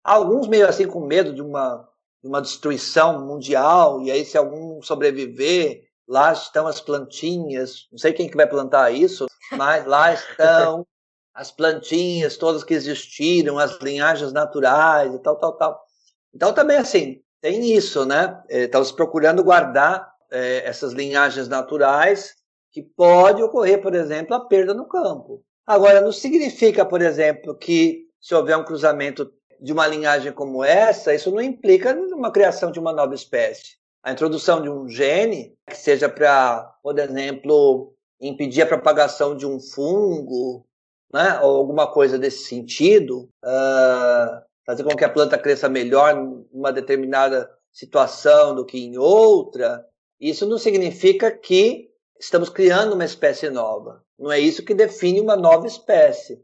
Alguns 0.03 0.49
meio 0.49 0.67
assim 0.67 0.87
com 0.87 1.01
medo 1.01 1.35
de 1.35 1.43
uma, 1.43 1.89
de 2.23 2.29
uma 2.29 2.41
destruição 2.41 3.25
mundial, 3.27 4.01
e 4.03 4.11
aí 4.11 4.25
se 4.25 4.39
algum 4.39 4.81
sobreviver, 4.83 5.85
lá 6.09 6.33
estão 6.33 6.67
as 6.67 6.81
plantinhas, 6.81 7.87
não 7.93 7.99
sei 7.99 8.13
quem 8.13 8.29
que 8.29 8.37
vai 8.37 8.47
plantar 8.47 8.91
isso, 8.93 9.27
mas 9.53 9.85
lá 9.85 10.13
estão 10.13 10.87
as 11.35 11.51
plantinhas 11.51 12.37
todas 12.37 12.65
que 12.65 12.75
existiram, 12.75 13.59
as 13.59 13.79
linhagens 13.81 14.33
naturais 14.33 15.15
e 15.15 15.19
tal, 15.19 15.37
tal, 15.37 15.53
tal. 15.57 15.90
Então 16.35 16.53
também 16.53 16.77
assim, 16.77 17.21
tem 17.41 17.75
isso, 17.75 18.05
né? 18.05 18.43
Estamos 18.49 18.93
procurando 18.93 19.43
guardar 19.43 20.11
é, 20.31 20.69
essas 20.69 20.93
linhagens 20.93 21.49
naturais 21.49 22.35
que 22.73 22.83
pode 22.83 23.43
ocorrer, 23.43 23.81
por 23.81 23.95
exemplo, 23.95 24.35
a 24.35 24.41
perda 24.41 24.73
no 24.73 24.87
campo. 24.87 25.43
Agora, 25.67 26.01
não 26.01 26.13
significa, 26.13 26.85
por 26.85 27.03
exemplo, 27.03 27.55
que 27.55 28.07
se 28.21 28.35
houver 28.35 28.57
um 28.57 28.65
cruzamento 28.65 29.33
de 29.61 29.73
uma 29.73 29.87
linhagem 29.87 30.33
como 30.33 30.65
essa, 30.65 31.15
isso 31.15 31.31
não 31.31 31.41
implica 31.41 31.95
uma 31.95 32.31
criação 32.31 32.71
de 32.71 32.79
uma 32.79 32.93
nova 32.93 33.15
espécie. 33.15 33.77
A 34.03 34.13
introdução 34.13 34.63
de 34.63 34.71
um 34.71 34.89
gene 34.89 35.55
que 35.69 35.77
seja 35.77 36.09
para, 36.09 36.63
por 36.83 36.99
exemplo, 36.99 37.95
impedir 38.21 38.63
a 38.63 38.67
propagação 38.67 39.37
de 39.37 39.47
um 39.47 39.61
fungo, 39.61 40.67
né, 41.13 41.41
ou 41.41 41.57
alguma 41.57 41.87
coisa 41.87 42.19
desse 42.19 42.45
sentido, 42.45 43.29
uh, 43.45 44.43
fazer 44.65 44.85
com 44.85 44.97
que 44.97 45.05
a 45.05 45.11
planta 45.11 45.39
cresça 45.39 45.69
melhor 45.69 46.15
numa 46.53 46.73
determinada 46.73 47.51
situação 47.73 48.55
do 48.55 48.65
que 48.65 48.79
em 48.79 48.99
outra, 48.99 49.85
isso 50.21 50.47
não 50.47 50.59
significa 50.59 51.31
que 51.31 51.91
estamos 52.19 52.49
criando 52.49 52.95
uma 52.95 53.05
espécie 53.05 53.49
nova. 53.49 54.05
Não 54.19 54.31
é 54.31 54.39
isso 54.39 54.65
que 54.65 54.75
define 54.75 55.21
uma 55.21 55.37
nova 55.37 55.67
espécie. 55.67 56.43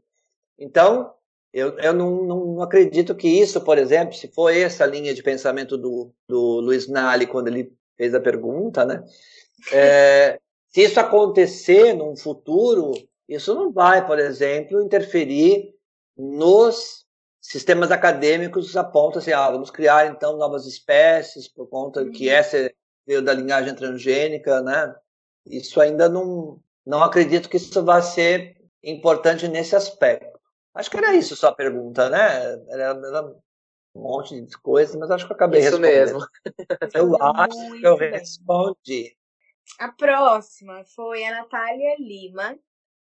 Então, 0.57 1.13
eu, 1.53 1.77
eu 1.79 1.93
não, 1.93 2.23
não, 2.23 2.61
acredito 2.61 3.15
que 3.15 3.27
isso, 3.27 3.61
por 3.61 3.77
exemplo, 3.77 4.15
se 4.15 4.27
for 4.27 4.49
essa 4.49 4.85
linha 4.85 5.13
de 5.13 5.23
pensamento 5.23 5.77
do, 5.77 6.11
do 6.27 6.59
Luiz 6.59 6.87
Nali 6.87 7.27
quando 7.27 7.47
ele 7.47 7.73
fez 7.95 8.13
a 8.13 8.19
pergunta, 8.19 8.83
né? 8.83 9.03
É, 9.71 10.39
se 10.69 10.81
isso 10.81 10.99
acontecer 10.99 11.93
num 11.93 12.15
futuro, 12.15 12.91
isso 13.27 13.53
não 13.53 13.71
vai, 13.71 14.05
por 14.05 14.19
exemplo, 14.19 14.81
interferir 14.81 15.73
nos 16.17 17.06
sistemas 17.47 17.91
acadêmicos 17.91 18.75
apontam 18.75 19.19
assim, 19.19 19.31
ah, 19.31 19.49
vamos 19.49 19.71
criar 19.71 20.07
então 20.07 20.35
novas 20.35 20.65
espécies 20.65 21.47
por 21.47 21.65
conta 21.67 22.01
uhum. 22.01 22.11
que 22.11 22.29
essa 22.29 22.69
veio 23.05 23.21
da 23.21 23.33
linhagem 23.33 23.73
transgênica, 23.73 24.61
né? 24.61 24.93
Isso 25.45 25.79
ainda 25.79 26.09
não, 26.09 26.59
não 26.85 27.01
acredito 27.01 27.47
que 27.47 27.55
isso 27.55 27.85
vá 27.85 28.01
ser 28.01 28.57
importante 28.83 29.47
nesse 29.47 29.77
aspecto. 29.77 30.37
Acho 30.75 30.91
que 30.91 30.97
era 30.97 31.15
isso 31.15 31.37
sua 31.37 31.53
pergunta, 31.53 32.09
né? 32.09 32.19
Era, 32.67 32.83
era 32.83 33.23
um 33.95 34.01
monte 34.01 34.41
de 34.41 34.57
coisas, 34.57 34.93
mas 34.97 35.09
acho 35.09 35.25
que 35.25 35.31
eu 35.31 35.35
acabei 35.35 35.61
isso 35.61 35.77
respondendo. 35.77 35.95
mesmo. 35.95 36.19
Eu 36.93 37.15
acho 37.23 37.71
que 37.71 37.87
eu 37.87 37.95
respondi. 37.95 39.17
A 39.79 39.91
próxima 39.93 40.83
foi 40.83 41.23
a 41.23 41.31
Natália 41.31 41.95
Lima, 41.97 42.59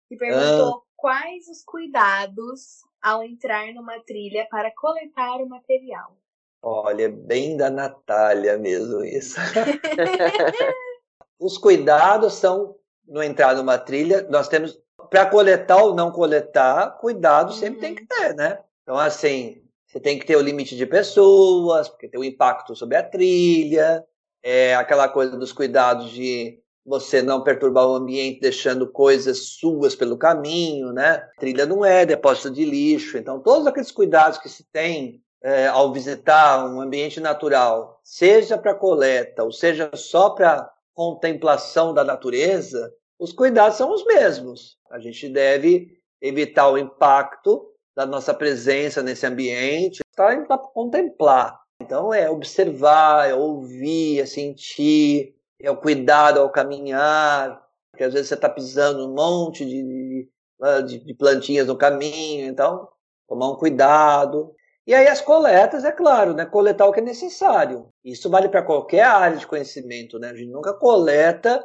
que 0.07 0.15
perguntou 0.15 0.77
ah. 0.77 0.81
quais 0.95 1.47
os 1.49 1.61
cuidados 1.63 2.87
ao 3.01 3.23
entrar 3.23 3.73
numa 3.73 3.99
trilha 4.01 4.47
para 4.49 4.71
coletar 4.75 5.37
o 5.37 5.49
material. 5.49 6.15
Olha, 6.61 7.09
bem 7.09 7.55
da 7.55 7.69
Natália 7.69 8.57
mesmo 8.57 9.03
isso. 9.03 9.39
Os 11.39 11.57
cuidados 11.57 12.33
são 12.33 12.75
no 13.07 13.23
entrar 13.23 13.55
numa 13.55 13.77
trilha, 13.77 14.27
nós 14.29 14.47
temos 14.47 14.79
para 15.09 15.25
coletar 15.25 15.77
ou 15.77 15.95
não 15.95 16.11
coletar, 16.11 16.91
cuidado 16.99 17.53
sempre 17.53 17.75
uhum. 17.75 17.81
tem 17.81 17.95
que 17.95 18.05
ter, 18.05 18.35
né? 18.35 18.59
Então 18.83 18.97
assim, 18.97 19.63
você 19.87 19.99
tem 19.99 20.19
que 20.19 20.25
ter 20.25 20.35
o 20.35 20.41
limite 20.41 20.75
de 20.75 20.85
pessoas, 20.85 21.89
porque 21.89 22.07
tem 22.07 22.19
o 22.19 22.23
impacto 22.23 22.75
sobre 22.75 22.97
a 22.97 23.03
trilha, 23.03 24.05
é 24.43 24.75
aquela 24.75 25.09
coisa 25.09 25.35
dos 25.35 25.51
cuidados 25.51 26.11
de 26.11 26.61
você 26.85 27.21
não 27.21 27.43
perturbar 27.43 27.87
o 27.87 27.95
ambiente 27.95 28.39
deixando 28.39 28.87
coisas 28.87 29.57
suas 29.59 29.95
pelo 29.95 30.17
caminho, 30.17 30.91
né? 30.91 31.27
Trilha 31.39 31.65
não 31.65 31.85
é 31.85 32.05
depósito 32.05 32.49
de 32.49 32.65
lixo, 32.65 33.17
então 33.17 33.39
todos 33.39 33.67
aqueles 33.67 33.91
cuidados 33.91 34.39
que 34.39 34.49
se 34.49 34.63
tem 34.71 35.21
é, 35.41 35.67
ao 35.67 35.93
visitar 35.93 36.65
um 36.65 36.81
ambiente 36.81 37.19
natural, 37.19 37.99
seja 38.03 38.57
para 38.57 38.73
coleta 38.73 39.43
ou 39.43 39.51
seja 39.51 39.89
só 39.93 40.31
para 40.31 40.69
contemplação 40.93 41.93
da 41.93 42.03
natureza, 42.03 42.91
os 43.17 43.31
cuidados 43.31 43.77
são 43.77 43.93
os 43.93 44.05
mesmos. 44.05 44.77
A 44.91 44.99
gente 44.99 45.29
deve 45.29 45.97
evitar 46.21 46.69
o 46.69 46.77
impacto 46.77 47.67
da 47.95 48.05
nossa 48.05 48.33
presença 48.33 49.01
nesse 49.01 49.25
ambiente, 49.25 49.99
para 50.15 50.57
contemplar. 50.57 51.59
Então 51.81 52.13
é 52.13 52.29
observar, 52.29 53.29
é 53.29 53.33
ouvir, 53.33 54.19
é 54.19 54.25
sentir, 54.25 55.33
é 55.59 55.71
o 55.71 55.77
cuidado 55.77 56.39
ao 56.39 56.49
caminhar, 56.49 57.61
porque 57.91 58.03
às 58.03 58.13
vezes 58.13 58.29
você 58.29 58.35
está 58.35 58.49
pisando 58.49 59.07
um 59.07 59.13
monte 59.13 59.65
de, 59.65 60.29
de, 60.85 60.99
de 60.99 61.13
plantinhas 61.13 61.67
no 61.67 61.77
caminho, 61.77 62.47
então 62.47 62.87
tomar 63.27 63.51
um 63.51 63.55
cuidado. 63.55 64.53
E 64.87 64.93
aí 64.93 65.07
as 65.07 65.21
coletas, 65.21 65.85
é 65.85 65.91
claro, 65.91 66.33
né? 66.33 66.45
Coletar 66.45 66.87
o 66.87 66.91
que 66.91 66.99
é 66.99 67.03
necessário. 67.03 67.93
Isso 68.03 68.29
vale 68.29 68.49
para 68.49 68.63
qualquer 68.63 69.03
área 69.03 69.37
de 69.37 69.45
conhecimento, 69.45 70.17
né? 70.17 70.29
A 70.29 70.35
gente 70.35 70.51
nunca 70.51 70.73
coleta 70.73 71.63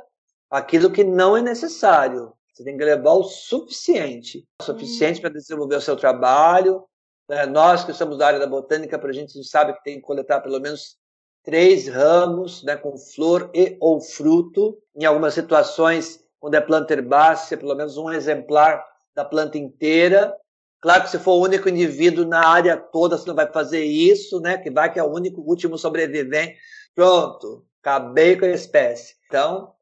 aquilo 0.51 0.91
que 0.91 1.03
não 1.03 1.37
é 1.37 1.41
necessário. 1.41 2.35
Você 2.53 2.63
tem 2.63 2.77
que 2.77 2.85
levar 2.85 3.15
o 3.15 3.25
suficiente, 3.25 4.47
o 4.61 4.65
suficiente 4.65 5.21
para 5.21 5.31
desenvolver 5.31 5.77
o 5.77 5.81
seu 5.81 5.97
trabalho. 5.97 6.85
Né? 7.29 7.47
Nós 7.47 7.85
que 7.85 7.93
somos 7.93 8.19
da 8.19 8.27
área 8.27 8.39
da 8.39 8.47
botânica, 8.47 8.99
para 8.99 9.11
a 9.11 9.13
gente 9.13 9.43
sabe 9.43 9.73
que 9.73 9.83
tem 9.83 9.97
que 9.97 10.03
coletar 10.03 10.41
pelo 10.41 10.61
menos 10.61 10.97
três 11.45 11.87
ramos, 11.87 12.65
né, 12.65 12.75
com 12.75 12.97
flor 12.97 13.51
e 13.55 13.77
ou 13.79 14.01
fruto. 14.01 14.79
Em 14.97 15.05
algumas 15.05 15.35
situações, 15.35 16.25
quando 16.41 16.55
é 16.55 16.61
planta 16.61 16.95
herbácea, 16.95 17.57
pelo 17.57 17.75
menos 17.75 17.97
um 17.97 18.11
exemplar 18.11 18.85
da 19.15 19.25
planta 19.25 19.59
inteira. 19.59 20.35
Claro 20.81 21.05
que 21.05 21.11
se 21.11 21.19
for 21.19 21.35
o 21.35 21.43
único 21.43 21.69
indivíduo 21.69 22.27
na 22.27 22.47
área 22.47 22.77
toda, 22.77 23.17
você 23.17 23.29
não 23.29 23.35
vai 23.35 23.51
fazer 23.51 23.85
isso, 23.85 24.41
né? 24.41 24.59
Que 24.59 24.71
vai 24.71 24.93
que 24.93 24.99
é 24.99 25.03
o 25.03 25.13
único 25.13 25.41
último 25.41 25.79
sobrevivente. 25.79 26.57
Pronto, 26.95 27.65
acabei 27.81 28.37
com 28.37 28.45
a 28.45 28.51
espécie. 28.51 29.15
Então, 29.27 29.73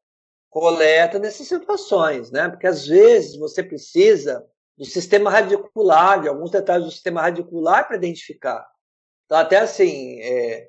coleta 0.51 1.19
nessas 1.19 1.47
situações, 1.49 2.31
né? 2.31 2.49
Porque 2.49 2.67
às 2.67 2.87
vezes 2.87 3.37
você 3.37 3.63
precisa 3.63 4.47
do 4.77 4.85
sistema 4.85 5.31
radicular, 5.31 6.21
de 6.21 6.29
alguns 6.29 6.51
detalhes 6.51 6.87
do 6.87 6.93
sistema 6.93 7.23
radicular 7.23 7.87
para 7.87 7.97
identificar. 7.97 8.67
Então, 9.25 9.39
até 9.39 9.59
assim, 9.59 10.21
é, 10.21 10.69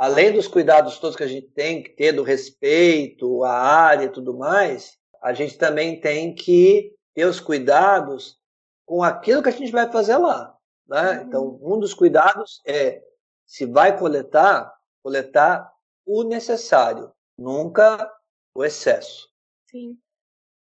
além 0.00 0.32
dos 0.32 0.48
cuidados 0.48 0.98
todos 0.98 1.14
que 1.14 1.22
a 1.22 1.28
gente 1.28 1.48
tem 1.48 1.82
que 1.82 1.90
ter 1.90 2.12
do 2.12 2.22
respeito 2.22 3.44
à 3.44 3.52
área 3.52 4.06
e 4.06 4.08
tudo 4.08 4.34
mais, 4.34 4.96
a 5.22 5.34
gente 5.34 5.58
também 5.58 6.00
tem 6.00 6.34
que 6.34 6.96
ter 7.14 7.26
os 7.26 7.38
cuidados 7.38 8.38
com 8.86 9.02
aquilo 9.02 9.42
que 9.42 9.50
a 9.50 9.52
gente 9.52 9.70
vai 9.70 9.92
fazer 9.92 10.16
lá. 10.16 10.56
Né? 10.88 11.18
Uhum. 11.18 11.26
Então, 11.26 11.60
um 11.60 11.78
dos 11.78 11.92
cuidados 11.92 12.62
é, 12.66 13.02
se 13.44 13.66
vai 13.66 13.98
coletar, 13.98 14.74
coletar 15.02 15.70
o 16.06 16.22
necessário, 16.22 17.12
nunca 17.36 18.10
o 18.54 18.64
excesso. 18.64 19.28
Sim. 19.70 19.98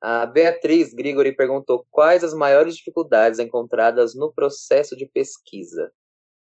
A 0.00 0.26
Beatriz 0.26 0.94
Grigori 0.94 1.34
perguntou 1.34 1.84
quais 1.90 2.22
as 2.22 2.34
maiores 2.34 2.76
dificuldades 2.76 3.40
encontradas 3.40 4.14
no 4.14 4.32
processo 4.32 4.96
de 4.96 5.06
pesquisa. 5.06 5.92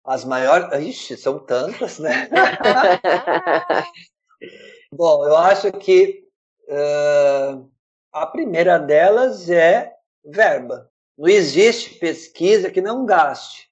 As 0.04 0.24
maiores. 0.24 0.86
Ixi, 0.86 1.16
são 1.16 1.38
tantas, 1.38 1.98
né? 1.98 2.28
Bom, 4.92 5.26
eu 5.26 5.36
acho 5.36 5.72
que 5.72 6.24
uh, 6.68 7.68
a 8.12 8.26
primeira 8.26 8.78
delas 8.78 9.50
é 9.50 9.92
verba. 10.24 10.90
Não 11.16 11.28
existe 11.28 11.98
pesquisa 11.98 12.70
que 12.70 12.80
não 12.80 13.06
gaste. 13.06 13.70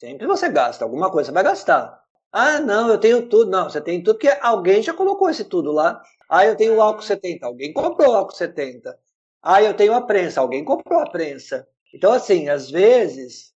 Sempre 0.00 0.26
você 0.26 0.48
gasta, 0.48 0.84
alguma 0.84 1.10
coisa 1.10 1.28
você 1.28 1.34
vai 1.34 1.44
gastar. 1.44 2.02
Ah, 2.32 2.60
não, 2.60 2.88
eu 2.88 2.98
tenho 2.98 3.28
tudo. 3.28 3.50
Não, 3.50 3.70
você 3.70 3.80
tem 3.80 4.02
tudo 4.02 4.18
porque 4.18 4.36
alguém 4.40 4.82
já 4.82 4.92
colocou 4.92 5.30
esse 5.30 5.44
tudo 5.44 5.70
lá. 5.70 6.02
Ah, 6.28 6.44
eu 6.44 6.56
tenho 6.56 6.76
o 6.76 6.82
álcool 6.82 7.02
70, 7.02 7.46
alguém 7.46 7.72
comprou 7.72 8.12
o 8.12 8.16
álcool 8.16 8.34
70. 8.34 8.98
Ah, 9.42 9.62
eu 9.62 9.74
tenho 9.74 9.94
a 9.94 10.00
prensa, 10.00 10.40
alguém 10.40 10.64
comprou 10.64 11.00
a 11.00 11.08
prensa. 11.08 11.68
Então, 11.92 12.12
assim, 12.12 12.48
às 12.48 12.70
vezes, 12.70 13.53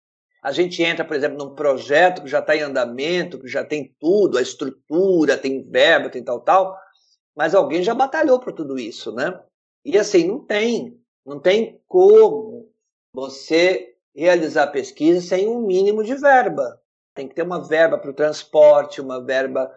a 0.46 0.52
gente 0.52 0.84
entra, 0.84 1.04
por 1.04 1.16
exemplo, 1.16 1.40
num 1.40 1.56
projeto 1.56 2.22
que 2.22 2.28
já 2.28 2.38
está 2.38 2.56
em 2.56 2.62
andamento, 2.62 3.40
que 3.40 3.48
já 3.48 3.66
tem 3.66 3.96
tudo, 4.00 4.38
a 4.38 4.44
estrutura, 4.44 5.40
tem 5.40 5.68
verba, 5.68 6.08
tem 6.08 6.24
tal, 6.24 6.40
tal, 6.40 6.78
mas 7.36 7.56
alguém 7.56 7.82
já 7.82 7.96
batalhou 7.96 8.40
por 8.40 8.54
tudo 8.54 8.78
isso, 8.78 9.12
né? 9.12 9.42
E 9.84 9.98
assim, 9.98 10.28
não 10.28 10.46
tem, 10.46 11.02
não 11.26 11.40
tem 11.40 11.82
como 11.88 12.72
você 13.12 13.96
realizar 14.16 14.68
pesquisa 14.68 15.20
sem 15.20 15.48
um 15.48 15.66
mínimo 15.66 16.04
de 16.04 16.14
verba. 16.14 16.80
Tem 17.16 17.28
que 17.28 17.34
ter 17.34 17.42
uma 17.42 17.68
verba 17.68 17.98
para 17.98 18.12
o 18.12 18.16
transporte, 18.16 19.02
uma 19.02 19.20
verba 19.26 19.74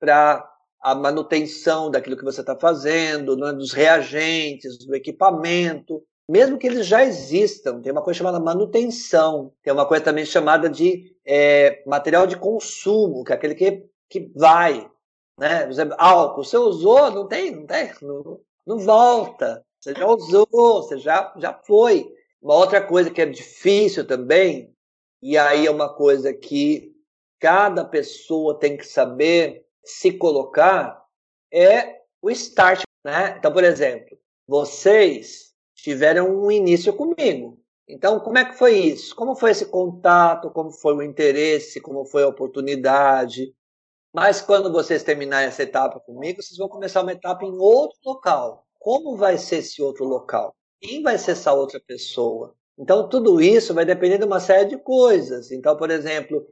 para 0.00 0.50
a 0.80 0.94
manutenção 0.94 1.90
daquilo 1.90 2.16
que 2.16 2.24
você 2.24 2.40
está 2.40 2.58
fazendo, 2.58 3.36
né, 3.36 3.52
dos 3.52 3.74
reagentes, 3.74 4.78
do 4.78 4.94
equipamento, 4.94 6.02
mesmo 6.28 6.58
que 6.58 6.66
eles 6.66 6.86
já 6.86 7.04
existam. 7.04 7.80
Tem 7.80 7.92
uma 7.92 8.02
coisa 8.02 8.18
chamada 8.18 8.40
manutenção, 8.40 9.52
tem 9.62 9.72
uma 9.72 9.86
coisa 9.86 10.04
também 10.04 10.24
chamada 10.24 10.68
de 10.68 11.16
é, 11.24 11.82
material 11.86 12.26
de 12.26 12.36
consumo, 12.36 13.24
que 13.24 13.32
é 13.32 13.36
aquele 13.36 13.54
que, 13.54 13.84
que 14.08 14.32
vai. 14.34 14.90
Né? 15.38 15.62
Por 15.62 15.70
exemplo, 15.70 15.96
álcool, 15.98 16.44
você 16.44 16.56
usou, 16.56 17.10
não 17.10 17.26
tem, 17.26 17.54
não 17.54 17.66
tem, 17.66 17.92
não, 18.02 18.40
não 18.66 18.78
volta. 18.78 19.64
Você 19.80 19.94
já 19.94 20.06
usou, 20.06 20.46
você 20.82 20.98
já, 20.98 21.32
já 21.36 21.52
foi. 21.52 22.12
Uma 22.42 22.54
outra 22.54 22.80
coisa 22.80 23.10
que 23.10 23.20
é 23.20 23.26
difícil 23.26 24.06
também, 24.06 24.74
e 25.22 25.36
aí 25.36 25.66
é 25.66 25.70
uma 25.70 25.92
coisa 25.92 26.32
que 26.32 26.94
cada 27.38 27.84
pessoa 27.84 28.58
tem 28.58 28.76
que 28.76 28.86
saber 28.86 29.64
se 29.84 30.12
colocar, 30.12 31.04
é 31.52 32.00
o 32.20 32.30
start. 32.30 32.82
Né? 33.04 33.36
Então, 33.38 33.52
por 33.52 33.62
exemplo, 33.62 34.18
vocês 34.46 35.45
tiveram 35.86 36.28
um 36.28 36.50
início 36.50 36.92
comigo. 36.92 37.60
Então, 37.86 38.18
como 38.18 38.36
é 38.36 38.44
que 38.44 38.58
foi 38.58 38.76
isso? 38.76 39.14
Como 39.14 39.36
foi 39.36 39.52
esse 39.52 39.66
contato? 39.66 40.50
Como 40.50 40.72
foi 40.72 40.96
o 40.96 41.02
interesse? 41.02 41.80
Como 41.80 42.04
foi 42.04 42.24
a 42.24 42.28
oportunidade? 42.28 43.54
Mas 44.12 44.40
quando 44.40 44.72
vocês 44.72 45.04
terminarem 45.04 45.46
essa 45.46 45.62
etapa 45.62 46.00
comigo, 46.00 46.42
vocês 46.42 46.58
vão 46.58 46.68
começar 46.68 47.02
uma 47.02 47.12
etapa 47.12 47.44
em 47.44 47.56
outro 47.56 47.96
local. 48.04 48.66
Como 48.80 49.16
vai 49.16 49.38
ser 49.38 49.58
esse 49.58 49.80
outro 49.80 50.04
local? 50.04 50.56
Quem 50.80 51.04
vai 51.04 51.18
ser 51.18 51.32
essa 51.32 51.52
outra 51.52 51.78
pessoa? 51.78 52.56
Então, 52.76 53.08
tudo 53.08 53.40
isso 53.40 53.72
vai 53.72 53.84
depender 53.84 54.18
de 54.18 54.24
uma 54.24 54.40
série 54.40 54.68
de 54.70 54.78
coisas. 54.78 55.52
Então, 55.52 55.76
por 55.76 55.92
exemplo, 55.92 56.44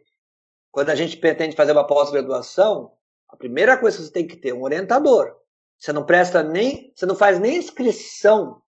quando 0.70 0.90
a 0.90 0.94
gente 0.94 1.16
pretende 1.16 1.56
fazer 1.56 1.72
uma 1.72 1.84
pós-graduação, 1.84 2.92
a 3.28 3.36
primeira 3.36 3.76
coisa 3.76 3.96
que 3.96 4.04
você 4.04 4.12
tem 4.12 4.28
que 4.28 4.36
ter 4.36 4.50
é 4.50 4.54
um 4.54 4.62
orientador. 4.62 5.34
Você 5.76 5.92
não 5.92 6.06
presta 6.06 6.40
nem, 6.40 6.92
você 6.94 7.04
não 7.04 7.16
faz 7.16 7.40
nem 7.40 7.56
inscrição 7.56 8.62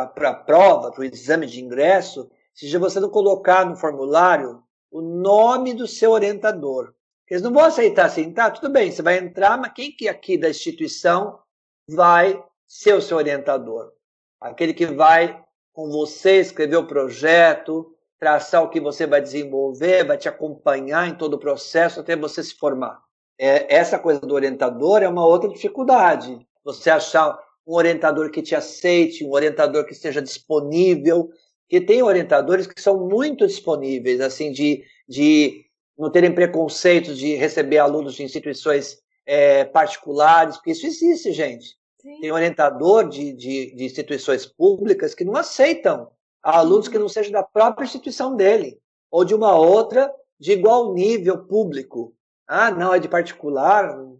para 0.00 0.30
a 0.30 0.34
prova, 0.34 0.90
para 0.90 1.02
o 1.02 1.04
exame 1.04 1.46
de 1.46 1.62
ingresso, 1.62 2.30
se 2.54 2.76
você 2.78 2.98
não 2.98 3.10
colocar 3.10 3.66
no 3.66 3.76
formulário 3.76 4.62
o 4.90 5.00
nome 5.00 5.74
do 5.74 5.86
seu 5.86 6.10
orientador. 6.10 6.94
Eles 7.28 7.42
não 7.42 7.52
vão 7.52 7.64
aceitar 7.64 8.06
assim, 8.06 8.32
tá, 8.32 8.50
tudo 8.50 8.70
bem, 8.70 8.90
você 8.90 9.00
vai 9.00 9.18
entrar, 9.18 9.56
mas 9.56 9.72
quem 9.72 9.90
que 9.90 10.08
aqui 10.08 10.36
da 10.36 10.50
instituição 10.50 11.38
vai 11.88 12.42
ser 12.66 12.94
o 12.94 13.02
seu 13.02 13.16
orientador? 13.16 13.92
aquele 14.40 14.74
que 14.74 14.86
vai 14.86 15.40
com 15.72 15.88
você 15.88 16.40
escrever 16.40 16.76
o 16.76 16.86
projeto, 16.86 17.94
traçar 18.18 18.62
o 18.62 18.68
que 18.68 18.80
você 18.80 19.06
vai 19.06 19.20
desenvolver, 19.20 20.04
vai 20.04 20.18
te 20.18 20.28
acompanhar 20.28 21.08
em 21.08 21.14
todo 21.14 21.34
o 21.34 21.38
processo 21.38 22.00
até 22.00 22.16
você 22.16 22.42
se 22.42 22.54
formar. 22.56 23.00
É, 23.38 23.72
essa 23.74 23.98
coisa 23.98 24.20
do 24.20 24.34
orientador 24.34 25.02
é 25.02 25.08
uma 25.08 25.24
outra 25.24 25.48
dificuldade. 25.48 26.44
Você 26.64 26.90
achar 26.90 27.38
um 27.66 27.74
orientador 27.74 28.30
que 28.30 28.42
te 28.42 28.54
aceite, 28.54 29.24
um 29.24 29.32
orientador 29.32 29.84
que 29.84 29.92
esteja 29.92 30.20
disponível, 30.20 31.30
que 31.68 31.80
tem 31.80 32.02
orientadores 32.02 32.66
que 32.66 32.80
são 32.80 33.08
muito 33.08 33.46
disponíveis, 33.46 34.20
assim, 34.20 34.52
de, 34.52 34.84
de 35.08 35.64
não 35.96 36.10
terem 36.10 36.34
preconceitos 36.34 37.16
de 37.16 37.34
receber 37.34 37.78
alunos 37.78 38.14
de 38.14 38.22
instituições 38.22 38.98
é, 39.24 39.64
particulares, 39.64 40.56
porque 40.56 40.72
isso 40.72 40.86
existe, 40.86 41.32
gente. 41.32 41.76
Sim. 42.00 42.20
Tem 42.20 42.32
orientador 42.32 43.08
de, 43.08 43.32
de, 43.32 43.74
de, 43.74 43.84
instituições 43.84 44.44
públicas 44.44 45.14
que 45.14 45.24
não 45.24 45.36
aceitam 45.36 46.10
alunos 46.42 46.88
que 46.88 46.98
não 46.98 47.08
sejam 47.08 47.32
da 47.32 47.42
própria 47.42 47.84
instituição 47.84 48.34
dele, 48.34 48.78
ou 49.10 49.24
de 49.24 49.34
uma 49.34 49.56
outra 49.56 50.12
de 50.38 50.52
igual 50.52 50.92
nível 50.92 51.44
público. 51.46 52.12
Ah, 52.46 52.70
não, 52.70 52.92
é 52.92 52.98
de 52.98 53.08
particular, 53.08 53.96
não, 53.96 54.18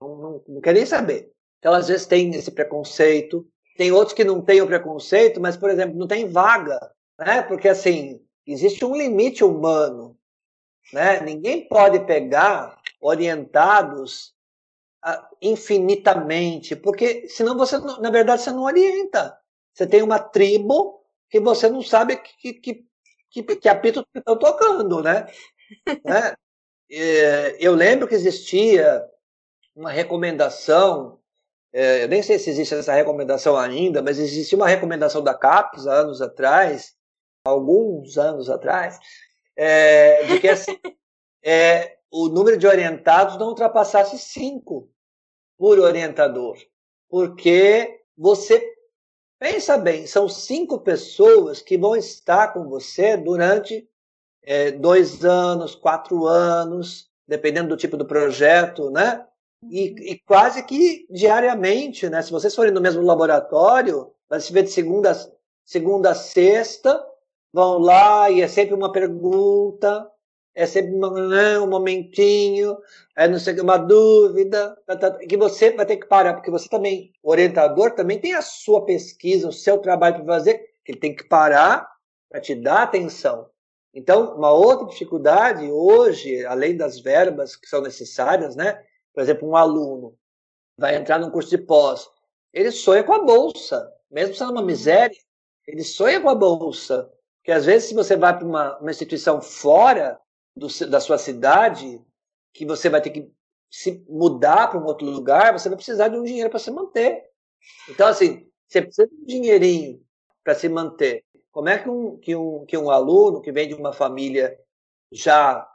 não, 0.00 0.44
não 0.46 0.60
quer 0.60 0.74
nem 0.74 0.84
saber. 0.84 1.31
Então, 1.62 1.74
às 1.74 1.86
vezes, 1.86 2.06
tem 2.06 2.34
esse 2.34 2.50
preconceito. 2.50 3.46
Tem 3.76 3.92
outros 3.92 4.12
que 4.12 4.24
não 4.24 4.42
têm 4.42 4.60
o 4.60 4.66
preconceito, 4.66 5.40
mas, 5.40 5.56
por 5.56 5.70
exemplo, 5.70 5.96
não 5.96 6.08
tem 6.08 6.26
vaga, 6.26 6.90
né? 7.16 7.40
Porque, 7.40 7.68
assim, 7.68 8.20
existe 8.44 8.84
um 8.84 8.96
limite 8.96 9.44
humano, 9.44 10.18
né? 10.92 11.20
Ninguém 11.20 11.68
pode 11.68 12.00
pegar 12.00 12.80
orientados 13.00 14.34
uh, 15.06 15.24
infinitamente, 15.40 16.74
porque 16.74 17.28
senão 17.28 17.56
você, 17.56 17.78
na 17.78 18.10
verdade, 18.10 18.42
você 18.42 18.50
não 18.50 18.64
orienta. 18.64 19.38
Você 19.72 19.86
tem 19.86 20.02
uma 20.02 20.18
tribo 20.18 21.00
que 21.30 21.38
você 21.38 21.70
não 21.70 21.80
sabe 21.80 22.16
que, 22.16 22.54
que, 22.54 22.84
que, 23.30 23.42
que 23.42 23.68
apito 23.68 24.04
estão 24.12 24.36
tocando, 24.36 25.00
né? 25.00 25.28
né? 26.04 26.34
Eu 27.60 27.76
lembro 27.76 28.08
que 28.08 28.16
existia 28.16 29.08
uma 29.76 29.92
recomendação 29.92 31.21
é, 31.72 32.04
eu 32.04 32.08
nem 32.08 32.22
sei 32.22 32.38
se 32.38 32.50
existe 32.50 32.74
essa 32.74 32.92
recomendação 32.92 33.56
ainda, 33.56 34.02
mas 34.02 34.18
existia 34.18 34.56
uma 34.56 34.68
recomendação 34.68 35.22
da 35.22 35.34
CAPES 35.34 35.86
há 35.86 35.94
anos 35.94 36.20
atrás, 36.20 36.94
alguns 37.44 38.18
anos 38.18 38.50
atrás, 38.50 38.98
é, 39.56 40.24
de 40.24 40.38
que 40.38 40.48
assim, 40.48 40.78
é, 41.42 41.96
o 42.10 42.28
número 42.28 42.58
de 42.58 42.66
orientados 42.66 43.38
não 43.38 43.48
ultrapassasse 43.48 44.18
cinco 44.18 44.90
por 45.56 45.78
orientador. 45.78 46.58
Porque 47.08 48.00
você 48.16 48.62
pensa 49.38 49.78
bem, 49.78 50.06
são 50.06 50.28
cinco 50.28 50.78
pessoas 50.80 51.62
que 51.62 51.78
vão 51.78 51.96
estar 51.96 52.52
com 52.52 52.68
você 52.68 53.16
durante 53.16 53.88
é, 54.42 54.70
dois 54.72 55.24
anos, 55.24 55.74
quatro 55.74 56.26
anos, 56.26 57.10
dependendo 57.26 57.70
do 57.70 57.76
tipo 57.76 57.96
do 57.96 58.04
projeto, 58.04 58.90
né? 58.90 59.26
E, 59.70 60.12
e, 60.12 60.18
quase 60.20 60.62
que 60.64 61.06
diariamente, 61.10 62.08
né? 62.08 62.20
Se 62.20 62.30
vocês 62.30 62.54
forem 62.54 62.72
no 62.72 62.80
mesmo 62.80 63.02
laboratório, 63.02 64.12
vai 64.28 64.40
se 64.40 64.52
ver 64.52 64.64
de 64.64 64.70
segunda, 64.70 65.12
segunda 65.64 66.10
a 66.10 66.14
sexta, 66.14 67.04
vão 67.52 67.78
lá 67.78 68.30
e 68.30 68.40
é 68.42 68.48
sempre 68.48 68.74
uma 68.74 68.90
pergunta, 68.90 70.10
é 70.54 70.66
sempre 70.66 70.94
uma, 70.94 71.28
né, 71.28 71.58
um 71.58 71.68
momentinho, 71.68 72.76
é 73.16 73.26
não 73.28 73.38
sei 73.38 73.58
uma 73.60 73.78
dúvida, 73.78 74.76
tá, 74.86 74.96
tá, 74.96 75.10
que 75.18 75.36
você 75.36 75.70
vai 75.70 75.86
ter 75.86 75.96
que 75.96 76.06
parar, 76.06 76.34
porque 76.34 76.50
você 76.50 76.68
também, 76.68 77.12
orientador 77.22 77.92
também 77.92 78.20
tem 78.20 78.34
a 78.34 78.42
sua 78.42 78.84
pesquisa, 78.84 79.48
o 79.48 79.52
seu 79.52 79.78
trabalho 79.78 80.16
para 80.16 80.24
fazer, 80.24 80.58
que 80.84 80.92
ele 80.92 81.00
tem 81.00 81.14
que 81.14 81.24
parar 81.24 81.88
para 82.28 82.40
te 82.40 82.54
dar 82.54 82.82
atenção. 82.82 83.48
Então, 83.94 84.36
uma 84.36 84.50
outra 84.50 84.86
dificuldade 84.86 85.70
hoje, 85.70 86.44
além 86.46 86.76
das 86.76 86.98
verbas 86.98 87.54
que 87.56 87.68
são 87.68 87.82
necessárias, 87.82 88.56
né? 88.56 88.82
Por 89.12 89.22
exemplo, 89.22 89.48
um 89.48 89.56
aluno 89.56 90.16
vai 90.76 90.96
entrar 90.96 91.18
num 91.18 91.30
curso 91.30 91.50
de 91.50 91.58
pós, 91.58 92.08
ele 92.52 92.70
sonha 92.70 93.02
com 93.02 93.12
a 93.12 93.22
bolsa, 93.22 93.92
mesmo 94.10 94.34
sendo 94.34 94.52
uma 94.52 94.62
miséria, 94.62 95.16
ele 95.66 95.84
sonha 95.84 96.20
com 96.20 96.28
a 96.28 96.34
bolsa. 96.34 97.10
Porque 97.38 97.52
às 97.52 97.64
vezes, 97.66 97.88
se 97.88 97.94
você 97.94 98.16
vai 98.16 98.36
para 98.36 98.46
uma, 98.46 98.78
uma 98.78 98.90
instituição 98.90 99.40
fora 99.40 100.20
do, 100.54 100.68
da 100.88 101.00
sua 101.00 101.18
cidade, 101.18 102.00
que 102.52 102.66
você 102.66 102.88
vai 102.88 103.00
ter 103.00 103.10
que 103.10 103.32
se 103.70 104.04
mudar 104.08 104.68
para 104.68 104.78
um 104.78 104.84
outro 104.84 105.06
lugar, 105.06 105.52
você 105.52 105.68
vai 105.68 105.76
precisar 105.76 106.08
de 106.08 106.18
um 106.18 106.22
dinheiro 106.22 106.50
para 106.50 106.58
se 106.58 106.70
manter. 106.70 107.24
Então, 107.88 108.06
assim, 108.06 108.46
você 108.68 108.82
precisa 108.82 109.08
de 109.08 109.14
um 109.14 109.24
dinheirinho 109.24 110.04
para 110.44 110.54
se 110.54 110.68
manter. 110.68 111.24
Como 111.50 111.68
é 111.68 111.78
que 111.78 111.88
um, 111.88 112.18
que, 112.18 112.36
um, 112.36 112.66
que 112.66 112.76
um 112.76 112.90
aluno 112.90 113.40
que 113.40 113.50
vem 113.50 113.66
de 113.66 113.74
uma 113.74 113.92
família 113.92 114.58
já 115.10 115.66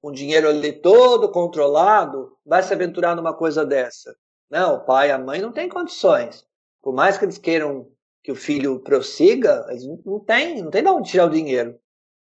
com 0.00 0.12
dinheiro 0.12 0.48
ali 0.48 0.72
todo 0.72 1.30
controlado, 1.30 2.36
vai 2.44 2.62
se 2.62 2.72
aventurar 2.72 3.16
numa 3.16 3.34
coisa 3.34 3.64
dessa. 3.64 4.14
Não, 4.50 4.76
o 4.76 4.80
pai 4.84 5.08
e 5.08 5.12
a 5.12 5.18
mãe 5.18 5.40
não 5.40 5.52
têm 5.52 5.68
condições. 5.68 6.46
Por 6.82 6.94
mais 6.94 7.18
que 7.18 7.24
eles 7.24 7.38
queiram 7.38 7.88
que 8.22 8.32
o 8.32 8.36
filho 8.36 8.80
prossiga, 8.80 9.66
eles 9.68 9.84
não 10.04 10.20
têm, 10.20 10.62
não 10.62 10.70
tem 10.70 10.82
de 10.82 10.88
onde 10.88 11.10
tirar 11.10 11.26
o 11.26 11.30
dinheiro 11.30 11.78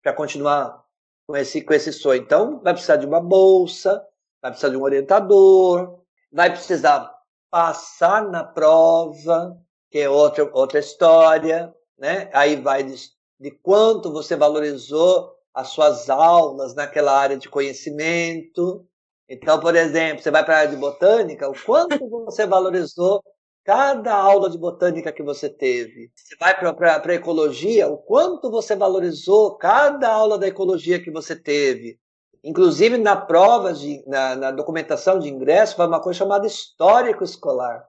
para 0.02 0.14
continuar 0.14 0.84
com 1.28 1.36
esse, 1.36 1.62
com 1.62 1.74
esse 1.74 1.92
sonho. 1.92 2.22
Então, 2.22 2.60
vai 2.62 2.74
precisar 2.74 2.96
de 2.96 3.06
uma 3.06 3.20
bolsa, 3.20 4.04
vai 4.42 4.52
precisar 4.52 4.70
de 4.70 4.78
um 4.78 4.84
orientador, 4.84 6.00
vai 6.32 6.50
precisar 6.50 7.14
passar 7.50 8.28
na 8.30 8.44
prova, 8.44 9.58
que 9.92 10.00
é 10.00 10.10
outra, 10.10 10.50
outra 10.54 10.80
história, 10.80 11.74
né? 11.98 12.30
Aí 12.34 12.56
vai 12.56 12.84
de, 12.84 12.96
de 13.40 13.52
quanto 13.52 14.12
você 14.12 14.36
valorizou 14.36 15.37
as 15.58 15.70
suas 15.70 16.08
aulas 16.08 16.76
naquela 16.76 17.18
área 17.18 17.36
de 17.36 17.50
conhecimento. 17.50 18.86
Então, 19.28 19.60
por 19.60 19.76
exemplo, 19.76 20.22
você 20.22 20.30
vai 20.30 20.46
para 20.46 20.56
a 20.56 20.60
área 20.60 20.70
de 20.70 20.78
botânica, 20.78 21.50
o 21.50 21.64
quanto 21.66 22.08
você 22.08 22.46
valorizou 22.46 23.24
cada 23.66 24.14
aula 24.14 24.52
de 24.52 24.58
botânica 24.58 25.12
que 25.12 25.24
você 25.24 25.50
teve. 25.50 26.12
Você 26.16 26.36
vai 26.40 26.56
para 26.56 27.02
a 27.04 27.16
ecologia, 27.16 27.88
o 27.88 27.98
quanto 27.98 28.52
você 28.52 28.76
valorizou 28.76 29.58
cada 29.58 30.08
aula 30.08 30.38
da 30.38 30.48
ecologia 30.48 31.02
que 31.02 31.10
você 31.10 31.36
teve. 31.36 32.00
Inclusive, 32.44 32.96
na 33.00 33.16
prova, 33.16 33.74
de, 33.74 34.04
na, 34.06 34.36
na 34.36 34.52
documentação 34.52 35.18
de 35.18 35.28
ingresso, 35.28 35.76
vai 35.76 35.88
uma 35.88 36.00
coisa 36.00 36.20
chamada 36.20 36.46
histórico 36.46 37.24
escolar. 37.24 37.84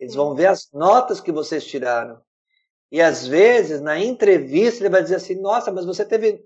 Eles 0.00 0.14
vão 0.14 0.34
ver 0.34 0.46
as 0.46 0.66
notas 0.72 1.20
que 1.20 1.30
vocês 1.30 1.62
tiraram. 1.66 2.18
E 2.90 3.02
às 3.02 3.26
vezes, 3.26 3.82
na 3.82 4.00
entrevista, 4.00 4.82
ele 4.82 4.88
vai 4.88 5.02
dizer 5.02 5.16
assim: 5.16 5.38
Nossa, 5.38 5.70
mas 5.70 5.84
você 5.84 6.06
teve 6.06 6.42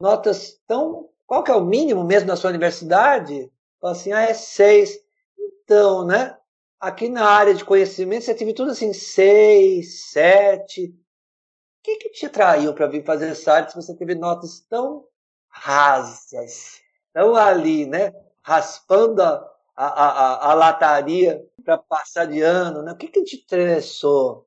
notas 0.00 0.58
tão. 0.66 1.08
Qual 1.26 1.44
que 1.44 1.50
é 1.50 1.54
o 1.54 1.64
mínimo 1.64 2.02
mesmo 2.02 2.28
na 2.28 2.36
sua 2.36 2.50
universidade? 2.50 3.52
Fala 3.80 3.92
assim, 3.92 4.12
ah, 4.12 4.22
é 4.22 4.34
seis. 4.34 4.98
Então, 5.38 6.04
né? 6.04 6.36
Aqui 6.80 7.08
na 7.08 7.26
área 7.26 7.54
de 7.54 7.64
conhecimento 7.64 8.24
você 8.24 8.34
teve 8.34 8.54
tudo 8.54 8.70
assim, 8.70 8.92
seis, 8.92 10.10
sete. 10.10 10.86
O 10.86 11.82
que, 11.82 11.96
que 11.96 12.10
te 12.10 12.26
atraiu 12.26 12.74
para 12.74 12.86
vir 12.86 13.04
fazer 13.04 13.28
essa 13.28 13.52
área 13.52 13.68
se 13.68 13.76
você 13.76 13.94
teve 13.94 14.14
notas 14.14 14.60
tão 14.60 15.06
rasas, 15.48 16.80
tão 17.12 17.34
ali, 17.36 17.86
né? 17.86 18.12
Raspando 18.42 19.22
a, 19.22 19.46
a, 19.76 19.86
a, 19.86 20.50
a 20.50 20.54
lataria 20.54 21.44
para 21.64 21.78
passar 21.78 22.26
de 22.26 22.40
ano, 22.40 22.82
né? 22.82 22.92
O 22.92 22.96
que, 22.96 23.08
que 23.08 23.22
te 23.22 23.36
interessou? 23.36 24.46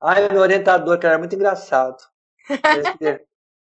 Ai, 0.00 0.28
meu 0.28 0.42
orientador, 0.42 0.98
que 0.98 1.06
era 1.06 1.18
muito 1.18 1.34
engraçado. 1.34 2.02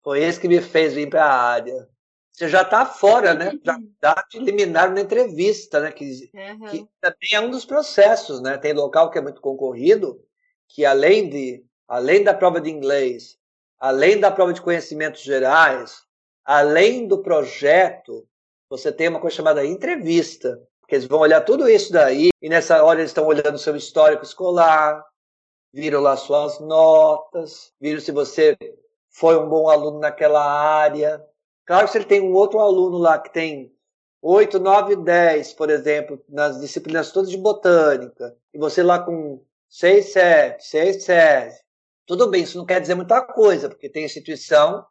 Foi 0.05 0.21
esse 0.21 0.39
que 0.39 0.47
me 0.47 0.61
fez 0.61 0.93
vir 0.93 1.09
para 1.09 1.25
a 1.25 1.33
área. 1.35 1.89
Você 2.31 2.47
já 2.47 2.61
está 2.61 2.85
fora, 2.85 3.33
né? 3.33 3.57
Já, 3.65 3.79
já 4.03 4.13
te 4.29 4.37
eliminaram 4.37 4.93
na 4.93 5.01
entrevista, 5.01 5.79
né? 5.79 5.91
Que, 5.91 6.29
uhum. 6.31 6.67
que 6.67 6.87
também 7.01 7.33
é 7.33 7.39
um 7.39 7.49
dos 7.49 7.65
processos, 7.65 8.39
né? 8.39 8.55
Tem 8.55 8.71
local 8.71 9.09
que 9.09 9.17
é 9.17 9.21
muito 9.21 9.41
concorrido, 9.41 10.23
que 10.69 10.85
além 10.85 11.27
de 11.27 11.65
além 11.87 12.23
da 12.23 12.35
prova 12.35 12.61
de 12.61 12.69
inglês, 12.69 13.35
além 13.79 14.19
da 14.19 14.29
prova 14.29 14.53
de 14.53 14.61
conhecimentos 14.61 15.23
gerais, 15.23 16.03
além 16.43 17.07
do 17.07 17.23
projeto, 17.23 18.27
você 18.69 18.91
tem 18.91 19.07
uma 19.07 19.19
coisa 19.19 19.37
chamada 19.37 19.65
entrevista, 19.65 20.61
que 20.87 20.93
eles 20.93 21.07
vão 21.07 21.19
olhar 21.19 21.41
tudo 21.41 21.67
isso 21.67 21.91
daí, 21.91 22.29
e 22.39 22.47
nessa 22.47 22.83
hora 22.83 22.99
eles 22.99 23.09
estão 23.09 23.25
olhando 23.25 23.57
seu 23.57 23.75
histórico 23.75 24.23
escolar, 24.23 25.03
viram 25.73 25.99
lá 25.99 26.15
suas 26.15 26.59
notas, 26.59 27.71
viram 27.81 27.99
se 27.99 28.11
você 28.11 28.55
foi 29.17 29.37
um 29.37 29.47
bom 29.47 29.69
aluno 29.69 29.99
naquela 29.99 30.43
área. 30.43 31.25
Claro 31.65 31.85
que 31.85 31.93
se 31.93 31.97
ele 31.97 32.05
tem 32.05 32.21
um 32.21 32.33
outro 32.33 32.59
aluno 32.59 32.97
lá 32.97 33.17
que 33.17 33.31
tem 33.31 33.73
8, 34.21 34.59
9, 34.59 34.97
10, 34.97 35.53
por 35.53 35.69
exemplo, 35.69 36.21
nas 36.27 36.59
disciplinas 36.59 37.11
todas 37.11 37.29
de 37.29 37.37
botânica, 37.37 38.35
e 38.53 38.57
você 38.57 38.83
lá 38.83 38.99
com 38.99 39.41
6, 39.69 40.11
7, 40.11 40.65
6, 40.65 41.03
7, 41.03 41.63
tudo 42.05 42.29
bem, 42.29 42.43
isso 42.43 42.57
não 42.57 42.65
quer 42.65 42.81
dizer 42.81 42.95
muita 42.95 43.21
coisa, 43.21 43.69
porque 43.69 43.89
tem 43.89 44.03
instituição 44.03 44.85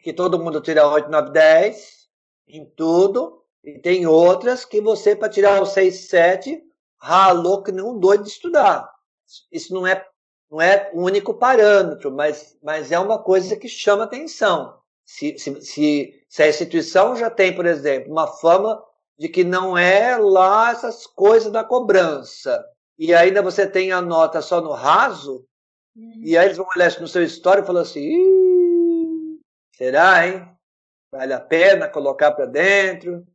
que 0.00 0.12
todo 0.12 0.38
mundo 0.38 0.60
tira 0.60 0.88
8, 0.88 1.10
9, 1.10 1.30
10 1.30 2.08
em 2.48 2.64
tudo, 2.64 3.44
e 3.62 3.78
tem 3.78 4.06
outras 4.06 4.64
que 4.64 4.80
você, 4.80 5.14
para 5.14 5.28
tirar 5.28 5.62
o 5.62 5.66
6, 5.66 6.08
7, 6.08 6.62
ralou 7.00 7.62
que 7.62 7.70
nem 7.70 7.84
um 7.84 7.98
doido 7.98 8.24
de 8.24 8.30
estudar. 8.30 8.90
Isso 9.52 9.72
não 9.72 9.86
é 9.86 10.04
não 10.50 10.60
é 10.60 10.90
o 10.94 11.02
único 11.02 11.34
parâmetro, 11.34 12.10
mas, 12.10 12.56
mas 12.62 12.90
é 12.90 12.98
uma 12.98 13.18
coisa 13.18 13.56
que 13.56 13.68
chama 13.68 14.04
atenção. 14.04 14.78
Se, 15.04 15.38
se, 15.38 15.60
se, 15.60 16.24
se 16.28 16.42
a 16.42 16.48
instituição 16.48 17.16
já 17.16 17.30
tem, 17.30 17.54
por 17.54 17.66
exemplo, 17.66 18.10
uma 18.10 18.26
fama 18.26 18.82
de 19.18 19.28
que 19.28 19.44
não 19.44 19.76
é 19.76 20.16
lá 20.16 20.70
essas 20.70 21.06
coisas 21.06 21.52
da 21.52 21.64
cobrança, 21.64 22.64
e 22.98 23.14
ainda 23.14 23.42
você 23.42 23.66
tem 23.66 23.92
a 23.92 24.00
nota 24.00 24.40
só 24.40 24.60
no 24.60 24.72
raso, 24.72 25.46
uhum. 25.96 26.20
e 26.22 26.36
aí 26.36 26.46
eles 26.46 26.56
vão 26.56 26.66
olhar 26.74 26.98
no 27.00 27.08
seu 27.08 27.22
histórico 27.22 27.64
e 27.64 27.66
falar 27.66 27.82
assim: 27.82 29.38
será, 29.74 30.26
hein? 30.26 30.48
Vale 31.10 31.32
a 31.32 31.40
pena 31.40 31.88
colocar 31.88 32.32
para 32.32 32.46
dentro? 32.46 33.26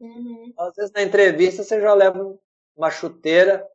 Uhum. 0.00 0.52
Às 0.58 0.74
vezes 0.74 0.92
na 0.92 1.02
entrevista 1.02 1.62
você 1.62 1.80
já 1.80 1.94
leva 1.94 2.36
uma 2.76 2.90
chuteira. 2.90 3.66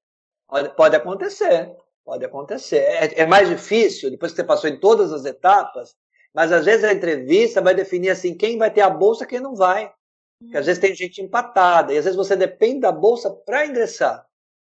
Pode 0.75 0.95
acontecer, 0.95 1.75
pode 2.03 2.25
acontecer. 2.25 2.77
É, 2.77 3.21
é 3.21 3.25
mais 3.25 3.49
difícil, 3.49 4.09
depois 4.11 4.31
que 4.31 4.37
você 4.37 4.43
passou 4.43 4.69
em 4.69 4.79
todas 4.79 5.11
as 5.13 5.25
etapas, 5.25 5.95
mas 6.33 6.51
às 6.51 6.65
vezes 6.65 6.83
a 6.83 6.93
entrevista 6.93 7.61
vai 7.61 7.73
definir 7.73 8.09
assim 8.09 8.35
quem 8.35 8.57
vai 8.57 8.71
ter 8.71 8.81
a 8.81 8.89
bolsa 8.89 9.25
quem 9.25 9.39
não 9.39 9.55
vai. 9.55 9.91
Porque 10.39 10.57
às 10.57 10.65
vezes 10.65 10.79
tem 10.79 10.95
gente 10.95 11.21
empatada, 11.21 11.93
e 11.93 11.97
às 11.97 12.05
vezes 12.05 12.15
você 12.15 12.35
depende 12.35 12.79
da 12.81 12.91
bolsa 12.91 13.29
para 13.29 13.65
ingressar. 13.65 14.25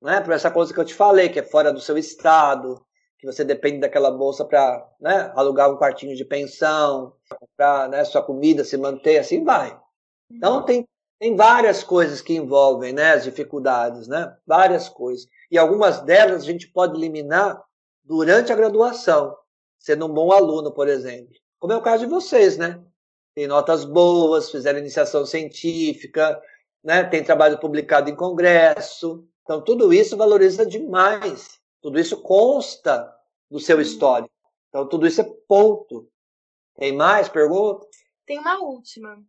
Né? 0.02 0.20
Por 0.22 0.34
essa 0.34 0.50
coisa 0.50 0.74
que 0.74 0.80
eu 0.80 0.86
te 0.86 0.94
falei, 0.94 1.30
que 1.30 1.40
é 1.40 1.44
fora 1.44 1.72
do 1.72 1.80
seu 1.80 1.98
estado, 1.98 2.84
que 3.20 3.28
você 3.28 3.44
depende 3.44 3.80
daquela 3.80 4.10
bolsa 4.10 4.44
para 4.44 4.84
né, 5.00 5.32
alugar 5.36 5.72
um 5.72 5.78
quartinho 5.78 6.16
de 6.16 6.26
pensão, 6.26 7.14
comprar 7.40 7.88
né, 7.88 8.04
sua 8.04 8.24
comida, 8.24 8.64
se 8.64 8.76
manter, 8.76 9.20
assim 9.20 9.44
vai. 9.44 9.80
Então 10.32 10.64
tem, 10.64 10.88
tem 11.22 11.36
várias 11.36 11.84
coisas 11.84 12.20
que 12.20 12.34
envolvem 12.34 12.94
né, 12.94 13.12
as 13.12 13.24
dificuldades, 13.26 14.08
né? 14.08 14.36
várias 14.44 14.90
coisas. 14.90 15.28
E 15.52 15.58
algumas 15.58 16.02
delas 16.02 16.42
a 16.42 16.46
gente 16.48 16.68
pode 16.68 16.98
eliminar 16.98 17.64
durante 18.04 18.52
a 18.52 18.56
graduação, 18.56 19.38
sendo 19.78 20.08
um 20.08 20.10
bom 20.12 20.32
aluno, 20.32 20.72
por 20.72 20.88
exemplo. 20.88 21.36
Como 21.60 21.74
é 21.74 21.78
o 21.78 21.82
caso 21.82 22.06
de 22.06 22.10
vocês, 22.10 22.58
né? 22.58 22.84
Tem 23.36 23.46
notas 23.46 23.86
boas, 23.86 24.50
fizeram 24.50 24.80
iniciação 24.80 25.24
científica, 25.24 26.42
né? 26.84 27.04
tem 27.04 27.24
trabalho 27.24 27.60
publicado 27.60 28.10
em 28.10 28.16
congresso. 28.16 29.24
Então, 29.44 29.64
tudo 29.64 29.94
isso 29.94 30.18
valoriza 30.18 30.66
demais. 30.66 31.60
Tudo 31.84 32.00
isso 32.00 32.20
consta 32.20 33.16
do 33.48 33.60
seu 33.60 33.80
histórico. 33.80 34.34
Então, 34.70 34.90
tudo 34.90 35.06
isso 35.06 35.22
é 35.22 35.32
ponto. 35.48 36.10
Tem 36.76 36.92
mais 36.92 37.30
perguntas? 37.30 37.88
Tem 38.26 38.40
uma 38.40 38.60
última. 38.60 39.24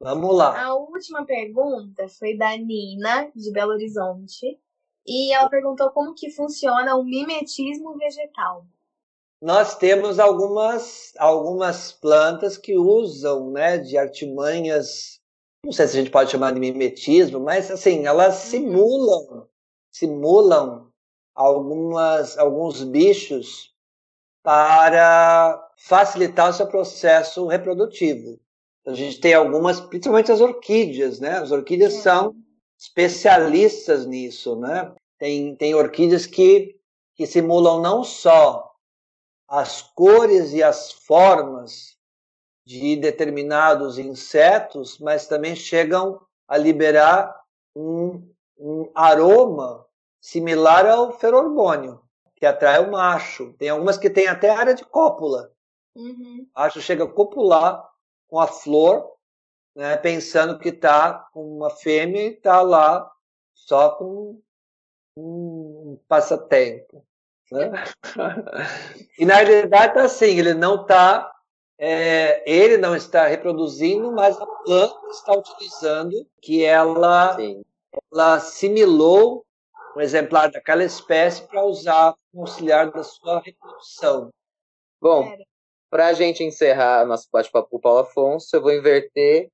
Vamos 0.00 0.36
lá. 0.36 0.64
A 0.64 0.74
última 0.74 1.24
pergunta 1.24 2.08
foi 2.08 2.36
da 2.36 2.56
Nina, 2.56 3.30
de 3.34 3.50
Belo 3.52 3.72
Horizonte. 3.72 4.58
E 5.06 5.32
ela 5.34 5.48
perguntou 5.48 5.90
como 5.90 6.14
que 6.14 6.30
funciona 6.30 6.94
o 6.94 7.02
mimetismo 7.02 7.96
vegetal 7.96 8.66
nós 9.40 9.76
temos 9.76 10.18
algumas, 10.18 11.12
algumas 11.16 11.92
plantas 11.92 12.58
que 12.58 12.76
usam 12.76 13.50
né, 13.50 13.78
de 13.78 13.96
artimanhas, 13.96 15.20
não 15.64 15.72
sei 15.72 15.86
se 15.86 15.96
a 15.96 16.00
gente 16.00 16.10
pode 16.10 16.30
chamar 16.30 16.52
de 16.52 16.60
mimetismo, 16.60 17.38
mas 17.38 17.70
assim, 17.70 18.06
elas 18.06 18.44
uhum. 18.44 18.50
simulam, 18.50 19.48
simulam 19.92 20.92
algumas, 21.34 22.36
alguns 22.36 22.82
bichos 22.82 23.72
para 24.42 25.70
facilitar 25.76 26.50
o 26.50 26.52
seu 26.52 26.66
processo 26.66 27.46
reprodutivo. 27.46 28.40
A 28.88 28.94
gente 28.94 29.20
tem 29.20 29.34
algumas, 29.34 29.80
principalmente 29.80 30.32
as 30.32 30.40
orquídeas, 30.40 31.20
né? 31.20 31.36
As 31.36 31.50
orquídeas 31.50 31.94
é. 31.94 32.00
são 32.00 32.34
especialistas 32.78 34.06
nisso, 34.06 34.56
né? 34.56 34.94
Tem, 35.18 35.54
tem 35.56 35.74
orquídeas 35.74 36.24
que, 36.24 36.74
que 37.14 37.26
simulam 37.26 37.82
não 37.82 38.02
só 38.02 38.72
as 39.46 39.82
cores 39.82 40.54
e 40.54 40.62
as 40.62 40.90
formas 40.90 41.98
de 42.64 42.96
determinados 42.96 43.98
insetos, 43.98 44.98
mas 44.98 45.26
também 45.26 45.54
chegam 45.54 46.18
a 46.46 46.56
liberar 46.56 47.38
um, 47.76 48.26
um 48.58 48.90
aroma 48.94 49.84
similar 50.18 50.86
ao 50.86 51.12
feromônio, 51.12 52.00
que 52.36 52.46
atrai 52.46 52.82
o 52.82 52.90
macho. 52.90 53.52
Tem 53.58 53.68
algumas 53.68 53.98
que 53.98 54.08
têm 54.08 54.28
até 54.28 54.48
área 54.48 54.74
de 54.74 54.84
cópula. 54.86 55.52
Uhum. 55.94 56.46
O 56.54 56.58
macho 56.58 56.80
chega 56.80 57.04
a 57.04 57.08
copular 57.08 57.86
com 58.28 58.38
a 58.38 58.46
flor, 58.46 59.12
né, 59.74 59.96
pensando 59.96 60.58
que 60.58 60.68
está 60.68 61.28
com 61.32 61.56
uma 61.56 61.70
fêmea 61.70 62.22
e 62.22 62.34
está 62.34 62.60
lá 62.60 63.10
só 63.54 63.90
com 63.90 64.40
um 65.16 65.98
passatempo. 66.06 67.04
Né? 67.50 67.70
e 69.18 69.24
na 69.24 69.36
realidade 69.36 69.88
está 69.88 70.04
assim, 70.04 70.38
ele 70.38 70.54
não 70.54 70.82
está, 70.82 71.32
é, 71.78 72.42
ele 72.50 72.76
não 72.76 72.94
está 72.94 73.26
reproduzindo, 73.26 74.12
mas 74.12 74.38
a 74.40 74.46
planta 74.46 75.06
está 75.10 75.32
utilizando 75.32 76.26
que 76.40 76.64
ela, 76.64 77.36
ela 78.12 78.34
assimilou 78.34 79.44
um 79.96 80.00
exemplar 80.00 80.50
daquela 80.50 80.84
espécie 80.84 81.42
para 81.46 81.64
usar 81.64 82.14
como 82.30 82.44
auxiliar 82.44 82.90
da 82.90 83.02
sua 83.02 83.40
reprodução. 83.40 84.30
Bom, 85.00 85.36
para 85.90 86.08
a 86.08 86.12
gente 86.12 86.44
encerrar 86.44 87.06
nosso 87.06 87.28
bate-papo 87.32 87.70
com 87.70 87.76
o 87.76 87.80
Paulo 87.80 88.00
Afonso, 88.00 88.54
eu 88.54 88.62
vou 88.62 88.72
inverter 88.72 89.50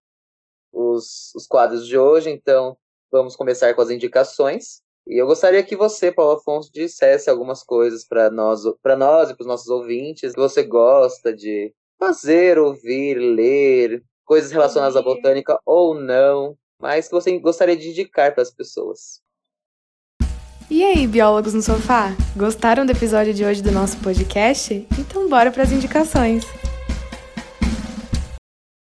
os, 0.73 1.33
os 1.35 1.47
quadros 1.47 1.87
de 1.87 1.97
hoje, 1.97 2.31
então 2.31 2.77
vamos 3.11 3.37
começar 3.37 3.73
com 3.75 3.83
as 3.83 3.91
indicações. 3.91 4.83
E 5.07 5.21
eu 5.21 5.27
gostaria 5.27 5.63
que 5.63 5.77
você, 5.77 6.11
Paulo 6.11 6.39
Afonso, 6.39 6.71
dissesse 6.73 7.29
algumas 7.29 7.63
coisas 7.63 8.05
para 8.05 8.31
nós, 8.31 8.63
para 8.83 8.97
nós 8.97 9.31
e 9.31 9.35
para 9.35 9.43
os 9.43 9.47
nossos 9.47 9.69
ouvintes 9.69 10.33
que 10.33 10.41
você 10.41 10.63
gosta 10.63 11.35
de 11.35 11.75
fazer, 11.99 12.59
ouvir, 12.59 13.15
ler, 13.15 14.03
coisas 14.25 14.51
relacionadas 14.51 14.97
à 14.97 15.03
botânica 15.03 15.59
ou 15.65 15.95
não, 15.95 16.57
mas 16.81 17.07
que 17.07 17.15
você 17.15 17.39
gostaria 17.39 17.77
de 17.77 17.91
indicar 17.91 18.33
para 18.33 18.43
as 18.43 18.51
pessoas. 18.51 19.24
E 20.71 20.83
aí, 20.83 21.07
biólogos 21.07 21.53
no 21.53 21.61
sofá? 21.61 22.17
Gostaram 22.35 22.87
do 22.87 22.93
episódio 22.93 23.35
de 23.35 23.45
hoje 23.45 23.63
do 23.63 23.71
nosso 23.71 24.01
podcast? 24.03 24.89
Então 24.99 25.29
bora 25.29 25.53
para 25.53 25.63
as 25.63 25.71
indicações. 25.71 26.43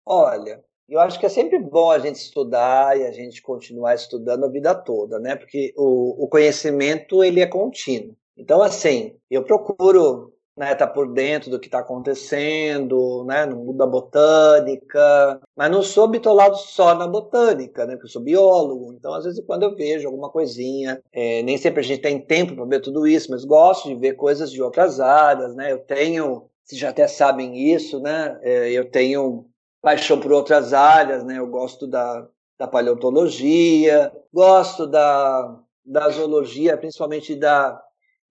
Olha, 0.06 0.62
eu 0.90 1.00
acho 1.00 1.18
que 1.18 1.26
é 1.26 1.30
sempre 1.30 1.58
bom 1.60 1.90
a 1.90 1.98
gente 1.98 2.18
estudar 2.18 3.00
e 3.00 3.06
a 3.06 3.12
gente 3.14 3.42
continuar 3.42 3.96
estudando 3.96 4.44
a 4.44 4.50
vida 4.50 4.76
toda, 4.76 5.18
né? 5.18 5.38
Porque 5.38 5.74
o, 5.78 6.26
o 6.26 6.28
conhecimento 6.28 7.24
ele 7.24 7.40
é 7.40 7.48
contínuo. 7.48 8.18
Então, 8.36 8.62
assim, 8.62 9.16
eu 9.30 9.42
procuro 9.42 10.34
né, 10.62 10.76
tá 10.76 10.86
por 10.86 11.12
dentro 11.12 11.50
do 11.50 11.60
que 11.60 11.68
está 11.68 11.80
acontecendo, 11.80 13.26
né, 13.26 13.48
no 13.48 13.56
mundo 13.56 13.80
da 13.80 13.88
botânica, 13.88 15.42
mas 15.58 15.72
não 15.72 15.82
sou 15.82 16.08
bitolado 16.08 16.56
só 16.56 16.94
na 16.94 17.08
botânica, 17.08 17.84
né, 17.88 17.94
porque 17.94 18.06
eu 18.06 18.12
sou 18.12 18.22
biólogo, 18.22 18.94
então 18.94 19.12
às 19.12 19.24
vezes 19.24 19.44
quando 19.44 19.64
eu 19.64 19.76
vejo 19.76 20.08
alguma 20.08 20.30
coisinha, 20.30 21.02
é, 21.12 21.42
nem 21.42 21.58
sempre 21.58 21.80
a 21.80 21.84
gente 21.84 22.04
tem 22.04 22.20
tempo 22.20 22.54
para 22.56 22.66
ver 22.66 22.80
tudo 22.80 23.08
isso, 23.08 23.32
mas 23.32 23.44
gosto 23.44 23.90
de 23.90 23.96
ver 23.96 24.14
coisas 24.14 24.52
de 24.52 24.62
outras 24.62 25.00
áreas, 25.00 25.56
né, 25.56 25.72
eu 25.72 25.80
tenho, 25.80 26.48
vocês 26.64 26.80
já 26.80 26.90
até 26.90 27.08
sabem 27.08 27.58
isso, 27.74 28.00
né, 28.00 28.40
é, 28.44 28.72
eu 28.72 28.88
tenho 28.92 29.48
paixão 29.82 30.20
por 30.20 30.32
outras 30.32 30.74
áreas, 30.74 31.24
né? 31.24 31.40
Eu 31.40 31.48
gosto 31.48 31.88
da, 31.88 32.28
da 32.60 32.68
paleontologia, 32.68 34.12
gosto 34.32 34.86
da, 34.86 35.60
da 35.84 36.10
zoologia, 36.10 36.78
principalmente 36.78 37.36
da, 37.36 37.82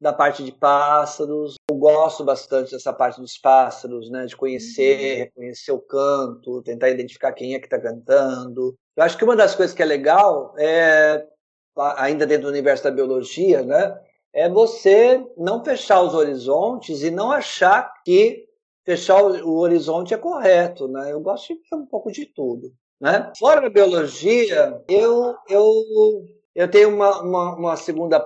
da 0.01 0.13
parte 0.13 0.43
de 0.43 0.51
pássaros. 0.51 1.57
Eu 1.71 1.77
gosto 1.77 2.25
bastante 2.25 2.71
dessa 2.71 2.93
parte 2.93 3.21
dos 3.21 3.37
pássaros, 3.37 4.11
né? 4.11 4.25
De 4.25 4.37
conhecer, 4.37 5.13
uhum. 5.13 5.19
reconhecer 5.19 5.73
o 5.73 5.81
canto, 5.81 6.63
tentar 6.63 6.89
identificar 6.89 7.33
quem 7.33 7.55
é 7.55 7.59
que 7.59 7.67
está 7.67 7.79
cantando. 7.79 8.75
Eu 8.97 9.05
acho 9.05 9.19
que 9.19 9.25
uma 9.25 9.37
das 9.37 9.55
coisas 9.55 9.75
que 9.75 9.83
é 9.83 9.87
legal 9.87 10.55
é, 10.59 11.27
ainda 11.97 12.27
dentro 12.27 12.45
do 12.45 12.51
universo 12.51 12.85
da 12.85 12.91
biologia, 12.91 13.63
né? 13.63 13.99
É 14.33 14.49
você 14.49 15.25
não 15.37 15.65
fechar 15.65 16.01
os 16.03 16.15
horizontes 16.15 17.03
e 17.03 17.11
não 17.11 17.31
achar 17.33 17.93
que 18.05 18.47
fechar 18.85 19.23
o, 19.23 19.59
horizonte 19.59 20.15
é 20.15 20.19
correto, 20.19 20.89
né? 20.89 21.13
Eu 21.13 21.21
gosto 21.21 21.49
de 21.49 21.61
ver 21.69 21.77
um 21.77 21.87
pouco 21.87 22.11
de 22.11 22.27
tudo, 22.27 22.73
né? 23.01 23.33
Fora 23.39 23.61
da 23.61 23.69
biologia, 23.69 24.83
eu 24.89 25.37
eu 25.49 25.73
eu 26.55 26.71
tenho 26.71 26.95
uma, 26.95 27.23
uma, 27.23 27.55
uma, 27.57 27.77
segunda 27.77 28.21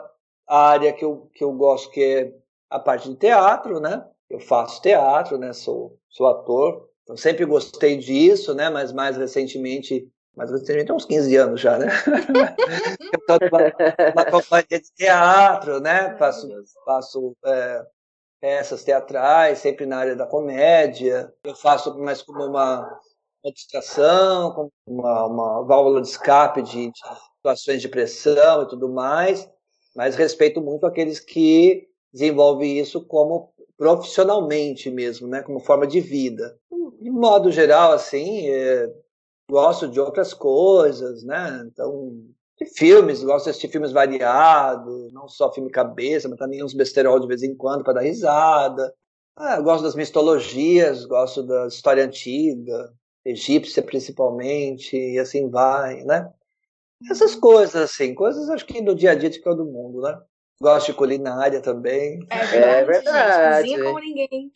área 0.47 0.92
que 0.92 1.05
eu, 1.05 1.30
que 1.34 1.42
eu 1.42 1.53
gosto 1.53 1.90
que 1.90 2.03
é 2.03 2.32
a 2.70 2.78
parte 2.78 3.09
de 3.09 3.16
teatro, 3.16 3.80
né? 3.80 4.07
Eu 4.28 4.40
faço 4.40 4.82
teatro, 4.82 5.38
né? 5.38 5.53
Sou 5.53 5.99
sou 6.09 6.26
ator, 6.28 6.88
então 7.03 7.16
sempre 7.16 7.45
gostei 7.45 7.97
disso, 7.97 8.55
né? 8.55 8.70
Mas 8.70 8.92
mais 8.92 9.16
recentemente 9.16 10.09
mais 10.36 10.51
recentemente 10.51 10.92
uns 10.92 11.05
15 11.05 11.36
anos 11.36 11.61
já, 11.61 11.78
né? 11.78 11.86
eu 13.12 13.18
estou 13.18 13.38
numa, 13.51 14.30
companhia 14.30 14.80
de 14.80 14.92
teatro, 14.97 15.80
né? 15.80 16.16
Faço, 16.16 16.49
faço 16.84 17.36
é, 17.45 17.86
peças 18.40 18.82
teatrais, 18.82 19.59
sempre 19.59 19.86
na 19.86 19.99
área 19.99 20.16
da 20.16 20.26
comédia. 20.26 21.32
Eu 21.45 21.55
faço 21.55 21.97
mais 21.99 22.20
como 22.20 22.45
uma, 22.45 23.01
uma 23.45 23.53
distração, 23.53 24.53
como 24.53 24.72
uma, 24.86 25.26
uma 25.26 25.64
válvula 25.64 26.03
de 26.03 26.09
escape 26.09 26.62
de, 26.62 26.90
de 26.90 26.99
situações 27.36 27.80
de 27.80 27.88
pressão 27.88 28.62
e 28.62 28.68
tudo 28.68 28.88
mais, 28.88 29.49
mas 29.95 30.16
respeito 30.16 30.61
muito 30.61 30.86
aqueles 30.86 31.20
que 31.20 31.88
desenvolvem 32.12 32.78
isso 32.78 33.05
como 33.05 33.53
profissionalmente 33.76 34.90
mesmo, 34.90 35.26
né, 35.26 35.42
como 35.42 35.61
forma 35.61 35.86
de 35.86 36.01
vida. 36.01 36.57
de 37.01 37.11
modo 37.11 37.51
geral, 37.51 37.92
assim, 37.92 38.49
é, 38.49 38.88
gosto 39.51 39.88
de 39.88 40.01
outras 40.01 40.32
coisas, 40.32 41.22
né? 41.24 41.64
Então, 41.66 42.12
de 42.59 42.66
filmes, 42.66 43.22
gosto 43.22 43.45
de 43.45 43.51
assistir 43.51 43.68
filmes 43.68 43.92
variados, 43.92 45.12
não 45.12 45.28
só 45.28 45.53
filme 45.53 45.70
cabeça, 45.70 46.28
mas 46.28 46.38
também 46.38 46.62
uns 46.62 46.74
besterol 46.74 47.18
de 47.18 47.26
vez 47.26 47.42
em 47.42 47.55
quando 47.55 47.82
para 47.82 47.95
dar 47.95 48.03
risada. 48.03 48.95
Ah, 49.36 49.61
gosto 49.61 49.82
das 49.82 49.97
mitologias, 49.97 51.05
gosto 51.05 51.42
da 51.42 51.66
história 51.66 52.05
antiga, 52.05 52.92
egípcia 53.24 53.82
principalmente, 53.82 54.97
e 54.97 55.18
assim 55.18 55.51
vai, 55.51 56.05
né? 56.05 56.32
Essas 57.11 57.34
coisas, 57.34 57.76
assim, 57.76 58.14
coisas 58.14 58.49
acho 58.49 58.64
que 58.64 58.80
no 58.80 58.95
dia 58.95 59.12
a 59.12 59.14
dia 59.14 59.30
de 59.30 59.40
todo 59.40 59.64
mundo, 59.64 60.01
né? 60.01 60.18
Gosto 60.61 60.92
de 60.92 60.95
culinária 60.95 61.61
também. 61.61 62.20
É 62.30 62.47
verdade. 62.47 62.64
É 62.64 62.84
verdade. 62.84 63.68
Cozinha 63.68 63.84
como 63.84 63.99
ninguém. 63.99 64.53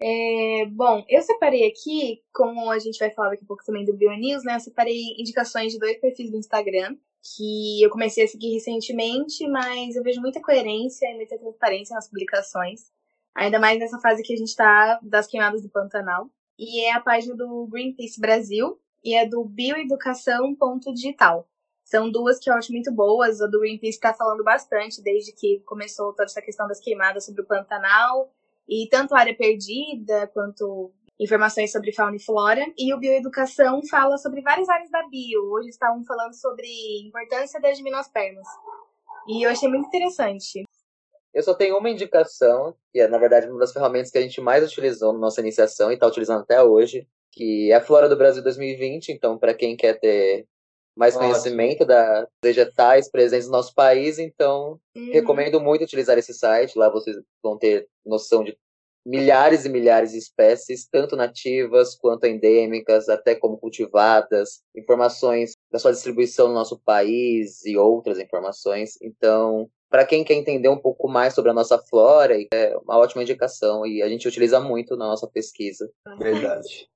É, 0.00 0.66
bom, 0.66 1.04
eu 1.08 1.22
separei 1.22 1.66
aqui, 1.66 2.20
como 2.32 2.70
a 2.70 2.78
gente 2.78 2.98
vai 2.98 3.10
falar 3.10 3.30
daqui 3.30 3.44
a 3.44 3.46
pouco 3.46 3.64
também 3.64 3.84
do 3.84 3.96
BioNews, 3.96 4.44
né? 4.44 4.56
Eu 4.56 4.60
separei 4.60 5.14
indicações 5.18 5.72
de 5.72 5.78
dois 5.78 5.98
perfis 5.98 6.30
do 6.30 6.36
Instagram 6.36 6.96
que 7.36 7.82
eu 7.82 7.88
comecei 7.88 8.24
a 8.24 8.28
seguir 8.28 8.52
recentemente, 8.52 9.48
mas 9.48 9.96
eu 9.96 10.02
vejo 10.02 10.20
muita 10.20 10.42
coerência 10.42 11.06
e 11.06 11.14
muita 11.14 11.38
transparência 11.38 11.94
nas 11.94 12.08
publicações. 12.08 12.92
Ainda 13.34 13.58
mais 13.58 13.78
nessa 13.78 13.98
fase 13.98 14.22
que 14.22 14.34
a 14.34 14.36
gente 14.36 14.48
está 14.48 15.00
das 15.02 15.26
queimadas 15.26 15.62
do 15.62 15.70
Pantanal. 15.70 16.28
E 16.58 16.84
é 16.84 16.92
a 16.92 17.00
página 17.00 17.34
do 17.34 17.66
Greenpeace 17.66 18.20
Brasil 18.20 18.78
e 19.02 19.14
é 19.14 19.26
do 19.26 19.42
bioeducação.digital. 19.44 21.48
São 21.84 22.10
duas 22.10 22.38
que 22.38 22.48
eu 22.48 22.54
acho 22.54 22.72
muito 22.72 22.90
boas. 22.90 23.40
A 23.40 23.46
do 23.46 23.60
Greenpeace 23.60 23.96
está 23.96 24.14
falando 24.14 24.42
bastante 24.42 25.02
desde 25.02 25.32
que 25.32 25.60
começou 25.66 26.12
toda 26.12 26.24
essa 26.24 26.40
questão 26.40 26.66
das 26.66 26.80
queimadas 26.80 27.26
sobre 27.26 27.42
o 27.42 27.46
Pantanal 27.46 28.32
e 28.68 28.88
tanto 28.90 29.14
a 29.14 29.18
área 29.20 29.36
perdida 29.36 30.26
quanto 30.28 30.90
informações 31.20 31.70
sobre 31.70 31.92
fauna 31.92 32.16
e 32.16 32.20
flora. 32.20 32.64
E 32.78 32.92
o 32.94 32.98
Bioeducação 32.98 33.82
fala 33.86 34.16
sobre 34.16 34.40
várias 34.40 34.68
áreas 34.68 34.90
da 34.90 35.06
bio. 35.08 35.42
Hoje 35.52 35.68
estavam 35.68 36.02
falando 36.04 36.34
sobre 36.34 36.66
importância 37.06 37.60
das 37.60 37.76
gimnospermas. 37.76 38.46
E 39.28 39.44
eu 39.44 39.50
achei 39.50 39.68
muito 39.68 39.86
interessante. 39.86 40.64
Eu 41.32 41.42
só 41.42 41.52
tenho 41.52 41.76
uma 41.76 41.90
indicação, 41.90 42.74
que 42.92 43.00
é, 43.00 43.08
na 43.08 43.18
verdade, 43.18 43.48
uma 43.48 43.58
das 43.58 43.72
ferramentas 43.72 44.10
que 44.10 44.18
a 44.18 44.22
gente 44.22 44.40
mais 44.40 44.64
utilizou 44.64 45.12
na 45.12 45.18
nossa 45.18 45.40
iniciação 45.40 45.90
e 45.90 45.94
está 45.94 46.06
utilizando 46.06 46.42
até 46.42 46.62
hoje, 46.62 47.08
que 47.32 47.72
é 47.72 47.74
a 47.74 47.80
Flora 47.80 48.08
do 48.08 48.16
Brasil 48.16 48.42
2020. 48.42 49.10
Então, 49.10 49.36
para 49.36 49.52
quem 49.52 49.76
quer 49.76 49.98
ter 49.98 50.46
mais 50.96 51.16
Ótimo. 51.16 51.30
conhecimento 51.30 51.84
das 51.84 52.26
vegetais 52.42 53.10
presentes 53.10 53.46
no 53.46 53.52
nosso 53.52 53.74
país, 53.74 54.18
então 54.18 54.78
uhum. 54.96 55.12
recomendo 55.12 55.60
muito 55.60 55.82
utilizar 55.82 56.16
esse 56.18 56.32
site. 56.32 56.78
Lá 56.78 56.88
vocês 56.88 57.16
vão 57.42 57.58
ter 57.58 57.86
noção 58.04 58.44
de 58.44 58.56
milhares 59.04 59.64
e 59.64 59.68
milhares 59.68 60.12
de 60.12 60.18
espécies, 60.18 60.88
tanto 60.90 61.14
nativas 61.14 61.94
quanto 61.94 62.26
endêmicas, 62.26 63.08
até 63.08 63.34
como 63.34 63.58
cultivadas, 63.58 64.62
informações 64.74 65.52
da 65.70 65.78
sua 65.78 65.92
distribuição 65.92 66.48
no 66.48 66.54
nosso 66.54 66.78
país 66.78 67.64
e 67.66 67.76
outras 67.76 68.18
informações. 68.18 68.96
Então, 69.02 69.68
para 69.90 70.06
quem 70.06 70.24
quer 70.24 70.34
entender 70.34 70.68
um 70.68 70.78
pouco 70.78 71.06
mais 71.06 71.34
sobre 71.34 71.50
a 71.50 71.54
nossa 71.54 71.78
flora, 71.78 72.34
é 72.52 72.76
uma 72.78 72.96
ótima 72.96 73.22
indicação 73.22 73.86
e 73.86 74.02
a 74.02 74.08
gente 74.08 74.26
utiliza 74.26 74.58
muito 74.58 74.96
na 74.96 75.06
nossa 75.06 75.26
pesquisa. 75.26 75.90
Verdade. 76.18 76.88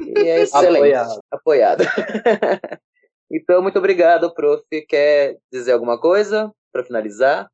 E 0.00 0.18
é 0.20 0.42
excelente. 0.42 0.76
Apoiado. 0.76 1.20
Apoiado. 1.30 1.84
então, 3.30 3.62
muito 3.62 3.78
obrigado, 3.78 4.32
prof. 4.32 4.64
Quer 4.88 5.38
dizer 5.52 5.72
alguma 5.72 6.00
coisa 6.00 6.52
para 6.72 6.84
finalizar? 6.84 7.50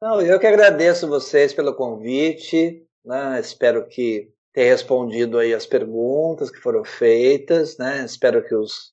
Não, 0.00 0.20
eu 0.20 0.38
que 0.38 0.46
agradeço 0.46 1.08
vocês 1.08 1.54
pelo 1.54 1.74
convite. 1.74 2.86
Né? 3.04 3.40
Espero 3.40 3.86
que 3.86 4.30
tenha 4.52 4.70
respondido 4.70 5.38
aí 5.38 5.54
as 5.54 5.66
perguntas 5.66 6.50
que 6.50 6.58
foram 6.58 6.84
feitas. 6.84 7.78
Né? 7.78 8.04
Espero 8.04 8.44
que 8.44 8.54
os, 8.54 8.92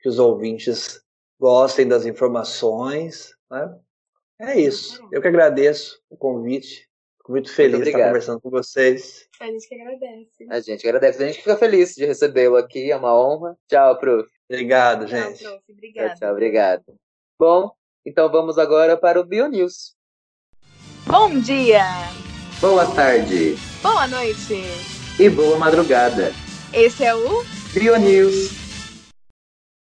que 0.00 0.08
os 0.08 0.18
ouvintes 0.18 1.02
gostem 1.40 1.88
das 1.88 2.06
informações. 2.06 3.34
Né? 3.50 3.76
É 4.40 4.60
isso. 4.60 5.06
Eu 5.10 5.20
que 5.20 5.28
agradeço 5.28 6.00
o 6.08 6.16
convite. 6.16 6.88
Fico 7.22 7.32
muito 7.32 7.54
feliz 7.54 7.74
muito 7.74 7.84
de 7.84 7.90
estar 7.90 8.04
conversando 8.04 8.40
com 8.40 8.50
vocês. 8.50 9.28
A 9.40 9.46
gente 9.46 9.68
que 9.68 9.74
agradece. 9.76 10.46
A 10.50 10.60
gente 10.60 10.88
agradece. 10.88 11.22
A 11.22 11.26
gente 11.28 11.38
fica 11.38 11.56
feliz 11.56 11.94
de 11.94 12.04
recebê-lo 12.04 12.56
aqui. 12.56 12.90
É 12.90 12.96
uma 12.96 13.14
honra. 13.16 13.56
Tchau, 13.68 13.96
prof. 13.96 14.28
Obrigado, 14.50 15.06
gente. 15.06 15.38
Tchau, 15.38 15.52
prof. 15.52 15.72
Obrigado. 15.72 16.08
Tchau, 16.08 16.18
tchau, 16.18 16.32
obrigado. 16.32 16.84
Bom, 17.38 17.70
então 18.04 18.28
vamos 18.28 18.58
agora 18.58 18.96
para 18.96 19.20
o 19.20 19.24
BioNews. 19.24 19.94
Bom 21.06 21.38
dia! 21.38 21.84
Boa 22.60 22.92
tarde. 22.92 23.54
Boa 23.80 24.08
noite. 24.08 24.64
E 25.20 25.30
boa 25.30 25.56
madrugada. 25.58 26.32
Esse 26.74 27.04
é 27.04 27.14
o 27.14 27.44
BioNews. 27.72 28.50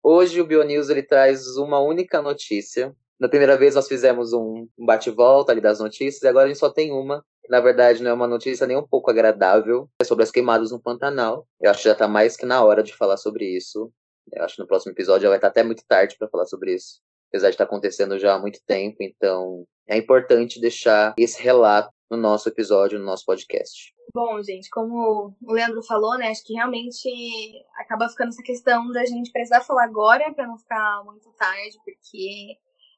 Hoje 0.02 0.40
o 0.40 0.46
BioNews 0.46 0.88
ele 0.88 1.02
traz 1.02 1.58
uma 1.58 1.80
única 1.80 2.22
notícia. 2.22 2.96
Na 3.18 3.28
primeira 3.28 3.56
vez 3.56 3.74
nós 3.74 3.88
fizemos 3.88 4.32
um 4.32 4.68
bate-volta 4.78 5.52
ali 5.52 5.60
das 5.60 5.80
notícias 5.80 6.22
e 6.22 6.28
agora 6.28 6.44
a 6.44 6.48
gente 6.48 6.58
só 6.58 6.70
tem 6.70 6.92
uma. 6.92 7.24
Na 7.48 7.60
verdade, 7.60 8.02
não 8.02 8.10
é 8.10 8.14
uma 8.14 8.26
notícia 8.26 8.66
nem 8.66 8.76
um 8.76 8.86
pouco 8.86 9.10
agradável. 9.10 9.88
É 10.00 10.04
sobre 10.04 10.24
as 10.24 10.30
queimadas 10.30 10.70
no 10.70 10.82
Pantanal. 10.82 11.46
Eu 11.60 11.70
acho 11.70 11.80
que 11.80 11.88
já 11.88 11.92
está 11.92 12.06
mais 12.06 12.36
que 12.36 12.44
na 12.44 12.62
hora 12.62 12.82
de 12.82 12.94
falar 12.94 13.16
sobre 13.16 13.46
isso. 13.56 13.90
Eu 14.32 14.44
acho 14.44 14.56
que 14.56 14.62
no 14.62 14.68
próximo 14.68 14.92
episódio 14.92 15.22
já 15.22 15.28
vai 15.28 15.38
estar 15.38 15.48
tá 15.48 15.52
até 15.52 15.62
muito 15.62 15.84
tarde 15.86 16.16
para 16.18 16.28
falar 16.28 16.46
sobre 16.46 16.74
isso. 16.74 17.00
Apesar 17.30 17.48
de 17.48 17.54
estar 17.54 17.64
tá 17.64 17.70
acontecendo 17.70 18.18
já 18.18 18.34
há 18.34 18.38
muito 18.38 18.60
tempo, 18.66 18.96
então 19.00 19.64
é 19.88 19.96
importante 19.96 20.60
deixar 20.60 21.14
esse 21.18 21.40
relato 21.42 21.90
no 22.10 22.16
nosso 22.16 22.48
episódio, 22.48 22.98
no 22.98 23.04
nosso 23.04 23.24
podcast. 23.24 23.94
Bom, 24.14 24.40
gente, 24.42 24.68
como 24.70 25.34
o 25.42 25.52
Leandro 25.52 25.82
falou, 25.82 26.16
né, 26.16 26.28
acho 26.28 26.44
que 26.44 26.54
realmente 26.54 27.08
acaba 27.76 28.08
ficando 28.08 28.28
essa 28.28 28.42
questão 28.42 28.90
da 28.90 29.04
gente 29.04 29.32
precisar 29.32 29.60
falar 29.60 29.84
agora 29.84 30.32
para 30.32 30.46
não 30.46 30.56
ficar 30.56 31.02
muito 31.04 31.30
tarde, 31.32 31.76
porque 31.84 32.56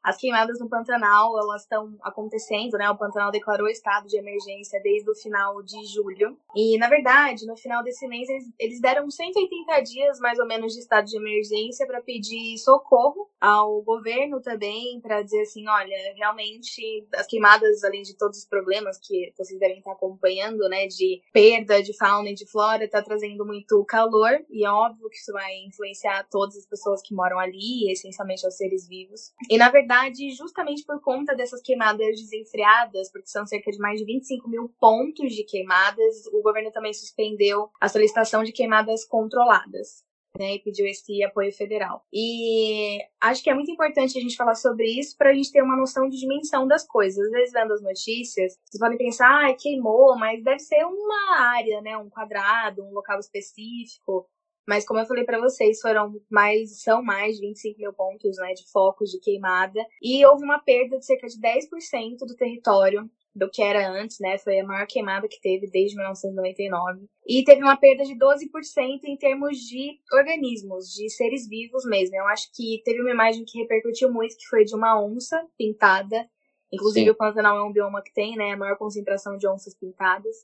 as 0.08 0.16
queimadas 0.16 0.58
no 0.58 0.70
Pantanal, 0.70 1.38
elas 1.38 1.62
estão 1.62 1.94
acontecendo, 2.02 2.78
né? 2.78 2.88
O 2.88 2.96
Pantanal 2.96 3.30
declarou 3.30 3.68
estado 3.68 4.08
de 4.08 4.16
emergência 4.16 4.80
desde 4.82 5.10
o 5.10 5.14
final 5.14 5.62
de 5.62 5.84
julho. 5.84 6.34
E, 6.56 6.78
na 6.78 6.88
verdade, 6.88 7.44
no 7.44 7.54
final 7.54 7.84
desse 7.84 8.08
mês, 8.08 8.26
eles, 8.26 8.44
eles 8.58 8.80
deram 8.80 9.10
180 9.10 9.80
dias, 9.82 10.18
mais 10.18 10.38
ou 10.38 10.46
menos, 10.46 10.72
de 10.72 10.80
estado 10.80 11.04
de 11.04 11.18
emergência 11.18 11.86
para 11.86 12.00
pedir 12.00 12.56
socorro 12.56 13.28
ao 13.38 13.82
governo 13.82 14.40
também, 14.40 14.98
para 15.02 15.20
dizer 15.20 15.42
assim, 15.42 15.68
olha, 15.68 16.14
realmente, 16.16 17.06
as 17.14 17.26
queimadas, 17.26 17.84
além 17.84 18.00
de 18.00 18.16
todos 18.16 18.38
os 18.38 18.44
problemas 18.46 18.98
que 18.98 19.34
vocês 19.36 19.60
devem 19.60 19.76
estar 19.76 19.92
acompanhando, 19.92 20.66
né? 20.70 20.86
De 20.86 21.20
perda 21.34 21.82
de 21.82 21.94
fauna 21.94 22.30
e 22.30 22.34
de 22.34 22.50
flora, 22.50 22.84
está 22.84 23.02
trazendo 23.02 23.44
muito 23.44 23.84
calor. 23.84 24.42
E 24.48 24.64
é 24.64 24.70
óbvio 24.70 25.10
que 25.10 25.18
isso 25.18 25.34
vai 25.34 25.52
influenciar 25.66 26.26
todas 26.30 26.56
as 26.56 26.66
pessoas 26.66 27.02
que 27.02 27.14
moram 27.14 27.38
ali, 27.38 27.92
essencialmente 27.92 28.46
aos 28.46 28.56
seres 28.56 28.88
vivos. 28.88 29.34
E, 29.50 29.58
na 29.58 29.68
verdade, 29.68 29.97
verdade, 29.98 30.30
justamente 30.30 30.84
por 30.84 31.00
conta 31.00 31.34
dessas 31.34 31.60
queimadas 31.60 32.20
desenfreadas, 32.20 33.10
porque 33.10 33.26
são 33.26 33.46
cerca 33.46 33.70
de 33.70 33.78
mais 33.78 33.98
de 33.98 34.06
25 34.06 34.48
mil 34.48 34.68
pontos 34.80 35.34
de 35.34 35.44
queimadas, 35.44 36.26
o 36.32 36.42
governo 36.42 36.70
também 36.70 36.92
suspendeu 36.92 37.70
a 37.80 37.88
solicitação 37.88 38.44
de 38.44 38.52
queimadas 38.52 39.04
controladas. 39.04 40.06
Né, 40.38 40.56
e 40.56 40.58
pediu 40.60 40.86
esse 40.86 41.24
apoio 41.24 41.50
federal. 41.50 42.04
E 42.12 42.98
acho 43.18 43.42
que 43.42 43.50
é 43.50 43.54
muito 43.54 43.72
importante 43.72 44.16
a 44.16 44.20
gente 44.20 44.36
falar 44.36 44.54
sobre 44.54 44.86
isso 44.86 45.16
para 45.16 45.30
a 45.30 45.34
gente 45.34 45.50
ter 45.50 45.62
uma 45.62 45.74
noção 45.74 46.06
de 46.08 46.18
dimensão 46.18 46.68
das 46.68 46.86
coisas. 46.86 47.24
Às 47.24 47.32
vezes, 47.32 47.52
vendo 47.52 47.72
as 47.72 47.82
notícias, 47.82 48.52
vocês 48.64 48.78
podem 48.78 48.98
pensar, 48.98 49.26
ah, 49.26 49.54
queimou, 49.54 50.16
mas 50.16 50.44
deve 50.44 50.60
ser 50.60 50.84
uma 50.84 51.38
área, 51.40 51.80
né, 51.80 51.96
um 51.96 52.10
quadrado, 52.10 52.84
um 52.84 52.92
local 52.92 53.18
específico. 53.18 54.28
Mas 54.68 54.84
como 54.84 55.00
eu 55.00 55.06
falei 55.06 55.24
para 55.24 55.40
vocês, 55.40 55.80
foram 55.80 56.20
mais, 56.30 56.82
são 56.82 57.02
mais 57.02 57.36
de 57.36 57.40
25 57.40 57.78
mil 57.78 57.90
pontos 57.94 58.36
né, 58.36 58.52
de 58.52 58.70
focos 58.70 59.08
de 59.08 59.18
queimada. 59.18 59.80
E 60.02 60.22
houve 60.26 60.44
uma 60.44 60.58
perda 60.58 60.98
de 60.98 61.06
cerca 61.06 61.26
de 61.26 61.40
10% 61.40 62.18
do 62.26 62.36
território 62.36 63.10
do 63.34 63.48
que 63.48 63.62
era 63.62 63.90
antes, 63.90 64.18
né? 64.20 64.36
Foi 64.36 64.60
a 64.60 64.66
maior 64.66 64.86
queimada 64.86 65.26
que 65.26 65.40
teve 65.40 65.70
desde 65.70 65.96
1999. 65.96 67.06
E 67.26 67.42
teve 67.44 67.62
uma 67.62 67.78
perda 67.78 68.04
de 68.04 68.14
12% 68.14 69.00
em 69.04 69.16
termos 69.16 69.56
de 69.56 69.98
organismos, 70.12 70.88
de 70.88 71.08
seres 71.08 71.48
vivos 71.48 71.86
mesmo. 71.86 72.14
Eu 72.16 72.26
acho 72.26 72.50
que 72.54 72.82
teve 72.84 73.00
uma 73.00 73.10
imagem 73.10 73.46
que 73.46 73.60
repercutiu 73.60 74.12
muito, 74.12 74.36
que 74.36 74.48
foi 74.50 74.64
de 74.64 74.74
uma 74.74 75.02
onça 75.02 75.42
pintada. 75.56 76.28
Inclusive, 76.70 77.06
Sim. 77.06 77.10
o 77.12 77.16
Pantanal 77.16 77.56
é 77.56 77.62
um 77.62 77.72
bioma 77.72 78.02
que 78.02 78.12
tem, 78.12 78.36
né? 78.36 78.52
A 78.52 78.56
maior 78.58 78.76
concentração 78.76 79.38
de 79.38 79.48
onças 79.48 79.74
pintadas 79.74 80.36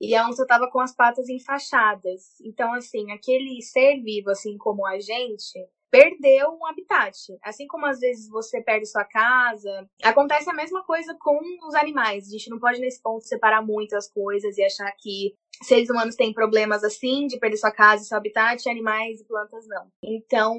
e 0.00 0.14
a 0.14 0.26
onça 0.28 0.42
estava 0.42 0.70
com 0.70 0.80
as 0.80 0.94
patas 0.94 1.28
enfaixadas. 1.28 2.40
Então, 2.42 2.72
assim, 2.74 3.10
aquele 3.12 3.60
ser 3.62 4.00
vivo, 4.02 4.30
assim 4.30 4.56
como 4.56 4.86
a 4.86 4.98
gente, 4.98 5.58
perdeu 5.90 6.50
um 6.50 6.66
habitat. 6.66 7.16
Assim 7.42 7.66
como 7.66 7.86
às 7.86 7.98
vezes 7.98 8.28
você 8.28 8.60
perde 8.60 8.86
sua 8.86 9.04
casa, 9.04 9.88
acontece 10.02 10.48
a 10.48 10.54
mesma 10.54 10.84
coisa 10.84 11.16
com 11.18 11.40
os 11.66 11.74
animais. 11.74 12.26
A 12.26 12.30
gente 12.30 12.50
não 12.50 12.58
pode 12.58 12.80
nesse 12.80 13.02
ponto 13.02 13.24
separar 13.24 13.62
muito 13.62 13.96
as 13.96 14.08
coisas 14.08 14.56
e 14.56 14.64
achar 14.64 14.90
que 14.92 15.34
seres 15.62 15.90
humanos 15.90 16.14
têm 16.14 16.32
problemas 16.32 16.84
assim 16.84 17.26
de 17.26 17.38
perder 17.38 17.56
sua 17.56 17.72
casa 17.72 18.02
e 18.02 18.06
seu 18.06 18.16
habitat, 18.16 18.64
e 18.64 18.70
animais 18.70 19.20
e 19.20 19.24
plantas 19.24 19.66
não. 19.66 19.90
Então, 20.02 20.56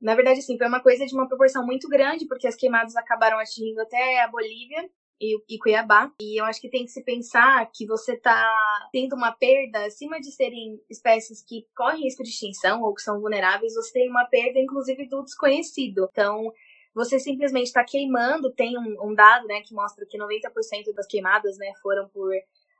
na 0.00 0.14
verdade, 0.14 0.38
assim, 0.38 0.56
foi 0.56 0.68
uma 0.68 0.80
coisa 0.80 1.04
de 1.04 1.14
uma 1.14 1.26
proporção 1.26 1.66
muito 1.66 1.88
grande, 1.88 2.26
porque 2.26 2.46
as 2.46 2.54
queimadas 2.54 2.94
acabaram 2.94 3.38
atingindo 3.38 3.80
até 3.80 4.20
a 4.22 4.28
Bolívia 4.28 4.88
e, 5.20 5.38
e 5.48 5.58
Cuiabá. 5.58 6.12
E 6.20 6.40
eu 6.40 6.44
acho 6.44 6.60
que 6.60 6.70
tem 6.70 6.84
que 6.84 6.90
se 6.90 7.04
pensar 7.04 7.70
que 7.72 7.86
você 7.86 8.14
está 8.14 8.50
tendo 8.92 9.14
uma 9.14 9.32
perda, 9.32 9.84
acima 9.84 10.20
de 10.20 10.32
serem 10.32 10.80
espécies 10.88 11.42
que 11.42 11.66
correm 11.76 12.04
risco 12.04 12.22
de 12.22 12.30
extinção 12.30 12.82
ou 12.82 12.94
que 12.94 13.02
são 13.02 13.20
vulneráveis, 13.20 13.74
você 13.74 13.92
tem 13.92 14.08
uma 14.08 14.24
perda, 14.24 14.58
inclusive, 14.58 15.06
do 15.06 15.22
desconhecido. 15.22 16.08
Então, 16.10 16.52
você 16.94 17.18
simplesmente 17.18 17.66
está 17.66 17.84
queimando, 17.84 18.52
tem 18.52 18.76
um, 18.78 19.10
um, 19.10 19.14
dado 19.14 19.46
né, 19.46 19.60
que 19.60 19.74
mostra 19.74 20.06
que 20.06 20.18
90% 20.18 20.94
das 20.94 21.06
queimadas 21.06 21.56
né, 21.58 21.72
foram 21.82 22.08
por 22.08 22.32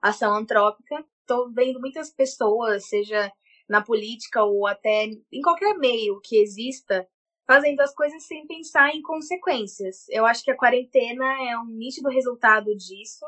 ação 0.03 0.35
antrópica. 0.35 1.05
Estou 1.21 1.53
vendo 1.53 1.79
muitas 1.79 2.11
pessoas, 2.11 2.89
seja 2.89 3.31
na 3.69 3.81
política 3.81 4.43
ou 4.43 4.67
até 4.67 5.05
em 5.05 5.41
qualquer 5.43 5.79
meio 5.79 6.21
que 6.21 6.37
exista, 6.43 7.07
fazendo 7.47 7.81
as 7.81 7.95
coisas 7.95 8.23
sem 8.25 8.47
pensar 8.47 8.95
em 8.95 9.03
consequências. 9.03 10.09
Eu 10.09 10.25
acho 10.27 10.45
que 10.45 10.51
a 10.51 10.57
quarentena 10.57 11.25
é 11.51 11.59
um 11.59 11.67
nítido 11.67 12.09
resultado 12.09 12.75
disso. 12.77 13.25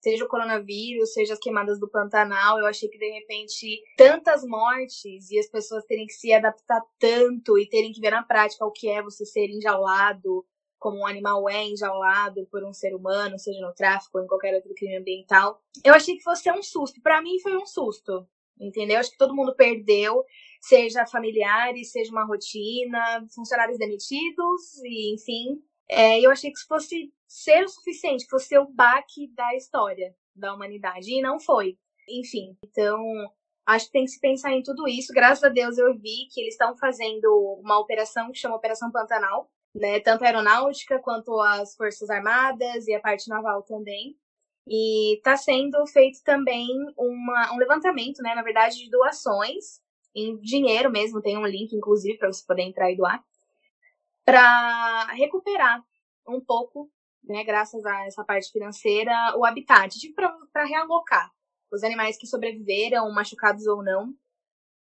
Seja 0.00 0.24
o 0.24 0.28
coronavírus, 0.28 1.14
seja 1.14 1.32
as 1.32 1.38
queimadas 1.38 1.80
do 1.80 1.88
Pantanal, 1.88 2.58
eu 2.58 2.66
achei 2.66 2.90
que 2.90 2.98
de 2.98 3.10
repente 3.10 3.82
tantas 3.96 4.44
mortes 4.44 5.30
e 5.30 5.38
as 5.38 5.46
pessoas 5.46 5.82
terem 5.86 6.06
que 6.06 6.12
se 6.12 6.30
adaptar 6.30 6.82
tanto 6.98 7.58
e 7.58 7.66
terem 7.66 7.90
que 7.90 8.02
ver 8.02 8.10
na 8.10 8.22
prática 8.22 8.66
o 8.66 8.70
que 8.70 8.86
é 8.86 9.02
você 9.02 9.24
ser 9.24 9.48
enjaulado, 9.48 10.44
como 10.78 10.98
um 10.98 11.06
animal 11.06 11.48
é 11.48 11.64
enjaulado 11.64 12.46
por 12.50 12.62
um 12.62 12.74
ser 12.74 12.94
humano, 12.94 13.38
seja 13.38 13.66
no 13.66 13.72
tráfico 13.72 14.18
ou 14.18 14.24
em 14.24 14.26
qualquer 14.26 14.54
outro 14.54 14.74
crime 14.74 14.98
ambiental. 14.98 15.58
Eu 15.82 15.94
achei 15.94 16.16
que 16.16 16.22
fosse 16.22 16.52
um 16.52 16.62
susto. 16.62 17.00
Para 17.00 17.22
mim 17.22 17.40
foi 17.40 17.56
um 17.56 17.64
susto 17.64 18.28
entendeu? 18.60 18.98
Acho 18.98 19.10
que 19.10 19.18
todo 19.18 19.34
mundo 19.34 19.54
perdeu, 19.54 20.24
seja 20.66 21.06
familiares, 21.06 21.92
seja 21.92 22.10
uma 22.10 22.24
rotina, 22.24 23.26
funcionários 23.34 23.78
demitidos, 23.78 24.82
e 24.82 25.14
enfim. 25.14 25.62
É, 25.88 26.18
eu 26.20 26.30
achei 26.30 26.50
que 26.50 26.56
isso 26.56 26.66
fosse 26.66 27.12
ser 27.28 27.64
o 27.64 27.68
suficiente, 27.68 28.24
que 28.24 28.30
fosse 28.30 28.46
ser 28.46 28.58
o 28.58 28.70
baque 28.72 29.28
da 29.34 29.54
história 29.54 30.14
da 30.34 30.54
humanidade, 30.54 31.12
e 31.12 31.20
não 31.20 31.38
foi. 31.38 31.78
Enfim, 32.08 32.56
então 32.64 32.98
acho 33.66 33.86
que 33.86 33.92
tem 33.92 34.04
que 34.04 34.10
se 34.10 34.20
pensar 34.20 34.52
em 34.52 34.62
tudo 34.62 34.88
isso. 34.88 35.12
Graças 35.12 35.44
a 35.44 35.48
Deus 35.48 35.78
eu 35.78 35.94
vi 35.94 36.28
que 36.32 36.40
eles 36.40 36.54
estão 36.54 36.76
fazendo 36.76 37.60
uma 37.62 37.78
operação 37.78 38.30
que 38.30 38.38
chama 38.38 38.56
Operação 38.56 38.90
Pantanal, 38.90 39.50
né? 39.74 40.00
Tanto 40.00 40.22
a 40.22 40.26
aeronáutica 40.26 40.98
quanto 40.98 41.38
as 41.40 41.74
Forças 41.76 42.08
Armadas 42.10 42.86
e 42.86 42.94
a 42.94 43.00
parte 43.00 43.28
naval 43.28 43.62
também. 43.62 44.16
E 44.66 45.16
está 45.16 45.36
sendo 45.36 45.86
feito 45.86 46.22
também 46.24 46.66
uma, 46.96 47.52
um 47.54 47.58
levantamento, 47.58 48.22
né, 48.22 48.34
na 48.34 48.42
verdade, 48.42 48.76
de 48.76 48.88
doações 48.88 49.83
em 50.14 50.36
dinheiro 50.40 50.90
mesmo, 50.90 51.20
tem 51.20 51.36
um 51.36 51.46
link, 51.46 51.72
inclusive, 51.72 52.18
para 52.18 52.32
você 52.32 52.44
poder 52.46 52.62
entrar 52.62 52.90
e 52.90 52.96
doar, 52.96 53.22
para 54.24 55.06
recuperar 55.12 55.82
um 56.28 56.40
pouco, 56.40 56.90
né, 57.22 57.44
graças 57.44 57.84
a 57.84 58.06
essa 58.06 58.24
parte 58.24 58.50
financeira, 58.50 59.12
o 59.36 59.44
habitat, 59.44 59.98
tipo, 59.98 60.14
para 60.52 60.64
realocar 60.64 61.30
os 61.70 61.82
animais 61.82 62.16
que 62.16 62.26
sobreviveram, 62.26 63.10
machucados 63.12 63.66
ou 63.66 63.82
não, 63.82 64.14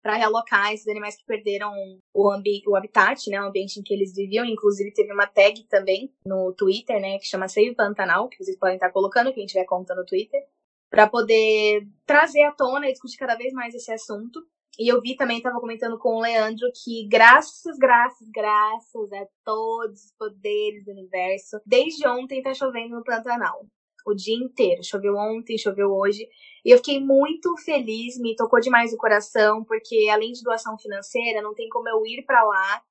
para 0.01 0.15
realocar 0.15 0.71
esses 0.71 0.87
animais 0.87 1.17
que 1.17 1.25
perderam 1.25 1.73
o, 2.13 2.31
ambi 2.31 2.61
o 2.65 2.75
habitat, 2.75 3.29
né, 3.29 3.41
o 3.41 3.47
ambiente 3.47 3.79
em 3.79 3.83
que 3.83 3.93
eles 3.93 4.15
viviam. 4.15 4.45
Inclusive, 4.45 4.93
teve 4.93 5.11
uma 5.11 5.27
tag 5.27 5.63
também 5.65 6.13
no 6.25 6.53
Twitter, 6.53 7.01
né, 7.01 7.17
que 7.17 7.25
chama 7.25 7.49
Save 7.49 7.75
Pantanal, 7.75 8.29
que 8.29 8.41
vocês 8.41 8.57
podem 8.57 8.75
estar 8.75 8.89
colocando, 8.91 9.33
quem 9.33 9.45
tiver 9.45 9.65
conta 9.65 9.93
no 9.93 10.05
Twitter, 10.05 10.41
para 10.89 11.09
poder 11.09 11.85
trazer 12.05 12.43
à 12.43 12.51
tona 12.53 12.87
e 12.87 12.93
discutir 12.93 13.17
cada 13.17 13.35
vez 13.35 13.51
mais 13.51 13.75
esse 13.75 13.91
assunto. 13.91 14.39
E 14.77 14.87
eu 14.87 15.01
vi 15.01 15.15
também, 15.15 15.37
estava 15.37 15.59
comentando 15.59 15.97
com 15.97 16.17
o 16.17 16.21
Leandro, 16.21 16.67
que 16.83 17.07
graças, 17.07 17.77
graças, 17.77 18.27
graças 18.29 19.11
a 19.11 19.25
todos 19.43 20.05
os 20.05 20.11
poderes 20.11 20.85
do 20.85 20.91
universo, 20.91 21.59
desde 21.65 22.07
ontem 22.07 22.41
tá 22.43 22.53
chovendo 22.53 22.95
no 22.95 23.03
Pantanal 23.03 23.65
o 24.07 24.13
dia 24.13 24.35
inteiro. 24.35 24.83
Choveu 24.83 25.15
ontem, 25.17 25.57
choveu 25.57 25.91
hoje. 25.91 26.27
E 26.63 26.71
eu 26.71 26.77
fiquei 26.77 26.99
muito 26.99 27.55
feliz, 27.57 28.17
me 28.17 28.35
tocou 28.35 28.59
demais 28.59 28.93
o 28.93 28.97
coração, 28.97 29.63
porque 29.65 30.07
além 30.09 30.31
de 30.31 30.43
doação 30.43 30.77
financeira, 30.77 31.41
não 31.41 31.53
tem 31.53 31.67
como 31.67 31.89
eu 31.89 32.05
ir 32.05 32.23
para 32.25 32.43
lá. 32.43 32.81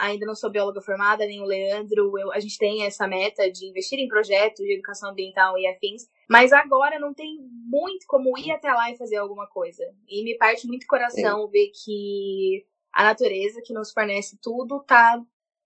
Ainda 0.00 0.24
não 0.24 0.34
sou 0.34 0.50
bióloga 0.50 0.80
formada, 0.80 1.26
nem 1.26 1.40
o 1.40 1.44
Leandro. 1.44 2.18
Eu, 2.18 2.32
a 2.32 2.40
gente 2.40 2.56
tem 2.56 2.84
essa 2.84 3.06
meta 3.06 3.50
de 3.50 3.66
investir 3.66 3.98
em 3.98 4.08
projetos 4.08 4.64
de 4.64 4.74
educação 4.74 5.10
ambiental 5.10 5.58
e 5.58 5.66
afins. 5.66 6.08
Mas 6.28 6.52
agora 6.52 6.98
não 6.98 7.12
tem 7.12 7.38
muito 7.66 8.06
como 8.06 8.36
ir 8.38 8.50
até 8.50 8.72
lá 8.72 8.90
e 8.90 8.96
fazer 8.96 9.16
alguma 9.16 9.46
coisa. 9.46 9.84
E 10.08 10.24
me 10.24 10.36
parte 10.36 10.66
muito 10.66 10.84
o 10.84 10.88
coração 10.88 11.44
Sim. 11.44 11.50
ver 11.50 11.70
que 11.84 12.64
a 12.92 13.04
natureza 13.04 13.60
que 13.64 13.74
nos 13.74 13.92
fornece 13.92 14.38
tudo 14.40 14.82
tá 14.84 15.20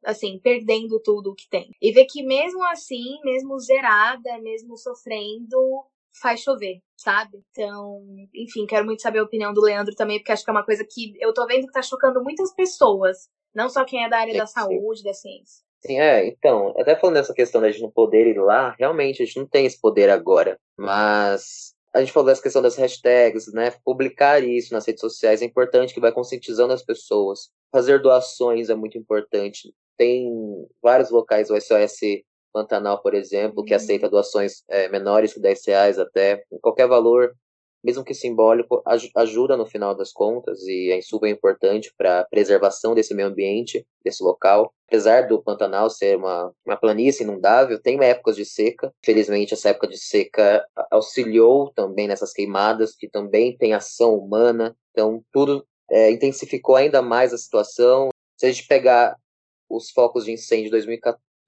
assim, 0.04 0.38
perdendo 0.38 1.00
tudo 1.00 1.30
o 1.30 1.34
que 1.34 1.48
tem. 1.48 1.70
E 1.80 1.92
ver 1.92 2.04
que 2.04 2.22
mesmo 2.22 2.62
assim, 2.64 3.20
mesmo 3.24 3.58
zerada, 3.58 4.38
mesmo 4.42 4.76
sofrendo, 4.76 5.84
faz 6.20 6.40
chover, 6.40 6.80
sabe? 6.96 7.42
Então, 7.50 8.04
enfim, 8.34 8.66
quero 8.66 8.84
muito 8.84 9.02
saber 9.02 9.18
a 9.18 9.24
opinião 9.24 9.52
do 9.52 9.60
Leandro 9.60 9.94
também, 9.94 10.18
porque 10.18 10.32
acho 10.32 10.44
que 10.44 10.50
é 10.50 10.52
uma 10.52 10.64
coisa 10.64 10.86
que 10.88 11.14
eu 11.20 11.32
tô 11.32 11.46
vendo 11.46 11.66
que 11.66 11.72
tá 11.72 11.82
chocando 11.82 12.22
muitas 12.22 12.54
pessoas, 12.54 13.28
não 13.54 13.68
só 13.68 13.84
quem 13.84 14.04
é 14.04 14.08
da 14.08 14.18
área 14.18 14.32
sim, 14.32 14.38
da 14.38 14.46
saúde, 14.46 15.00
sim. 15.00 15.04
da 15.04 15.14
ciência. 15.14 15.64
Sim, 15.86 16.00
é, 16.00 16.26
então, 16.26 16.74
até 16.78 16.96
falando 16.96 17.16
dessa 17.16 17.34
questão 17.34 17.60
da 17.60 17.70
gente 17.70 17.82
não 17.82 17.90
poder 17.90 18.26
ir 18.26 18.38
lá, 18.38 18.74
realmente 18.78 19.22
a 19.22 19.26
gente 19.26 19.38
não 19.38 19.46
tem 19.46 19.66
esse 19.66 19.78
poder 19.78 20.08
agora, 20.08 20.58
mas 20.78 21.74
a 21.92 22.00
gente 22.00 22.12
falou 22.12 22.26
dessa 22.26 22.42
questão 22.42 22.62
das 22.62 22.76
hashtags, 22.76 23.52
né? 23.52 23.72
Publicar 23.84 24.42
isso 24.42 24.72
nas 24.72 24.86
redes 24.86 25.00
sociais 25.00 25.42
é 25.42 25.44
importante, 25.44 25.94
que 25.94 26.00
vai 26.00 26.10
conscientizando 26.10 26.72
as 26.72 26.82
pessoas. 26.82 27.50
Fazer 27.70 28.00
doações 28.00 28.70
é 28.70 28.74
muito 28.74 28.98
importante 28.98 29.72
tem 29.96 30.66
vários 30.82 31.10
locais, 31.10 31.50
o 31.50 31.60
SOS 31.60 32.22
Pantanal, 32.52 33.02
por 33.02 33.14
exemplo, 33.14 33.64
que 33.64 33.72
uhum. 33.72 33.76
aceita 33.76 34.08
doações 34.08 34.62
é, 34.68 34.88
menores 34.88 35.32
que 35.32 35.40
10 35.40 35.66
reais 35.66 35.98
até, 35.98 36.44
qualquer 36.60 36.86
valor, 36.86 37.34
mesmo 37.84 38.02
que 38.02 38.14
simbólico, 38.14 38.82
ajuda 39.14 39.58
no 39.58 39.66
final 39.66 39.94
das 39.94 40.10
contas 40.10 40.62
e 40.62 40.90
é 40.90 41.02
super 41.02 41.28
importante 41.28 41.92
para 41.98 42.20
a 42.20 42.24
preservação 42.24 42.94
desse 42.94 43.14
meio 43.14 43.28
ambiente, 43.28 43.86
desse 44.02 44.24
local. 44.24 44.72
Apesar 44.88 45.28
do 45.28 45.42
Pantanal 45.42 45.90
ser 45.90 46.16
uma, 46.16 46.50
uma 46.64 46.76
planície 46.78 47.24
inundável, 47.24 47.78
tem 47.80 48.02
épocas 48.02 48.36
de 48.36 48.46
seca. 48.46 48.90
Felizmente, 49.04 49.52
essa 49.52 49.68
época 49.68 49.86
de 49.86 49.98
seca 49.98 50.66
auxiliou 50.90 51.70
também 51.74 52.08
nessas 52.08 52.32
queimadas, 52.32 52.96
que 52.96 53.06
também 53.06 53.54
tem 53.54 53.74
ação 53.74 54.14
humana. 54.14 54.74
Então, 54.92 55.22
tudo 55.30 55.66
é, 55.90 56.10
intensificou 56.10 56.76
ainda 56.76 57.02
mais 57.02 57.34
a 57.34 57.38
situação. 57.38 58.08
Se 58.38 58.46
a 58.46 58.50
gente 58.50 58.66
pegar 58.66 59.16
os 59.68 59.90
focos 59.90 60.24
de 60.24 60.32
incêndio 60.32 60.70
de 60.70 60.70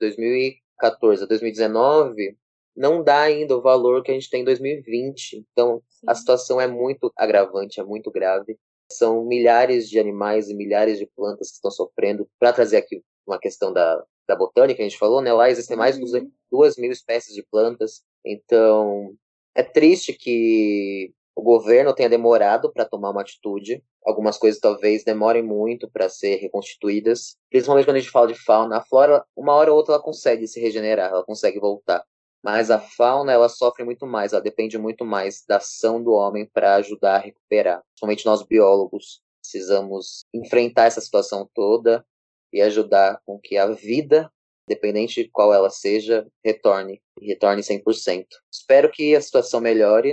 2014 0.00 1.24
a 1.24 1.26
2019 1.26 2.36
não 2.76 3.02
dá 3.02 3.22
ainda 3.22 3.56
o 3.56 3.62
valor 3.62 4.02
que 4.02 4.10
a 4.10 4.14
gente 4.14 4.28
tem 4.28 4.42
em 4.42 4.44
2020. 4.44 5.46
Então, 5.52 5.82
Sim. 5.88 6.06
a 6.06 6.14
situação 6.14 6.60
é 6.60 6.66
muito 6.66 7.12
agravante, 7.16 7.80
é 7.80 7.84
muito 7.84 8.10
grave. 8.10 8.58
São 8.90 9.24
milhares 9.24 9.88
de 9.88 9.98
animais 9.98 10.48
e 10.48 10.54
milhares 10.54 10.98
de 10.98 11.06
plantas 11.06 11.48
que 11.48 11.54
estão 11.56 11.70
sofrendo. 11.70 12.28
Para 12.38 12.52
trazer 12.52 12.76
aqui 12.76 13.02
uma 13.26 13.38
questão 13.38 13.72
da, 13.72 14.04
da 14.28 14.36
botânica, 14.36 14.82
a 14.82 14.88
gente 14.88 14.98
falou, 14.98 15.20
né? 15.20 15.32
Lá 15.32 15.50
existem 15.50 15.76
mais 15.76 15.96
de 15.96 16.04
uhum. 16.04 16.30
duas 16.50 16.76
mil 16.76 16.92
espécies 16.92 17.34
de 17.34 17.42
plantas. 17.50 18.02
Então, 18.24 19.14
é 19.54 19.62
triste 19.62 20.12
que 20.12 21.12
o 21.34 21.42
governo 21.42 21.94
tenha 21.94 22.08
demorado 22.08 22.72
para 22.72 22.84
tomar 22.84 23.10
uma 23.10 23.22
atitude. 23.22 23.82
Algumas 24.04 24.38
coisas 24.38 24.60
talvez 24.60 25.02
demorem 25.02 25.42
muito 25.42 25.90
para 25.90 26.08
ser 26.08 26.36
reconstituídas. 26.36 27.36
Principalmente 27.50 27.86
quando 27.86 27.96
a 27.96 28.00
gente 28.00 28.10
fala 28.10 28.28
de 28.28 28.34
fauna. 28.34 28.78
A 28.78 28.84
flora, 28.84 29.24
uma 29.36 29.54
hora 29.54 29.70
ou 29.70 29.76
outra, 29.76 29.94
ela 29.94 30.02
consegue 30.02 30.46
se 30.46 30.60
regenerar, 30.60 31.10
ela 31.10 31.24
consegue 31.24 31.58
voltar. 31.58 32.04
Mas 32.46 32.70
a 32.70 32.78
fauna, 32.78 33.32
ela 33.32 33.48
sofre 33.48 33.82
muito 33.82 34.06
mais, 34.06 34.32
ela 34.32 34.40
depende 34.40 34.78
muito 34.78 35.04
mais 35.04 35.42
da 35.48 35.56
ação 35.56 36.00
do 36.00 36.12
homem 36.12 36.46
para 36.46 36.76
ajudar 36.76 37.16
a 37.16 37.18
recuperar. 37.18 37.82
Principalmente 37.88 38.24
nós 38.24 38.44
biólogos 38.44 39.20
precisamos 39.42 40.24
enfrentar 40.32 40.84
essa 40.84 41.00
situação 41.00 41.50
toda 41.52 42.06
e 42.52 42.62
ajudar 42.62 43.20
com 43.26 43.36
que 43.36 43.58
a 43.58 43.66
vida, 43.66 44.30
dependente 44.68 45.24
de 45.24 45.28
qual 45.28 45.52
ela 45.52 45.70
seja, 45.70 46.24
retorne, 46.44 47.02
retorne 47.20 47.62
100%. 47.62 48.26
Espero 48.48 48.92
que 48.92 49.16
a 49.16 49.20
situação 49.20 49.60
melhore 49.60 50.12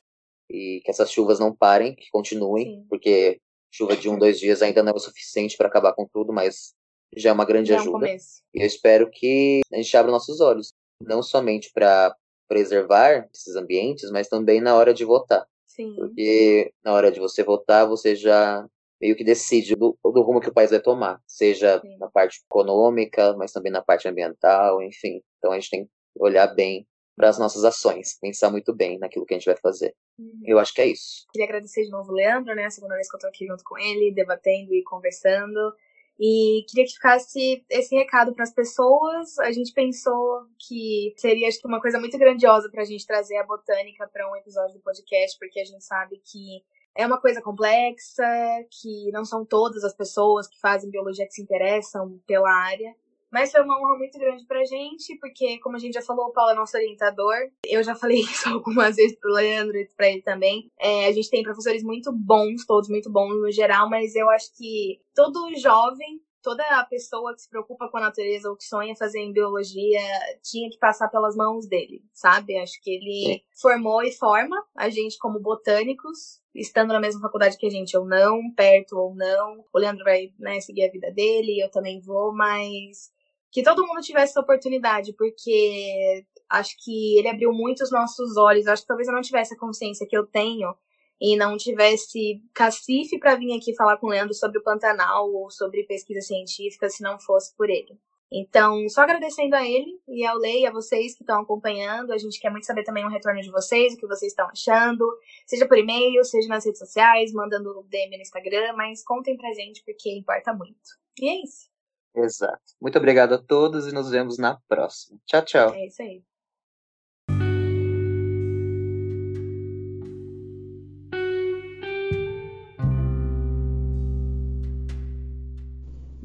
e 0.50 0.82
que 0.84 0.90
essas 0.90 1.12
chuvas 1.12 1.38
não 1.40 1.56
parem, 1.56 1.94
que 1.94 2.10
continuem, 2.10 2.66
Sim. 2.66 2.86
porque 2.90 3.40
chuva 3.72 3.96
de 3.96 4.10
um, 4.10 4.18
dois 4.18 4.40
dias 4.40 4.64
ainda 4.64 4.82
não 4.82 4.94
é 4.94 4.96
o 4.96 5.00
suficiente 5.00 5.56
para 5.56 5.68
acabar 5.68 5.94
com 5.94 6.08
tudo, 6.12 6.34
mas 6.34 6.74
já 7.16 7.30
é 7.30 7.34
uma 7.34 7.46
grande 7.46 7.70
já 7.70 7.80
ajuda. 7.80 8.10
É 8.10 8.16
um 8.16 8.18
e 8.56 8.62
eu 8.64 8.66
espero 8.66 9.12
que 9.12 9.62
a 9.72 9.78
gente 9.78 9.96
abra 9.96 10.12
nossos 10.12 10.42
olhos, 10.42 10.74
não 11.00 11.22
somente 11.22 11.72
para 11.72 12.16
preservar 12.54 13.28
esses 13.34 13.56
ambientes, 13.56 14.12
mas 14.12 14.28
também 14.28 14.62
na 14.62 14.76
hora 14.76 14.94
de 14.94 15.04
votar. 15.04 15.44
Sim. 15.66 15.96
Porque 15.96 16.72
na 16.84 16.94
hora 16.94 17.12
de 17.12 17.20
você 17.20 17.44
votar, 17.44 17.88
você 17.88 18.16
já 18.16 18.68
meio 19.02 19.16
que 19.16 19.24
decide 19.24 19.76
do, 19.76 19.98
do 20.04 20.22
rumo 20.22 20.40
que 20.40 20.50
o 20.50 20.54
país 20.54 20.70
vai 20.70 20.80
tomar, 20.80 21.20
seja 21.28 21.82
Sim. 21.82 21.98
na 21.98 22.08
parte 22.10 22.42
econômica, 22.48 23.36
mas 23.36 23.52
também 23.52 23.72
na 23.72 23.82
parte 23.82 24.08
ambiental, 24.08 24.82
enfim. 24.84 25.22
Então 25.40 25.52
a 25.52 25.56
gente 25.56 25.72
tem 25.72 25.86
que 25.86 25.92
olhar 26.20 26.48
bem 26.48 26.88
para 27.16 27.30
as 27.30 27.40
nossas 27.40 27.64
ações, 27.64 28.18
pensar 28.22 28.52
muito 28.52 28.74
bem 28.74 29.00
naquilo 29.00 29.26
que 29.26 29.34
a 29.34 29.38
gente 29.38 29.46
vai 29.46 29.58
fazer. 29.58 29.96
Uhum. 30.18 30.42
Eu 30.46 30.60
acho 30.60 30.74
que 30.74 30.82
é 30.82 30.88
isso. 30.88 31.26
Queria 31.34 31.48
agradecer 31.48 31.84
de 31.84 31.90
novo 31.90 32.12
o 32.12 32.16
Leandro, 32.16 32.56
né? 32.56 32.66
A 32.66 32.72
segunda 32.72 32.96
vez 32.96 33.10
que 33.10 33.16
eu 33.16 33.20
tô 33.20 33.28
aqui 33.28 33.48
junto 33.48 33.64
com 33.64 33.78
ele, 33.78 34.14
debatendo 34.14 34.74
e 34.74 34.84
conversando. 34.84 35.74
E 36.20 36.64
queria 36.70 36.86
que 36.86 36.94
ficasse 36.94 37.66
esse 37.70 37.96
recado 37.96 38.34
para 38.34 38.44
as 38.44 38.54
pessoas. 38.54 39.38
A 39.40 39.52
gente 39.52 39.74
pensou 39.74 40.44
que 40.68 41.14
seria 41.18 41.48
acho 41.48 41.60
que 41.60 41.68
uma 41.68 41.82
coisa 41.82 42.00
muito 42.00 42.18
grandiosa 42.18 42.70
para 42.70 42.84
a 42.84 42.86
gente 42.86 43.06
trazer 43.06 43.38
a 43.38 43.46
botânica 43.46 44.08
para 44.08 44.30
um 44.30 44.36
episódio 44.36 44.76
do 44.76 44.82
podcast, 44.82 45.38
porque 45.40 45.60
a 45.60 45.66
gente 45.66 45.84
sabe 45.84 46.22
que 46.24 46.64
é 46.96 47.06
uma 47.06 47.20
coisa 47.20 47.42
complexa, 47.42 48.24
que 48.70 49.12
não 49.12 49.26
são 49.26 49.44
todas 49.44 49.84
as 49.84 49.96
pessoas 49.96 50.48
que 50.48 50.60
fazem 50.60 50.92
biologia 50.92 51.26
que 51.26 51.34
se 51.34 51.42
interessam 51.42 52.20
pela 52.28 52.52
área. 52.52 52.96
Mas 53.34 53.52
foi 53.52 53.62
uma 53.62 53.80
honra 53.82 53.98
muito 53.98 54.20
grande 54.20 54.46
pra 54.46 54.64
gente, 54.64 55.18
porque, 55.18 55.58
como 55.58 55.76
a 55.76 55.80
gente 55.80 55.96
já 55.96 56.04
falou, 56.04 56.28
o 56.28 56.32
Paulo 56.32 56.52
é 56.52 56.54
nosso 56.54 56.78
orientador. 56.78 57.36
Eu 57.66 57.84
já 57.84 57.96
falei 57.96 58.20
isso 58.22 58.48
algumas 58.48 58.96
vezes 58.96 59.18
pro 59.20 59.34
Leandro 59.34 59.76
e 59.76 59.90
pra 59.98 60.08
ele 60.08 60.22
também. 60.22 60.70
É, 60.80 61.08
a 61.08 61.12
gente 61.12 61.32
tem 61.32 61.42
professores 61.42 61.82
muito 61.82 62.12
bons, 62.14 62.64
todos 62.64 62.88
muito 62.88 63.12
bons 63.12 63.34
no 63.34 63.52
geral, 63.52 63.90
mas 63.90 64.16
eu 64.16 64.30
acho 64.30 64.56
que 64.56 65.02
todo 65.16 65.52
jovem 65.58 66.22
toda 66.44 66.64
a 66.78 66.86
pessoa 66.86 67.34
que 67.34 67.42
se 67.42 67.50
preocupa 67.50 67.90
com 67.90 67.98
a 67.98 68.02
natureza 68.02 68.50
ou 68.50 68.58
que 68.58 68.66
sonha 68.66 68.94
fazer 68.98 69.22
em 69.22 69.32
biologia 69.32 70.02
tinha 70.44 70.70
que 70.70 70.78
passar 70.78 71.08
pelas 71.08 71.36
mãos 71.36 71.66
dele, 71.66 72.04
sabe? 72.14 72.58
Acho 72.58 72.80
que 72.82 72.92
ele 72.92 73.34
Sim. 73.34 73.42
formou 73.62 74.04
e 74.04 74.12
forma 74.12 74.62
a 74.76 74.90
gente 74.90 75.18
como 75.18 75.40
botânicos, 75.40 76.42
estando 76.54 76.92
na 76.92 77.00
mesma 77.00 77.22
faculdade 77.22 77.58
que 77.58 77.66
a 77.66 77.70
gente 77.70 77.96
ou 77.98 78.06
não, 78.06 78.52
perto 78.54 78.98
ou 78.98 79.16
não. 79.16 79.64
O 79.74 79.80
Leandro 79.80 80.04
vai 80.04 80.34
né, 80.38 80.60
seguir 80.60 80.84
a 80.84 80.92
vida 80.92 81.10
dele, 81.12 81.64
eu 81.64 81.72
também 81.72 82.02
vou, 82.02 82.34
mas 82.36 83.14
que 83.54 83.62
todo 83.62 83.86
mundo 83.86 84.02
tivesse 84.02 84.32
essa 84.32 84.42
oportunidade, 84.42 85.14
porque 85.14 86.26
acho 86.50 86.76
que 86.84 87.20
ele 87.20 87.30
abriu 87.30 87.54
muito 87.54 87.84
os 87.84 87.92
nossos 87.92 88.36
olhos. 88.36 88.66
Acho 88.66 88.82
que 88.82 88.88
talvez 88.88 89.08
eu 89.08 89.14
não 89.14 89.22
tivesse 89.22 89.54
a 89.54 89.58
consciência 89.58 90.08
que 90.10 90.18
eu 90.18 90.26
tenho 90.26 90.76
e 91.22 91.38
não 91.38 91.56
tivesse 91.56 92.42
cacife 92.52 93.20
para 93.20 93.36
vir 93.36 93.56
aqui 93.56 93.76
falar 93.76 93.98
com 93.98 94.08
o 94.08 94.10
Leandro 94.10 94.34
sobre 94.34 94.58
o 94.58 94.64
Pantanal 94.64 95.32
ou 95.32 95.52
sobre 95.52 95.84
pesquisa 95.84 96.22
científica 96.22 96.90
se 96.90 97.04
não 97.04 97.20
fosse 97.20 97.56
por 97.56 97.70
ele. 97.70 97.96
Então, 98.32 98.90
só 98.90 99.02
agradecendo 99.02 99.56
a 99.56 99.64
ele 99.64 100.02
e 100.08 100.26
ao 100.26 100.36
Lei 100.40 100.66
a 100.66 100.72
vocês 100.72 101.16
que 101.16 101.22
estão 101.22 101.42
acompanhando. 101.42 102.12
A 102.12 102.18
gente 102.18 102.40
quer 102.40 102.50
muito 102.50 102.66
saber 102.66 102.84
também 102.84 103.06
o 103.06 103.10
retorno 103.10 103.40
de 103.40 103.52
vocês, 103.52 103.94
o 103.94 103.98
que 103.98 104.08
vocês 104.08 104.32
estão 104.32 104.48
achando, 104.50 105.06
seja 105.46 105.68
por 105.68 105.78
e-mail, 105.78 106.26
seja 106.26 106.48
nas 106.48 106.66
redes 106.66 106.80
sociais, 106.80 107.32
mandando 107.32 107.86
DM 107.88 108.18
no 108.18 108.24
Instagram, 108.24 108.74
mas 108.76 109.04
contem 109.04 109.38
pra 109.38 109.54
gente 109.54 109.84
porque 109.86 110.10
importa 110.10 110.52
muito. 110.52 110.74
E 111.20 111.30
é 111.30 111.44
isso. 111.44 111.73
Exato. 112.16 112.62
Muito 112.80 112.98
obrigado 112.98 113.34
a 113.34 113.38
todos 113.38 113.88
e 113.88 113.92
nos 113.92 114.10
vemos 114.10 114.38
na 114.38 114.60
próxima. 114.68 115.20
Tchau, 115.26 115.42
tchau. 115.44 115.74
É 115.74 115.88
isso 115.88 116.02
aí. 116.02 116.24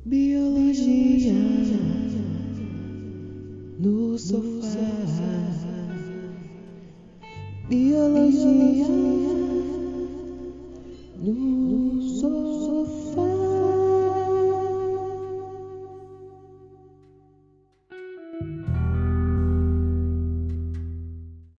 Biologia 0.04 1.32
no 3.78 4.18
sofá. 4.18 4.78
Biologia. 7.68 9.17